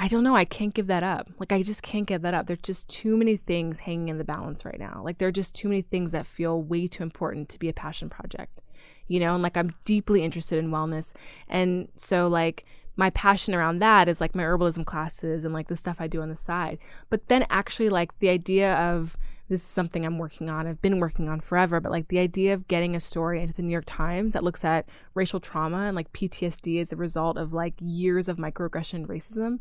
I 0.00 0.06
don't 0.06 0.22
know, 0.22 0.36
I 0.36 0.44
can't 0.44 0.74
give 0.74 0.86
that 0.86 1.02
up. 1.02 1.28
Like 1.40 1.50
I 1.50 1.62
just 1.62 1.82
can't 1.82 2.06
give 2.06 2.22
that 2.22 2.32
up. 2.32 2.46
There's 2.46 2.60
just 2.62 2.88
too 2.88 3.16
many 3.16 3.36
things 3.36 3.80
hanging 3.80 4.08
in 4.08 4.18
the 4.18 4.24
balance 4.24 4.64
right 4.64 4.78
now. 4.78 5.02
Like 5.04 5.18
there 5.18 5.26
are 5.26 5.32
just 5.32 5.56
too 5.56 5.68
many 5.68 5.82
things 5.82 6.12
that 6.12 6.24
feel 6.24 6.62
way 6.62 6.86
too 6.86 7.02
important 7.02 7.48
to 7.48 7.58
be 7.58 7.68
a 7.68 7.72
passion 7.72 8.08
project. 8.08 8.60
You 9.08 9.18
know, 9.18 9.34
and 9.34 9.42
like 9.42 9.56
I'm 9.56 9.74
deeply 9.84 10.22
interested 10.22 10.58
in 10.58 10.70
wellness. 10.70 11.14
And 11.48 11.88
so 11.96 12.28
like 12.28 12.64
my 12.96 13.10
passion 13.10 13.54
around 13.54 13.80
that 13.80 14.08
is 14.08 14.20
like 14.20 14.36
my 14.36 14.44
herbalism 14.44 14.86
classes 14.86 15.44
and 15.44 15.52
like 15.52 15.66
the 15.66 15.74
stuff 15.74 15.96
I 15.98 16.06
do 16.06 16.22
on 16.22 16.28
the 16.28 16.36
side. 16.36 16.78
But 17.10 17.26
then 17.26 17.44
actually 17.50 17.88
like 17.88 18.16
the 18.20 18.28
idea 18.28 18.74
of 18.74 19.16
this 19.48 19.60
is 19.62 19.66
something 19.66 20.04
I'm 20.04 20.18
working 20.18 20.50
on. 20.50 20.66
I've 20.66 20.82
been 20.82 21.00
working 21.00 21.28
on 21.28 21.40
forever, 21.40 21.80
but 21.80 21.90
like 21.92 22.08
the 22.08 22.18
idea 22.18 22.52
of 22.54 22.68
getting 22.68 22.94
a 22.94 23.00
story 23.00 23.40
into 23.40 23.54
the 23.54 23.62
New 23.62 23.70
York 23.72 23.84
Times 23.86 24.34
that 24.34 24.44
looks 24.44 24.64
at 24.64 24.88
racial 25.14 25.40
trauma 25.40 25.86
and 25.86 25.96
like 25.96 26.12
PTSD 26.12 26.80
as 26.80 26.92
a 26.92 26.96
result 26.96 27.36
of 27.38 27.52
like 27.52 27.74
years 27.80 28.28
of 28.28 28.36
microaggression 28.36 28.94
and 28.94 29.08
racism, 29.08 29.58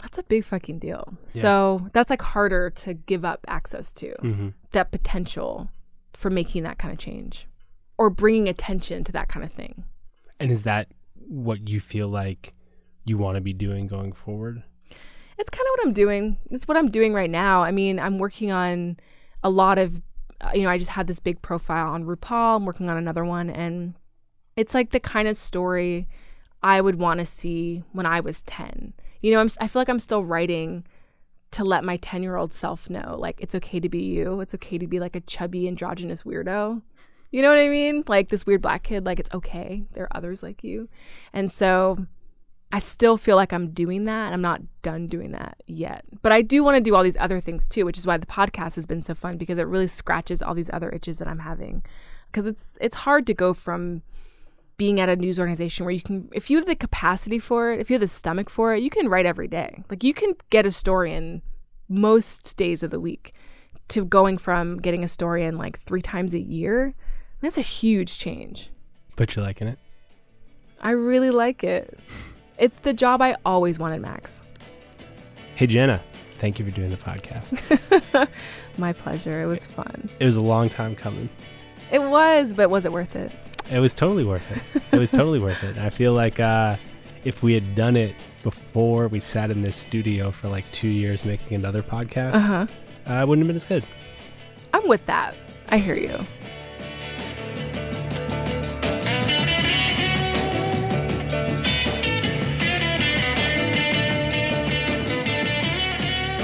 that's 0.00 0.18
a 0.18 0.22
big 0.22 0.44
fucking 0.44 0.78
deal. 0.78 1.14
Yeah. 1.32 1.42
So 1.42 1.88
that's 1.92 2.10
like 2.10 2.22
harder 2.22 2.70
to 2.70 2.94
give 2.94 3.24
up 3.24 3.44
access 3.48 3.92
to 3.94 4.14
Mm-hmm. 4.22 4.48
that 4.72 4.90
potential 4.90 5.70
for 6.14 6.30
making 6.30 6.62
that 6.62 6.78
kind 6.78 6.92
of 6.92 6.98
change 6.98 7.46
or 7.98 8.08
bringing 8.10 8.48
attention 8.48 9.04
to 9.04 9.12
that 9.12 9.28
kind 9.28 9.44
of 9.44 9.52
thing. 9.52 9.84
And 10.38 10.52
is 10.52 10.62
that 10.64 10.88
what 11.28 11.68
you 11.68 11.80
feel 11.80 12.08
like 12.08 12.52
you 13.04 13.18
want 13.18 13.36
to 13.36 13.40
be 13.40 13.52
doing 13.52 13.86
going 13.86 14.12
forward? 14.12 14.62
It's 15.38 15.50
kind 15.50 15.66
of 15.66 15.70
what 15.70 15.86
I'm 15.86 15.92
doing. 15.92 16.38
It's 16.50 16.66
what 16.66 16.76
I'm 16.76 16.90
doing 16.90 17.12
right 17.12 17.30
now. 17.30 17.62
I 17.62 17.70
mean, 17.70 17.98
I'm 17.98 18.18
working 18.18 18.52
on 18.52 18.96
a 19.42 19.50
lot 19.50 19.78
of, 19.78 20.00
uh, 20.40 20.50
you 20.54 20.62
know, 20.62 20.70
I 20.70 20.78
just 20.78 20.90
had 20.90 21.06
this 21.06 21.20
big 21.20 21.42
profile 21.42 21.88
on 21.92 22.04
RuPaul. 22.04 22.56
I'm 22.56 22.64
working 22.64 22.88
on 22.88 22.96
another 22.96 23.24
one, 23.24 23.50
and 23.50 23.94
it's 24.56 24.74
like 24.74 24.90
the 24.90 25.00
kind 25.00 25.28
of 25.28 25.36
story 25.36 26.08
I 26.62 26.80
would 26.80 26.96
want 26.96 27.20
to 27.20 27.26
see 27.26 27.82
when 27.92 28.06
I 28.06 28.20
was 28.20 28.42
10. 28.42 28.94
You 29.20 29.32
know, 29.32 29.40
I'm, 29.40 29.50
I 29.60 29.68
feel 29.68 29.80
like 29.80 29.88
I'm 29.88 30.00
still 30.00 30.24
writing 30.24 30.84
to 31.52 31.64
let 31.64 31.84
my 31.84 31.96
10 31.98 32.22
year 32.22 32.36
old 32.36 32.52
self 32.52 32.90
know, 32.90 33.16
like, 33.18 33.40
it's 33.40 33.54
okay 33.54 33.80
to 33.80 33.88
be 33.88 34.02
you. 34.02 34.40
It's 34.40 34.54
okay 34.54 34.78
to 34.78 34.86
be 34.86 35.00
like 35.00 35.16
a 35.16 35.20
chubby, 35.20 35.68
androgynous 35.68 36.22
weirdo. 36.22 36.82
You 37.30 37.42
know 37.42 37.48
what 37.48 37.58
I 37.58 37.68
mean? 37.68 38.04
Like 38.06 38.28
this 38.28 38.46
weird 38.46 38.62
black 38.62 38.82
kid, 38.82 39.04
like, 39.04 39.20
it's 39.20 39.32
okay. 39.34 39.84
There 39.92 40.04
are 40.04 40.16
others 40.16 40.42
like 40.42 40.64
you. 40.64 40.88
And 41.32 41.52
so 41.52 42.06
I 42.72 42.78
still 42.78 43.16
feel 43.16 43.36
like 43.36 43.52
I'm 43.52 43.70
doing 43.70 44.04
that 44.06 44.26
and 44.26 44.34
I'm 44.34 44.42
not 44.42 44.60
done 44.82 45.06
doing 45.06 45.32
that 45.32 45.62
yet. 45.66 46.04
But 46.22 46.32
I 46.32 46.42
do 46.42 46.64
want 46.64 46.76
to 46.76 46.80
do 46.80 46.94
all 46.94 47.04
these 47.04 47.16
other 47.18 47.40
things 47.40 47.66
too, 47.66 47.84
which 47.84 47.96
is 47.96 48.06
why 48.06 48.16
the 48.16 48.26
podcast 48.26 48.74
has 48.74 48.86
been 48.86 49.02
so 49.02 49.14
fun 49.14 49.38
because 49.38 49.58
it 49.58 49.66
really 49.66 49.86
scratches 49.86 50.42
all 50.42 50.54
these 50.54 50.70
other 50.72 50.90
itches 50.90 51.18
that 51.18 51.28
I'm 51.28 51.38
having. 51.38 51.84
Cuz 52.32 52.46
it's 52.46 52.74
it's 52.80 52.96
hard 52.96 53.26
to 53.28 53.34
go 53.34 53.54
from 53.54 54.02
being 54.76 55.00
at 55.00 55.08
a 55.08 55.16
news 55.16 55.38
organization 55.38 55.86
where 55.86 55.94
you 55.94 56.02
can 56.02 56.28
if 56.32 56.50
you 56.50 56.56
have 56.56 56.66
the 56.66 56.74
capacity 56.74 57.38
for 57.38 57.72
it, 57.72 57.80
if 57.80 57.88
you 57.88 57.94
have 57.94 58.00
the 58.00 58.08
stomach 58.08 58.50
for 58.50 58.74
it, 58.74 58.82
you 58.82 58.90
can 58.90 59.08
write 59.08 59.26
every 59.26 59.48
day. 59.48 59.84
Like 59.88 60.02
you 60.02 60.12
can 60.12 60.34
get 60.50 60.66
a 60.66 60.70
story 60.70 61.14
in 61.14 61.42
most 61.88 62.56
days 62.56 62.82
of 62.82 62.90
the 62.90 63.00
week 63.00 63.32
to 63.88 64.04
going 64.04 64.38
from 64.38 64.78
getting 64.78 65.04
a 65.04 65.08
story 65.08 65.44
in 65.44 65.56
like 65.56 65.80
3 65.82 66.02
times 66.02 66.34
a 66.34 66.40
year. 66.40 66.94
That's 67.40 67.56
a 67.58 67.62
huge 67.62 68.18
change. 68.18 68.70
But 69.14 69.36
you're 69.36 69.44
liking 69.44 69.68
it? 69.68 69.78
I 70.80 70.90
really 70.90 71.30
like 71.30 71.62
it. 71.62 71.98
It's 72.58 72.78
the 72.78 72.92
job 72.92 73.20
I 73.22 73.36
always 73.44 73.78
wanted, 73.78 74.00
Max. 74.00 74.42
Hey, 75.54 75.66
Jenna, 75.66 76.02
thank 76.32 76.58
you 76.58 76.64
for 76.64 76.70
doing 76.70 76.90
the 76.90 76.96
podcast. 76.96 78.28
My 78.78 78.92
pleasure. 78.92 79.42
It 79.42 79.46
was 79.46 79.64
fun. 79.66 80.08
it 80.20 80.24
was 80.24 80.36
a 80.36 80.40
long 80.42 80.68
time 80.68 80.94
coming. 80.94 81.28
It 81.90 82.02
was, 82.02 82.52
but 82.52 82.68
was 82.70 82.84
it 82.84 82.92
worth 82.92 83.16
it? 83.16 83.30
It 83.70 83.78
was 83.80 83.94
totally 83.94 84.24
worth 84.24 84.44
it. 84.52 84.82
It 84.92 84.98
was 84.98 85.10
totally 85.10 85.40
worth 85.40 85.62
it. 85.64 85.76
I 85.78 85.90
feel 85.90 86.12
like 86.12 86.38
uh, 86.40 86.76
if 87.24 87.42
we 87.42 87.52
had 87.54 87.74
done 87.74 87.96
it 87.96 88.14
before 88.42 89.08
we 89.08 89.18
sat 89.20 89.50
in 89.50 89.62
this 89.62 89.76
studio 89.76 90.30
for 90.30 90.48
like 90.48 90.70
two 90.72 90.88
years 90.88 91.24
making 91.24 91.56
another 91.56 91.82
podcast, 91.82 92.34
Uh-huh. 92.34 92.66
uh, 93.08 93.22
it 93.22 93.28
wouldn't 93.28 93.44
have 93.44 93.48
been 93.48 93.56
as 93.56 93.64
good. 93.64 93.84
I'm 94.72 94.86
with 94.88 95.04
that. 95.06 95.34
I 95.68 95.78
hear 95.78 95.96
you. 95.96 96.18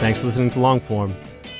Thanks 0.02 0.18
for 0.18 0.26
listening 0.26 0.50
to 0.50 0.58
Longform. 0.58 1.14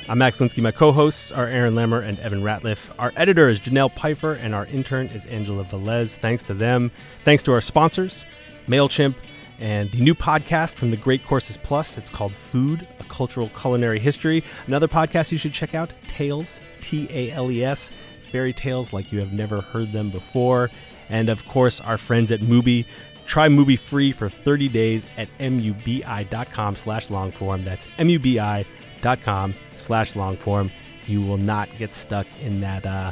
I'm 0.09 0.17
Max 0.17 0.39
Linsky. 0.39 0.61
My 0.61 0.71
co-hosts 0.71 1.31
are 1.31 1.47
Aaron 1.47 1.75
Lammer 1.75 2.05
and 2.05 2.19
Evan 2.19 2.41
Ratliff. 2.41 2.93
Our 2.99 3.13
editor 3.15 3.47
is 3.47 3.57
Jenelle 3.57 3.95
Pifer, 3.95 4.33
and 4.33 4.53
our 4.53 4.65
intern 4.65 5.07
is 5.07 5.23
Angela 5.27 5.63
Velez. 5.63 6.17
Thanks 6.17 6.43
to 6.43 6.53
them. 6.53 6.91
Thanks 7.23 7.41
to 7.43 7.53
our 7.53 7.61
sponsors, 7.61 8.25
MailChimp, 8.67 9.15
and 9.59 9.89
the 9.91 10.01
new 10.01 10.13
podcast 10.13 10.75
from 10.75 10.91
the 10.91 10.97
Great 10.97 11.25
Courses 11.25 11.55
Plus. 11.55 11.97
It's 11.97 12.09
called 12.09 12.33
Food, 12.33 12.85
a 12.99 13.05
Cultural 13.05 13.47
Culinary 13.57 13.97
History. 13.97 14.43
Another 14.67 14.89
podcast 14.89 15.31
you 15.31 15.37
should 15.37 15.53
check 15.53 15.73
out, 15.73 15.93
Tales, 16.09 16.59
T-A-L-E-S, 16.81 17.91
fairy 18.29 18.51
tales 18.51 18.91
like 18.91 19.13
you 19.13 19.19
have 19.19 19.31
never 19.31 19.61
heard 19.61 19.93
them 19.93 20.09
before. 20.09 20.69
And 21.07 21.29
of 21.29 21.47
course, 21.47 21.79
our 21.79 21.97
friends 21.97 22.29
at 22.29 22.41
Mubi. 22.41 22.85
Try 23.25 23.47
Mubi 23.47 23.77
free 23.77 24.11
for 24.11 24.29
30 24.29 24.67
days 24.69 25.07
at 25.17 25.27
mubi.com 25.39 26.75
slash 26.75 27.07
longform. 27.07 27.63
That's 27.63 27.85
mubi.com 27.97 29.53
slash 29.75 30.13
longform. 30.13 30.71
You 31.07 31.21
will 31.21 31.37
not 31.37 31.69
get 31.77 31.93
stuck 31.93 32.27
in 32.41 32.61
that 32.61 32.85
uh, 32.85 33.11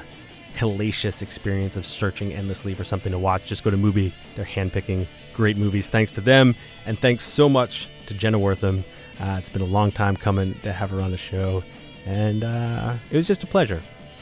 hellacious 0.55 1.22
experience 1.22 1.76
of 1.76 1.86
searching 1.86 2.34
endlessly 2.34 2.74
for 2.74 2.84
something 2.84 3.12
to 3.12 3.20
watch. 3.20 3.45
Just 3.45 3.64
go 3.64 3.72
to 3.72 3.78
Mubi. 3.78 4.12
They're 4.36 4.45
handpicking 4.45 5.07
great 5.34 5.57
movies. 5.57 5.88
Thanks 5.88 6.12
to 6.14 6.22
them. 6.22 6.55
And 6.86 6.97
thanks 6.99 7.24
so 7.24 7.49
much 7.49 7.89
to 8.07 8.14
Jenna 8.14 8.39
Wortham. 8.39 8.84
Uh, 9.20 9.38
it's 9.38 9.49
been 9.49 9.62
a 9.62 9.66
long 9.66 9.91
time 9.91 10.16
coming 10.16 10.53
to 10.62 10.74
have 10.74 10.89
her 10.89 11.01
on 11.01 11.12
the 11.12 11.18
show, 11.18 11.64
and 12.05 12.43
uh, 12.43 12.95
it 13.12 13.18
was 13.18 13.28
just 13.28 13.43
a 13.43 13.47
pleasure. 13.47 13.82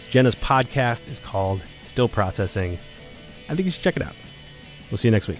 Jenna's 0.10 0.36
podcast 0.36 1.08
is 1.08 1.20
called 1.20 1.62
Still 1.84 2.10
Processing. 2.10 2.78
I 3.48 3.56
think 3.56 3.66
you 3.66 3.72
should 3.72 3.84
check 3.84 3.96
it 3.96 4.02
out. 4.02 4.16
We'll 4.92 4.98
see 4.98 5.08
you 5.08 5.12
next 5.12 5.28
week. 5.28 5.40